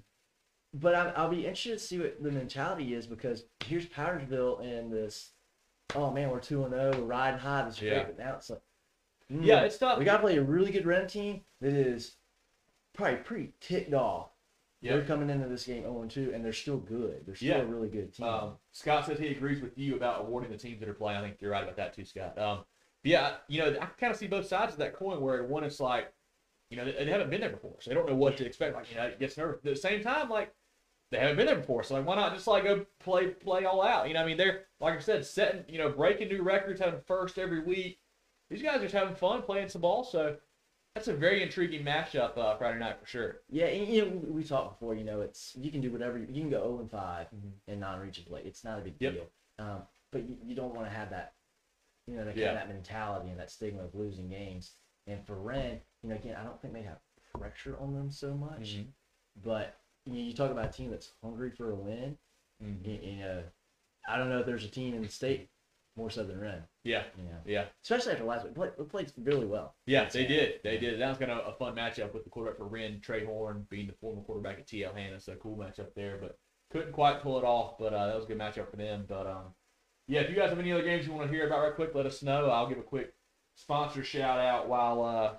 But 0.73 0.95
I, 0.95 1.09
I'll 1.09 1.29
be 1.29 1.45
interested 1.45 1.73
to 1.73 1.79
see 1.79 1.99
what 1.99 2.21
the 2.23 2.31
mentality 2.31 2.93
is 2.93 3.05
because 3.05 3.45
here's 3.65 3.85
Powdersville 3.85 4.61
and 4.65 4.91
this. 4.91 5.33
Oh 5.95 6.11
man, 6.11 6.29
we're 6.29 6.39
two 6.39 6.63
and 6.63 6.73
zero, 6.73 6.91
we're 6.97 7.05
riding 7.05 7.39
high. 7.39 7.63
This 7.65 7.75
is 7.75 7.81
Yeah. 7.81 7.93
great, 8.03 8.17
but 8.17 8.19
now 8.25 8.35
it's 8.35 8.49
like, 8.49 8.61
mm, 9.31 9.45
yeah, 9.45 9.61
it's 9.61 9.77
tough. 9.77 9.97
we 9.99 10.05
got 10.05 10.17
to 10.17 10.23
play 10.23 10.37
a 10.37 10.43
really 10.43 10.71
good 10.71 10.85
Wren 10.85 11.07
team 11.07 11.41
that 11.61 11.73
is 11.73 12.17
probably 12.93 13.17
pretty 13.17 13.53
ticked 13.61 13.93
off. 13.93 14.29
Yeah. 14.81 14.93
They're 14.93 15.05
coming 15.05 15.29
into 15.29 15.47
this 15.47 15.65
game 15.65 15.83
0 15.83 16.05
2, 16.07 16.33
and 16.33 16.43
they're 16.45 16.53
still 16.53 16.77
good. 16.77 17.25
They're 17.25 17.35
still 17.35 17.47
Yeah. 17.57 17.61
a 17.63 17.65
really 17.65 17.89
good 17.89 18.13
team. 18.13 18.27
Um, 18.27 18.57
Scott 18.71 19.05
says 19.05 19.17
he 19.17 19.27
agrees 19.29 19.61
with 19.61 19.77
you 19.77 19.95
about 19.95 20.21
awarding 20.21 20.51
the 20.51 20.57
teams 20.57 20.79
that 20.81 20.89
are 20.89 20.93
playing. 20.93 21.17
I 21.17 21.21
think 21.21 21.41
you're 21.41 21.51
right 21.51 21.63
about 21.63 21.77
that 21.77 21.93
too, 21.93 22.05
Scott. 22.05 22.37
Um, 22.37 22.63
yeah, 23.03 23.37
you 23.47 23.59
know, 23.59 23.69
I 23.79 23.85
kind 23.85 24.11
of 24.11 24.17
see 24.17 24.27
both 24.27 24.45
sides 24.45 24.73
of 24.73 24.79
that 24.79 24.93
coin. 24.93 25.19
Where 25.21 25.43
one 25.45 25.63
is 25.63 25.79
like, 25.79 26.13
you 26.69 26.77
know, 26.77 26.85
they, 26.85 26.91
they 26.91 27.11
haven't 27.11 27.29
been 27.29 27.41
there 27.41 27.49
before, 27.49 27.75
so 27.79 27.89
they 27.89 27.95
don't 27.95 28.07
know 28.07 28.15
what 28.15 28.37
to 28.37 28.45
expect. 28.45 28.75
Like, 28.75 28.89
you 28.91 28.97
know, 28.97 29.05
it 29.07 29.19
gets 29.19 29.37
nervous. 29.37 29.57
At 29.57 29.63
the 29.63 29.75
same 29.75 30.03
time, 30.03 30.29
like, 30.29 30.53
they 31.11 31.19
haven't 31.19 31.37
been 31.37 31.45
there 31.45 31.55
before. 31.55 31.83
So 31.83 31.95
like, 31.95 32.05
why 32.05 32.15
not 32.15 32.33
just 32.33 32.47
like 32.47 32.63
go 32.63 32.85
play 32.99 33.27
play 33.27 33.65
all 33.65 33.81
out? 33.81 34.07
You 34.07 34.13
know, 34.13 34.21
I 34.21 34.25
mean, 34.25 34.37
they're 34.37 34.65
like 34.79 34.95
I 34.95 34.99
said, 34.99 35.25
setting 35.25 35.63
you 35.67 35.77
know 35.77 35.89
breaking 35.89 36.27
new 36.29 36.41
records, 36.43 36.79
having 36.79 37.01
first 37.07 37.37
every 37.37 37.61
week. 37.61 37.99
These 38.49 38.61
guys 38.61 38.77
are 38.77 38.83
just 38.83 38.93
having 38.93 39.15
fun 39.15 39.41
playing 39.41 39.69
some 39.69 39.81
ball. 39.81 40.03
So 40.03 40.37
that's 40.95 41.09
a 41.09 41.13
very 41.13 41.43
intriguing 41.43 41.83
matchup 41.83 42.37
uh, 42.37 42.55
Friday 42.57 42.79
night 42.79 42.99
for 42.99 43.05
sure. 43.05 43.41
Yeah, 43.49 43.65
and, 43.65 43.87
you 43.93 44.01
know, 44.05 44.11
we 44.29 44.43
talked 44.43 44.79
before. 44.79 44.95
You 44.95 45.03
know, 45.03 45.21
it's 45.21 45.53
you 45.57 45.69
can 45.71 45.81
do 45.81 45.91
whatever 45.91 46.17
you, 46.17 46.27
you 46.29 46.41
can 46.41 46.49
go 46.49 46.61
zero 46.63 46.79
and 46.79 46.89
5 46.89 47.27
Mhm. 47.27 47.51
in 47.67 47.79
non-region 47.79 48.23
play. 48.25 48.41
It's 48.45 48.63
not 48.63 48.79
a 48.79 48.81
big 48.81 48.95
Yep. 48.99 49.13
deal. 49.13 49.25
Um, 49.59 49.83
but 50.11 50.23
you, 50.23 50.37
you 50.43 50.55
don't 50.55 50.73
want 50.73 50.87
to 50.87 50.93
have 50.95 51.09
that, 51.09 51.33
you 52.07 52.15
know, 52.15 52.23
that, 52.25 52.35
Yeah. 52.37 52.53
that 52.53 52.69
mentality 52.69 53.29
and 53.29 53.39
that 53.39 53.51
stigma 53.51 53.83
of 53.83 53.93
losing 53.95 54.29
games. 54.29 54.73
And 55.07 55.23
for 55.25 55.35
Wren, 55.35 55.81
you 56.01 56.09
know, 56.09 56.15
again, 56.15 56.35
I 56.35 56.43
don't 56.43 56.59
think 56.61 56.73
they 56.73 56.83
have 56.83 56.99
pressure 57.33 57.77
on 57.79 57.93
them 57.93 58.09
so 58.09 58.33
much. 58.33 58.77
Mhm. 58.77 58.87
But 59.43 59.77
you, 60.13 60.33
talk 60.33 60.51
about 60.51 60.65
a 60.65 60.71
team 60.71 60.91
that's 60.91 61.11
hungry 61.23 61.51
for 61.51 61.71
a 61.71 61.75
win. 61.75 62.17
Mhm. 62.63 62.85
You, 62.85 62.99
you 63.11 63.19
know, 63.19 63.43
I 64.07 64.17
don't 64.17 64.29
know 64.29 64.39
if 64.39 64.45
there's 64.45 64.65
a 64.65 64.69
team 64.69 64.93
in 64.93 65.01
the 65.03 65.09
state 65.09 65.49
more 65.95 66.09
so 66.09 66.23
than 66.23 66.39
Wren. 66.39 66.63
Yeah, 66.83 67.03
You 67.17 67.23
know, 67.25 67.37
yeah. 67.45 67.65
especially 67.83 68.13
after 68.13 68.23
last 68.23 68.45
week, 68.45 68.53
play, 68.55 68.69
they 68.77 68.83
played 68.85 69.11
really 69.17 69.45
well. 69.45 69.75
Yeah, 69.85 70.07
they 70.09 70.25
did. 70.25 70.61
They 70.63 70.77
did. 70.77 70.99
That 70.99 71.09
was 71.09 71.17
kind 71.17 71.31
of 71.31 71.45
a 71.51 71.57
fun 71.57 71.75
matchup 71.75 72.13
with 72.13 72.23
the 72.23 72.29
quarterback 72.29 72.57
for 72.59 72.65
Wren, 72.67 72.99
Trey 73.01 73.25
Horn, 73.25 73.65
being 73.69 73.87
the 73.87 73.93
former 73.93 74.21
quarterback 74.21 74.59
at 74.59 74.67
TL 74.67 74.93
Hanna. 74.95 75.19
So 75.19 75.35
cool 75.35 75.57
matchup 75.57 75.93
there, 75.95 76.17
but 76.21 76.37
couldn't 76.71 76.93
quite 76.93 77.21
pull 77.21 77.37
it 77.37 77.43
off. 77.43 77.77
But 77.77 77.93
uh, 77.93 78.07
that 78.07 78.15
was 78.15 78.25
a 78.25 78.27
good 78.27 78.37
matchup 78.37 78.69
for 78.69 78.77
them. 78.77 79.05
But 79.07 79.25
um, 79.27 79.53
yeah, 80.07 80.21
if 80.21 80.29
you 80.29 80.35
guys 80.35 80.49
have 80.49 80.59
any 80.59 80.71
other 80.71 80.83
games 80.83 81.05
you 81.05 81.13
want 81.13 81.29
to 81.29 81.35
hear 81.35 81.47
about 81.47 81.63
right 81.63 81.75
quick, 81.75 81.93
let 81.95 82.05
us 82.05 82.21
know. 82.23 82.49
I'll 82.49 82.69
give 82.69 82.77
a 82.77 82.83
quick 82.83 83.13
sponsor 83.55 84.03
shout 84.03 84.39
out 84.39 84.69
while 84.69 85.03
uh, 85.03 85.33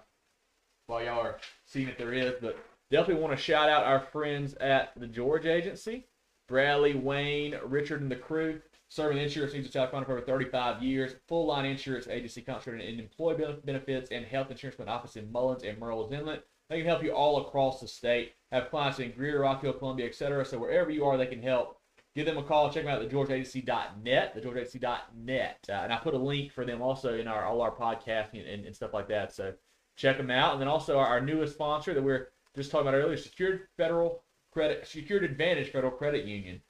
while 0.89 1.03
y'all 1.03 1.21
are 1.21 1.39
seeing 1.67 1.89
if 1.89 1.97
there 1.97 2.13
is. 2.13 2.35
But 2.43 2.59
definitely 2.91 3.23
want 3.23 3.37
to 3.37 3.43
shout 3.43 3.69
out 3.69 3.85
our 3.85 4.01
friends 4.01 4.55
at 4.55 4.93
the 4.97 5.07
George 5.07 5.47
Agency, 5.47 6.07
Bradley, 6.49 6.95
Wayne, 6.95 7.55
Richard, 7.65 8.01
and 8.01 8.11
the 8.11 8.17
crew. 8.17 8.61
Serving 8.91 9.19
insurance 9.19 9.53
needs 9.53 9.67
of 9.67 9.73
South 9.73 9.91
Carolina 9.91 10.07
for 10.07 10.13
over 10.13 10.23
35 10.23 10.83
years. 10.83 11.15
Full 11.29 11.47
line 11.47 11.67
insurance 11.67 12.09
agency 12.09 12.41
concentrated 12.41 12.89
in 12.89 13.01
employee 13.01 13.37
benefits 13.63 14.11
and 14.11 14.25
health 14.25 14.51
insurance 14.51 14.79
with 14.79 14.89
an 14.89 14.93
office 14.95 15.17
in 15.17 15.31
Mullins 15.31 15.63
and 15.63 15.79
Murrells 15.79 16.11
Inlet. 16.11 16.43
They 16.71 16.79
can 16.79 16.87
help 16.87 17.03
you 17.03 17.13
all 17.13 17.47
across 17.47 17.81
the 17.81 17.89
state. 17.89 18.33
Have 18.51 18.71
clients 18.71 18.99
in 18.99 19.13
Greer, 19.13 19.43
Rockville, 19.43 19.75
Columbia, 19.75 20.07
etc. 20.07 20.45
So 20.45 20.59
wherever 20.59 20.91
you 20.91 21.05
are, 21.05 21.19
they 21.19 21.27
can 21.27 21.43
help. 21.43 21.79
Give 22.15 22.25
them 22.25 22.39
a 22.39 22.43
call. 22.43 22.71
Check 22.71 22.85
them 22.85 22.93
out 22.93 23.03
at 23.03 23.11
thegeorgeagency.net, 23.11 24.35
thegeorgeagency.net. 24.35 25.59
Uh, 25.69 25.73
and 25.73 25.93
I 25.93 25.99
put 25.99 26.15
a 26.15 26.19
link 26.19 26.53
for 26.53 26.65
them 26.65 26.81
also 26.81 27.19
in 27.19 27.29
our 27.29 27.45
all 27.45 27.61
our 27.61 27.75
podcasting 27.75 28.53
and, 28.53 28.65
and 28.65 28.75
stuff 28.75 28.95
like 28.95 29.09
that. 29.09 29.35
So 29.35 29.53
check 29.97 30.17
them 30.17 30.31
out. 30.31 30.53
And 30.53 30.61
then 30.61 30.69
also 30.69 30.99
our, 30.99 31.07
our 31.07 31.21
newest 31.21 31.55
sponsor 31.55 31.95
that 31.95 32.03
we're 32.03 32.29
just 32.57 32.71
talking 32.71 32.89
about 32.89 32.99
earlier, 32.99 33.17
Secured 33.17 33.69
Federal 33.77 34.23
Credit, 34.53 34.87
Secured 34.87 35.25
Advantage 35.25 35.71
Federal 35.71 35.93
Credit 35.93 36.25
Union. 36.25 36.61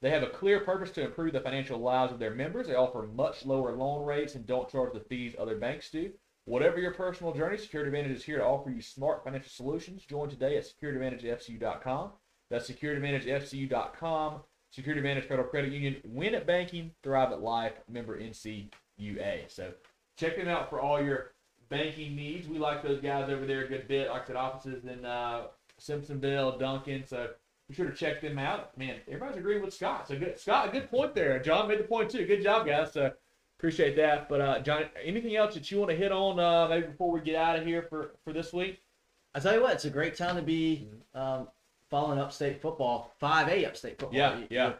They 0.00 0.10
have 0.10 0.22
a 0.22 0.28
clear 0.28 0.60
purpose 0.60 0.90
to 0.92 1.04
improve 1.04 1.32
the 1.32 1.40
financial 1.40 1.78
lives 1.78 2.12
of 2.12 2.18
their 2.18 2.34
members. 2.34 2.68
They 2.68 2.74
offer 2.74 3.02
much 3.02 3.44
lower 3.44 3.74
loan 3.74 4.04
rates 4.04 4.34
and 4.34 4.46
don't 4.46 4.70
charge 4.70 4.92
the 4.92 5.00
fees 5.00 5.34
other 5.38 5.56
banks 5.56 5.90
do. 5.90 6.12
Whatever 6.44 6.78
your 6.78 6.94
personal 6.94 7.34
journey, 7.34 7.58
Secured 7.58 7.86
Advantage 7.86 8.16
is 8.16 8.24
here 8.24 8.38
to 8.38 8.44
offer 8.44 8.70
you 8.70 8.80
smart 8.80 9.24
financial 9.24 9.50
solutions. 9.50 10.04
Join 10.04 10.30
today 10.30 10.56
at 10.56 10.64
securedadvantagefcu.com. 10.64 12.12
That's 12.48 12.70
securedadvantagefcu.com. 12.70 14.40
Secured 14.70 14.98
Advantage 14.98 15.24
Federal 15.24 15.48
Credit 15.48 15.72
Union. 15.72 15.96
Win 16.04 16.34
at 16.34 16.46
banking, 16.46 16.92
thrive 17.02 17.32
at 17.32 17.42
life. 17.42 17.74
Member 17.88 18.20
NCUA. 18.20 19.48
So 19.48 19.72
check 20.16 20.36
them 20.36 20.48
out 20.48 20.70
for 20.70 20.80
all 20.80 21.02
your 21.02 21.32
banking 21.68 22.16
needs. 22.16 22.48
We 22.48 22.58
like 22.58 22.82
those 22.82 23.00
guys 23.00 23.28
over 23.28 23.46
there 23.46 23.64
a 23.64 23.68
good 23.68 23.88
bit. 23.88 24.08
Like 24.08 24.22
I 24.22 24.26
said, 24.26 24.36
offices 24.36 24.84
in 24.84 25.04
uh, 25.04 25.44
Simpsonville, 25.80 26.58
Duncan. 26.58 27.06
So 27.06 27.30
be 27.68 27.74
sure 27.74 27.86
to 27.86 27.94
check 27.94 28.20
them 28.20 28.38
out. 28.38 28.76
Man, 28.78 28.96
everybody's 29.06 29.38
agreeing 29.38 29.62
with 29.62 29.74
Scott. 29.74 30.08
So 30.08 30.18
good, 30.18 30.38
Scott, 30.38 30.68
a 30.68 30.72
good 30.72 30.90
point 30.90 31.14
there. 31.14 31.38
John 31.40 31.68
made 31.68 31.78
the 31.80 31.84
point 31.84 32.10
too. 32.10 32.26
Good 32.26 32.42
job, 32.42 32.66
guys. 32.66 32.92
So 32.92 33.12
appreciate 33.58 33.96
that. 33.96 34.28
But 34.28 34.40
uh, 34.40 34.60
John, 34.60 34.84
anything 35.02 35.36
else 35.36 35.54
that 35.54 35.70
you 35.70 35.78
want 35.78 35.90
to 35.90 35.96
hit 35.96 36.12
on 36.12 36.38
uh, 36.38 36.68
maybe 36.68 36.86
before 36.86 37.12
we 37.12 37.20
get 37.20 37.36
out 37.36 37.56
of 37.56 37.66
here 37.66 37.82
for 37.82 38.12
for 38.24 38.32
this 38.32 38.52
week? 38.52 38.80
I 39.34 39.40
tell 39.40 39.54
you 39.54 39.62
what, 39.62 39.74
it's 39.74 39.84
a 39.84 39.90
great 39.90 40.16
time 40.16 40.36
to 40.36 40.42
be 40.42 40.88
um, 41.14 41.48
following 41.90 42.18
upstate 42.18 42.62
football, 42.62 43.14
5A 43.22 43.66
upstate 43.66 43.98
football. 43.98 44.18
Yeah, 44.18 44.40
yeah. 44.50 44.72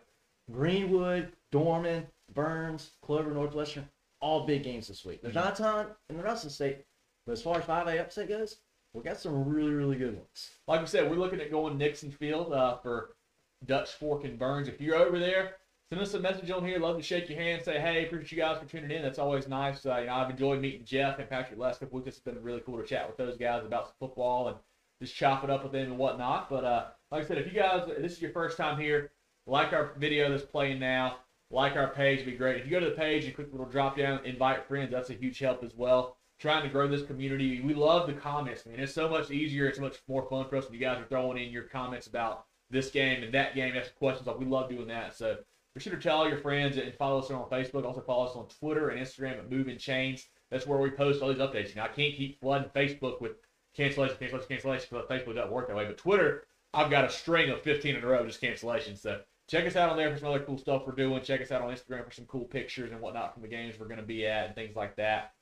Greenwood, 0.50 1.32
Dorman, 1.50 2.06
Byrnes, 2.34 2.92
Clover, 3.02 3.30
Northwestern, 3.30 3.88
all 4.20 4.46
big 4.46 4.62
games 4.64 4.88
this 4.88 5.04
week. 5.04 5.22
There's 5.22 5.34
Mm-hmm. 5.34 5.44
not 5.44 5.58
a 5.60 5.62
ton 5.62 5.86
in 6.10 6.16
the 6.16 6.22
rest 6.22 6.44
of 6.44 6.50
the 6.50 6.54
state, 6.54 6.84
but 7.26 7.32
as 7.32 7.42
far 7.42 7.58
as 7.58 7.64
5A 7.64 8.00
upset 8.00 8.28
goes, 8.28 8.58
we 8.94 9.02
got 9.02 9.18
some 9.20 9.44
really, 9.48 9.72
really 9.72 9.96
good 9.96 10.16
ones. 10.16 10.50
Like 10.66 10.80
we 10.80 10.86
said, 10.86 11.10
we're 11.10 11.16
looking 11.18 11.40
at 11.40 11.50
going 11.50 11.76
Nixon 11.78 12.10
Field 12.10 12.52
uh, 12.52 12.78
for 12.78 13.10
Dutch 13.66 13.92
Fork 13.92 14.24
and 14.24 14.38
Byrnes. 14.38 14.66
If 14.68 14.80
you're 14.80 14.96
over 14.96 15.18
there, 15.18 15.56
send 15.90 16.00
us 16.02 16.14
a 16.14 16.20
message 16.20 16.50
on 16.50 16.64
here. 16.66 16.78
Love 16.78 16.96
to 16.96 17.02
shake 17.02 17.28
your 17.28 17.38
hand, 17.38 17.62
say 17.62 17.78
hey, 17.78 18.06
appreciate 18.06 18.32
you 18.32 18.38
guys 18.38 18.58
for 18.58 18.66
tuning 18.66 18.90
in. 18.90 19.02
That's 19.02 19.18
always 19.18 19.46
nice. 19.46 19.84
Uh, 19.84 19.98
you 19.98 20.06
know, 20.06 20.14
I've 20.14 20.30
enjoyed 20.30 20.60
meeting 20.60 20.84
Jeff 20.84 21.18
and 21.18 21.28
Patrick 21.28 21.58
last 21.58 21.80
couple 21.80 21.98
weeks. 21.98 22.08
It's 22.16 22.18
been 22.20 22.42
really 22.42 22.60
cool 22.60 22.78
to 22.78 22.84
chat 22.86 23.06
with 23.06 23.16
those 23.18 23.36
guys 23.36 23.64
about 23.64 23.86
some 23.86 23.94
football 24.00 24.48
and 24.48 24.56
just 25.02 25.14
chop 25.14 25.44
it 25.44 25.50
up 25.50 25.62
with 25.62 25.72
them 25.72 25.86
and 25.86 25.98
whatnot. 25.98 26.48
But 26.50 26.64
uh, 26.64 26.84
like 27.10 27.24
I 27.24 27.28
said, 27.28 27.38
if 27.38 27.46
you 27.46 27.52
guys, 27.52 27.86
this 27.98 28.12
is 28.12 28.22
your 28.22 28.32
first 28.32 28.56
time 28.56 28.80
here, 28.80 29.10
like 29.46 29.72
our 29.72 29.92
video 29.98 30.30
that's 30.30 30.42
playing 30.44 30.78
now, 30.80 31.18
like 31.50 31.76
our 31.76 31.88
page, 31.88 32.20
it'd 32.20 32.32
be 32.32 32.36
great. 32.36 32.56
If 32.56 32.66
you 32.66 32.70
go 32.70 32.80
to 32.80 32.90
the 32.90 32.96
page 32.96 33.24
and 33.24 33.34
click 33.34 33.50
the 33.50 33.56
little 33.56 33.70
drop 33.70 33.96
down, 33.96 34.24
invite 34.24 34.66
friends, 34.66 34.90
that's 34.90 35.10
a 35.10 35.14
huge 35.14 35.38
help 35.38 35.64
as 35.64 35.74
well. 35.74 36.16
Trying 36.38 36.62
to 36.62 36.68
grow 36.68 36.86
this 36.86 37.06
community. 37.06 37.60
We 37.60 37.74
love 37.74 38.06
the 38.06 38.12
comments, 38.12 38.64
man. 38.64 38.78
It's 38.78 38.94
so 38.94 39.08
much 39.08 39.30
easier. 39.30 39.66
It's 39.66 39.80
much 39.80 39.96
more 40.06 40.28
fun 40.28 40.48
for 40.48 40.56
us 40.56 40.64
when 40.64 40.74
you 40.74 40.80
guys 40.80 40.98
are 40.98 41.06
throwing 41.06 41.42
in 41.42 41.50
your 41.50 41.64
comments 41.64 42.06
about 42.06 42.44
this 42.70 42.90
game 42.90 43.24
and 43.24 43.34
that 43.34 43.54
game, 43.54 43.74
asking 43.76 43.96
questions. 43.98 44.26
Like 44.26 44.38
we 44.38 44.44
love 44.44 44.68
doing 44.68 44.86
that. 44.88 45.16
So 45.16 45.38
be 45.74 45.80
sure 45.80 45.94
to 45.94 46.00
tell 46.00 46.18
all 46.18 46.28
your 46.28 46.38
friends 46.38 46.76
and 46.76 46.94
follow 46.94 47.18
us 47.18 47.30
on 47.30 47.48
Facebook. 47.50 47.84
Also 47.84 48.02
follow 48.02 48.26
us 48.26 48.36
on 48.36 48.46
Twitter 48.60 48.90
and 48.90 49.00
Instagram 49.00 49.38
at 49.38 49.50
Moving 49.50 49.78
Chains. 49.78 50.28
That's 50.50 50.66
where 50.66 50.78
we 50.78 50.90
post 50.90 51.22
all 51.22 51.28
these 51.28 51.38
updates. 51.38 51.74
Know, 51.74 51.82
I 51.82 51.88
can't 51.88 52.14
keep 52.14 52.40
flooding 52.40 52.70
Facebook 52.70 53.20
with 53.20 53.32
cancellation, 53.74 54.16
cancellation, 54.18 54.48
cancellation 54.48 54.88
because 54.90 55.08
Facebook 55.08 55.34
doesn't 55.34 55.52
work 55.52 55.68
that 55.68 55.76
way. 55.76 55.86
But 55.86 55.98
Twitter, 55.98 56.44
I've 56.72 56.90
got 56.90 57.04
a 57.04 57.10
string 57.10 57.50
of 57.50 57.62
15 57.62 57.96
in 57.96 58.04
a 58.04 58.06
row 58.06 58.26
just 58.26 58.40
cancellations. 58.40 58.98
So 58.98 59.20
check 59.48 59.66
us 59.66 59.76
out 59.76 59.90
on 59.90 59.96
there 59.96 60.12
for 60.12 60.18
some 60.18 60.28
other 60.28 60.44
cool 60.44 60.58
stuff 60.58 60.82
we're 60.86 60.92
doing. 60.92 61.22
Check 61.22 61.40
us 61.40 61.50
out 61.50 61.62
on 61.62 61.70
Instagram 61.70 62.04
for 62.04 62.12
some 62.12 62.26
cool 62.26 62.44
pictures 62.44 62.92
and 62.92 63.00
whatnot 63.00 63.32
from 63.32 63.42
the 63.42 63.48
games 63.48 63.74
we're 63.78 63.88
going 63.88 64.00
to 64.00 64.06
be 64.06 64.26
at 64.26 64.46
and 64.46 64.54
things 64.54 64.76
like 64.76 64.94
that. 64.96 65.32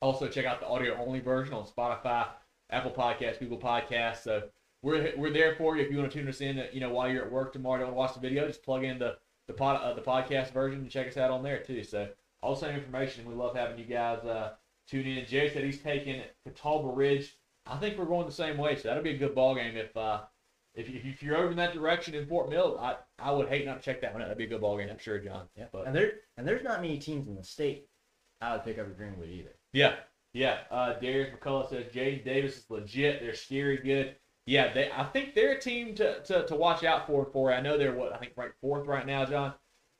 Also, 0.00 0.28
check 0.28 0.46
out 0.46 0.60
the 0.60 0.66
audio 0.66 0.96
only 0.96 1.20
version 1.20 1.54
on 1.54 1.66
Spotify, 1.66 2.26
Apple 2.70 2.90
Podcasts, 2.90 3.38
Google 3.38 3.58
Podcasts. 3.58 4.22
So 4.22 4.44
we're, 4.82 5.12
we're 5.16 5.32
there 5.32 5.54
for 5.56 5.76
you 5.76 5.84
if 5.84 5.90
you 5.90 5.98
want 5.98 6.10
to 6.10 6.18
tune 6.18 6.28
us 6.28 6.40
in. 6.40 6.64
You 6.72 6.80
know, 6.80 6.92
while 6.92 7.10
you're 7.10 7.24
at 7.24 7.32
work 7.32 7.52
tomorrow, 7.52 7.84
don't 7.84 7.94
watch 7.94 8.14
the 8.14 8.20
video, 8.20 8.46
just 8.46 8.64
plug 8.64 8.84
in 8.84 8.98
the 8.98 9.16
the 9.48 9.52
pod, 9.52 9.82
uh, 9.82 9.92
the 9.92 10.00
podcast 10.00 10.52
version 10.52 10.80
and 10.80 10.90
check 10.90 11.08
us 11.08 11.16
out 11.16 11.32
on 11.32 11.42
there 11.42 11.58
too. 11.58 11.82
So 11.82 12.08
all 12.42 12.54
the 12.54 12.60
same 12.60 12.76
information. 12.76 13.28
We 13.28 13.34
love 13.34 13.56
having 13.56 13.76
you 13.76 13.84
guys 13.84 14.24
uh, 14.24 14.52
tune 14.88 15.06
in. 15.06 15.26
Jay 15.26 15.52
said 15.52 15.64
he's 15.64 15.80
taking 15.80 16.22
Catawba 16.44 16.88
Ridge. 16.88 17.36
I 17.66 17.76
think 17.76 17.98
we're 17.98 18.04
going 18.04 18.26
the 18.26 18.32
same 18.32 18.56
way, 18.56 18.76
so 18.76 18.88
that'll 18.88 19.02
be 19.02 19.10
a 19.10 19.18
good 19.18 19.34
ball 19.34 19.56
game 19.56 19.76
if. 19.76 19.96
Uh, 19.96 20.22
if, 20.74 20.88
you, 20.88 21.00
if 21.04 21.22
you're 21.22 21.36
over 21.36 21.50
in 21.50 21.56
that 21.56 21.74
direction 21.74 22.14
in 22.14 22.26
Fort 22.26 22.48
Mill, 22.48 22.78
I, 22.80 22.96
I 23.18 23.30
would 23.30 23.48
hate 23.48 23.66
not 23.66 23.78
to 23.78 23.82
check 23.82 24.00
that 24.00 24.12
one 24.12 24.22
out. 24.22 24.26
That'd 24.26 24.38
be 24.38 24.44
a 24.44 24.48
good 24.48 24.60
ball 24.60 24.78
game 24.78 24.88
for 24.94 25.02
sure, 25.02 25.18
John. 25.18 25.46
Yeah. 25.56 25.66
But- 25.72 25.86
and 25.86 25.94
there 25.94 26.12
and 26.36 26.46
there's 26.46 26.64
not 26.64 26.80
many 26.80 26.98
teams 26.98 27.28
in 27.28 27.34
the 27.34 27.44
state 27.44 27.86
I 28.40 28.52
would 28.54 28.64
pick 28.64 28.78
over 28.78 28.90
Greenwood 28.90 29.28
either. 29.28 29.54
Yeah, 29.72 29.96
yeah. 30.32 30.58
Uh, 30.70 30.94
Darius 30.94 31.30
McCullough 31.34 31.70
says 31.70 31.86
Jaden 31.92 32.24
Davis 32.24 32.56
is 32.58 32.64
legit. 32.70 33.20
They're 33.20 33.34
scary 33.34 33.76
good. 33.78 34.16
Yeah, 34.46 34.72
they. 34.72 34.90
I 34.90 35.04
think 35.04 35.34
they're 35.34 35.52
a 35.52 35.60
team 35.60 35.94
to, 35.94 36.20
to, 36.24 36.46
to 36.46 36.56
watch 36.56 36.82
out 36.82 37.06
for. 37.06 37.24
For 37.32 37.52
I 37.52 37.60
know 37.60 37.78
they're 37.78 37.94
what 37.94 38.12
I 38.12 38.18
think 38.18 38.32
ranked 38.36 38.56
fourth 38.60 38.86
right 38.88 39.06
now, 39.06 39.24
John. 39.24 39.54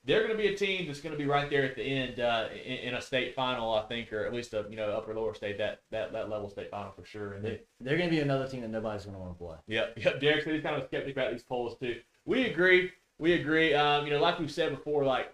They're 0.05 0.26
going 0.26 0.36
to 0.36 0.42
be 0.42 0.48
a 0.48 0.57
team 0.57 0.86
that's 0.86 1.00
going 1.00 1.12
to 1.12 1.18
be 1.18 1.26
right 1.26 1.48
there 1.48 1.62
at 1.62 1.76
the 1.76 1.82
end 1.82 2.18
uh, 2.18 2.48
in, 2.64 2.78
in 2.78 2.94
a 2.94 3.00
state 3.00 3.36
final, 3.36 3.72
I 3.72 3.82
think, 3.82 4.12
or 4.12 4.26
at 4.26 4.34
least 4.34 4.53
a 4.53 4.66
you 4.68 4.76
know 4.76 4.90
upper 4.90 5.14
lower 5.14 5.34
state 5.34 5.59
that 5.59 5.82
that, 5.90 6.12
that 6.12 6.28
level 6.28 6.50
state 6.50 6.70
final 6.70 6.92
for 6.92 7.05
sure. 7.05 7.34
And 7.34 7.44
they, 7.44 7.61
They're 7.80 7.96
going 7.96 8.11
to 8.11 8.16
be 8.16 8.20
another 8.20 8.48
team 8.48 8.62
that 8.62 8.68
nobody's 8.68 9.05
going 9.05 9.14
to 9.14 9.20
want 9.20 9.32
to 9.32 9.38
play. 9.38 9.57
Yep, 9.68 9.92
yep. 10.05 10.20
Derek 10.20 10.44
said 10.44 10.55
he's 10.55 10.62
kind 10.62 10.76
of 10.76 10.84
skeptic 10.88 11.16
about 11.16 11.32
these 11.32 11.44
polls 11.44 11.76
too. 11.78 11.96
We 12.24 12.46
agree. 12.46 12.90
We 13.18 13.34
agree. 13.34 13.74
Um, 13.74 14.05
you 14.05 14.12
know, 14.12 14.20
like 14.20 14.38
we've 14.38 14.50
said 14.50 14.70
before, 14.70 15.05
like 15.05 15.32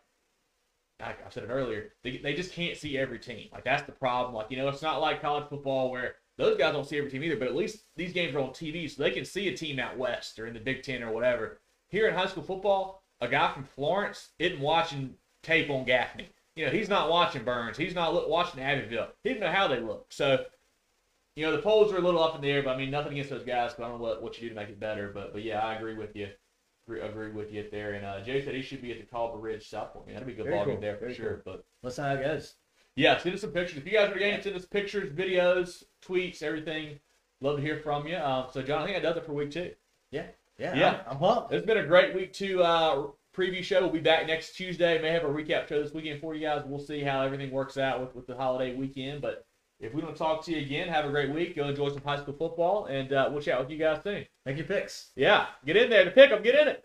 I, 1.01 1.11
I 1.11 1.31
said 1.31 1.45
it 1.45 1.51
earlier, 1.51 1.93
they, 2.03 2.19
they 2.19 2.35
just 2.35 2.53
can't 2.53 2.77
see 2.77 2.99
every 2.99 3.19
team. 3.19 3.49
Like 3.53 3.65
that's 3.65 3.85
the 3.85 3.93
problem. 3.93 4.35
Like 4.35 4.51
you 4.51 4.59
know, 4.59 4.69
it's 4.69 4.83
not 4.83 5.01
like 5.01 5.23
college 5.23 5.49
football 5.49 5.91
where 5.91 6.17
those 6.37 6.59
guys 6.59 6.73
don't 6.73 6.87
see 6.87 6.99
every 6.99 7.11
team 7.11 7.23
either. 7.25 7.37
But 7.37 7.49
at 7.49 7.57
least 7.57 7.85
these 7.97 8.13
games 8.13 8.35
are 8.35 8.41
on 8.41 8.51
TV, 8.51 8.91
so 8.91 9.03
they 9.03 9.11
can 9.11 9.25
see 9.25 9.49
a 9.49 9.57
team 9.57 9.79
out 9.79 9.97
west 9.97 10.39
or 10.39 10.47
in 10.47 10.55
the 10.55 10.61
Big 10.61 10.83
Ten 10.83 11.03
or 11.03 11.13
whatever. 11.13 11.61
Here 11.89 12.09
in 12.09 12.15
high 12.15 12.27
school 12.27 12.43
football, 12.43 12.98
a 13.21 13.29
guy 13.29 13.53
from 13.53 13.65
Florence 13.65 14.31
isn't 14.39 14.61
watching 14.61 15.15
tape 15.43 15.71
on 15.71 15.85
Gaffney. 15.85 16.29
You 16.57 16.67
know, 16.67 16.73
he's 16.73 16.89
not 16.89 17.11
watching 17.11 17.45
Byrnes. 17.45 17.77
He's 17.77 17.95
not 17.95 18.15
look, 18.15 18.29
watching 18.29 18.61
Abbeville. 18.61 19.09
He 19.23 19.31
doesn't 19.31 19.43
know 19.43 19.53
how 19.53 19.69
they 19.69 19.81
look. 19.81 20.07
So 20.11 20.45
you 21.39 21.45
know, 21.45 21.53
the 21.53 21.63
polls 21.63 21.93
are 21.93 21.99
a 21.99 22.01
little 22.01 22.21
up 22.21 22.35
in 22.35 22.41
the 22.41 22.51
air, 22.51 22.65
but 22.65 22.75
I 22.75 22.77
mean, 22.77 22.91
nothing 22.91 23.13
against 23.13 23.31
those 23.31 23.45
guys. 23.45 23.73
But 23.73 23.85
I 23.85 23.89
don't 23.89 23.99
know 23.99 24.05
what, 24.05 24.23
what 24.23 24.37
you 24.37 24.49
do 24.49 24.49
to 24.49 24.61
make 24.61 24.71
it 24.71 24.81
better. 24.81 25.13
But 25.15 25.33
but 25.33 25.45
yeah, 25.45 25.61
I 25.61 25.75
agree 25.75 25.95
with 25.95 26.17
you. 26.17 26.29
Agree, 26.89 27.01
agree 27.01 27.31
with 27.31 27.53
you 27.53 27.65
there. 27.71 27.93
And 27.93 28.05
uh, 28.05 28.21
Jay 28.23 28.45
said 28.45 28.57
he 28.57 28.63
should 28.63 28.83
be 28.83 28.91
at 28.91 28.99
the 28.99 29.05
Catawba 29.05 29.39
Ridge 29.39 29.69
South 29.69 29.93
Pointe. 29.93 30.09
Man, 30.09 30.15
that'd 30.15 30.27
be 30.27 30.33
a 30.33 30.37
good 30.37 30.47
Very 30.47 30.57
ball 30.57 30.65
game 30.67 30.75
cool, 30.75 30.81
there 30.81 30.97
for 30.97 31.05
very 31.05 31.15
sure. 31.15 31.43
But 31.45 31.65
Let's 31.85 31.95
see 31.95 32.03
how 32.03 32.15
it 32.15 32.25
goes. 32.25 32.55
yeah, 32.97 33.17
send 33.19 33.37
us 33.37 33.43
some 33.43 33.53
pictures. 33.53 33.79
If 33.79 33.87
you 33.87 33.93
guys 33.93 34.11
are 34.11 34.19
getting 34.19 34.43
send 34.43 34.57
us 34.57 34.65
pictures, 34.65 35.13
videos, 35.13 35.85
tweets, 36.05 36.43
everything. 36.43 36.99
Love 37.41 37.57
to 37.59 37.63
hear 37.63 37.79
from 37.79 38.09
you. 38.09 38.17
Um, 38.17 38.47
so 38.53 38.61
John, 38.63 38.83
I 38.83 38.87
think 38.87 38.97
that 38.97 39.09
does 39.09 39.17
it 39.17 39.25
for 39.25 39.33
week 39.33 39.53
two. 39.53 39.71
Yeah. 40.11 40.27
Yeah, 40.59 40.75
Yeah. 40.75 41.01
I'm, 41.07 41.13
I'm 41.13 41.19
pumped. 41.19 41.53
It's 41.53 41.67
been 41.67 41.79
a 41.79 41.87
great 41.87 42.15
week 42.15 42.33
two 42.33 42.63
uh, 42.63 43.09
preview 43.37 43.63
show. 43.63 43.81
We'll 43.83 43.91
be 43.91 44.01
back 44.01 44.27
next 44.27 44.55
Tuesday. 44.57 45.01
May 45.01 45.11
have 45.11 45.25
a 45.25 45.29
recap 45.29 45.69
show 45.69 45.83
this 45.83 45.93
weekend 45.95 46.21
for 46.21 46.35
you 46.35 46.47
guys. 46.47 46.63
We'll 46.67 46.81
see 46.81 47.01
how 47.03 47.23
everything 47.23 47.51
works 47.51 47.79
out 47.79 48.01
with, 48.01 48.15
with 48.15 48.27
the 48.27 48.35
holiday 48.37 48.75
weekend. 48.75 49.23
But 49.23 49.47
if 49.81 49.95
we 49.95 50.01
don't 50.01 50.17
talk 50.17 50.45
to 50.45 50.53
you 50.53 50.59
again, 50.59 50.89
have 50.89 51.05
a 51.05 51.11
great 51.11 51.31
week. 51.31 51.55
Go 51.55 51.69
enjoy 51.69 51.91
some 51.91 52.03
high 52.03 52.17
school 52.19 52.35
football, 52.35 52.87
and 52.87 53.13
uh, 53.13 53.29
we'll 53.31 53.41
chat 53.41 53.61
with 53.61 53.71
you 53.71 53.79
guys 53.79 54.01
soon. 54.03 54.27
Make 54.45 54.57
your 54.57 54.67
picks. 54.67 55.11
Yeah, 55.15 55.47
get 55.65 55.77
in 55.77 55.89
there 55.89 56.05
to 56.05 56.11
pick 56.11 56.31
them. 56.31 56.43
Get 56.43 56.57
in 56.57 56.69
it. 56.69 56.85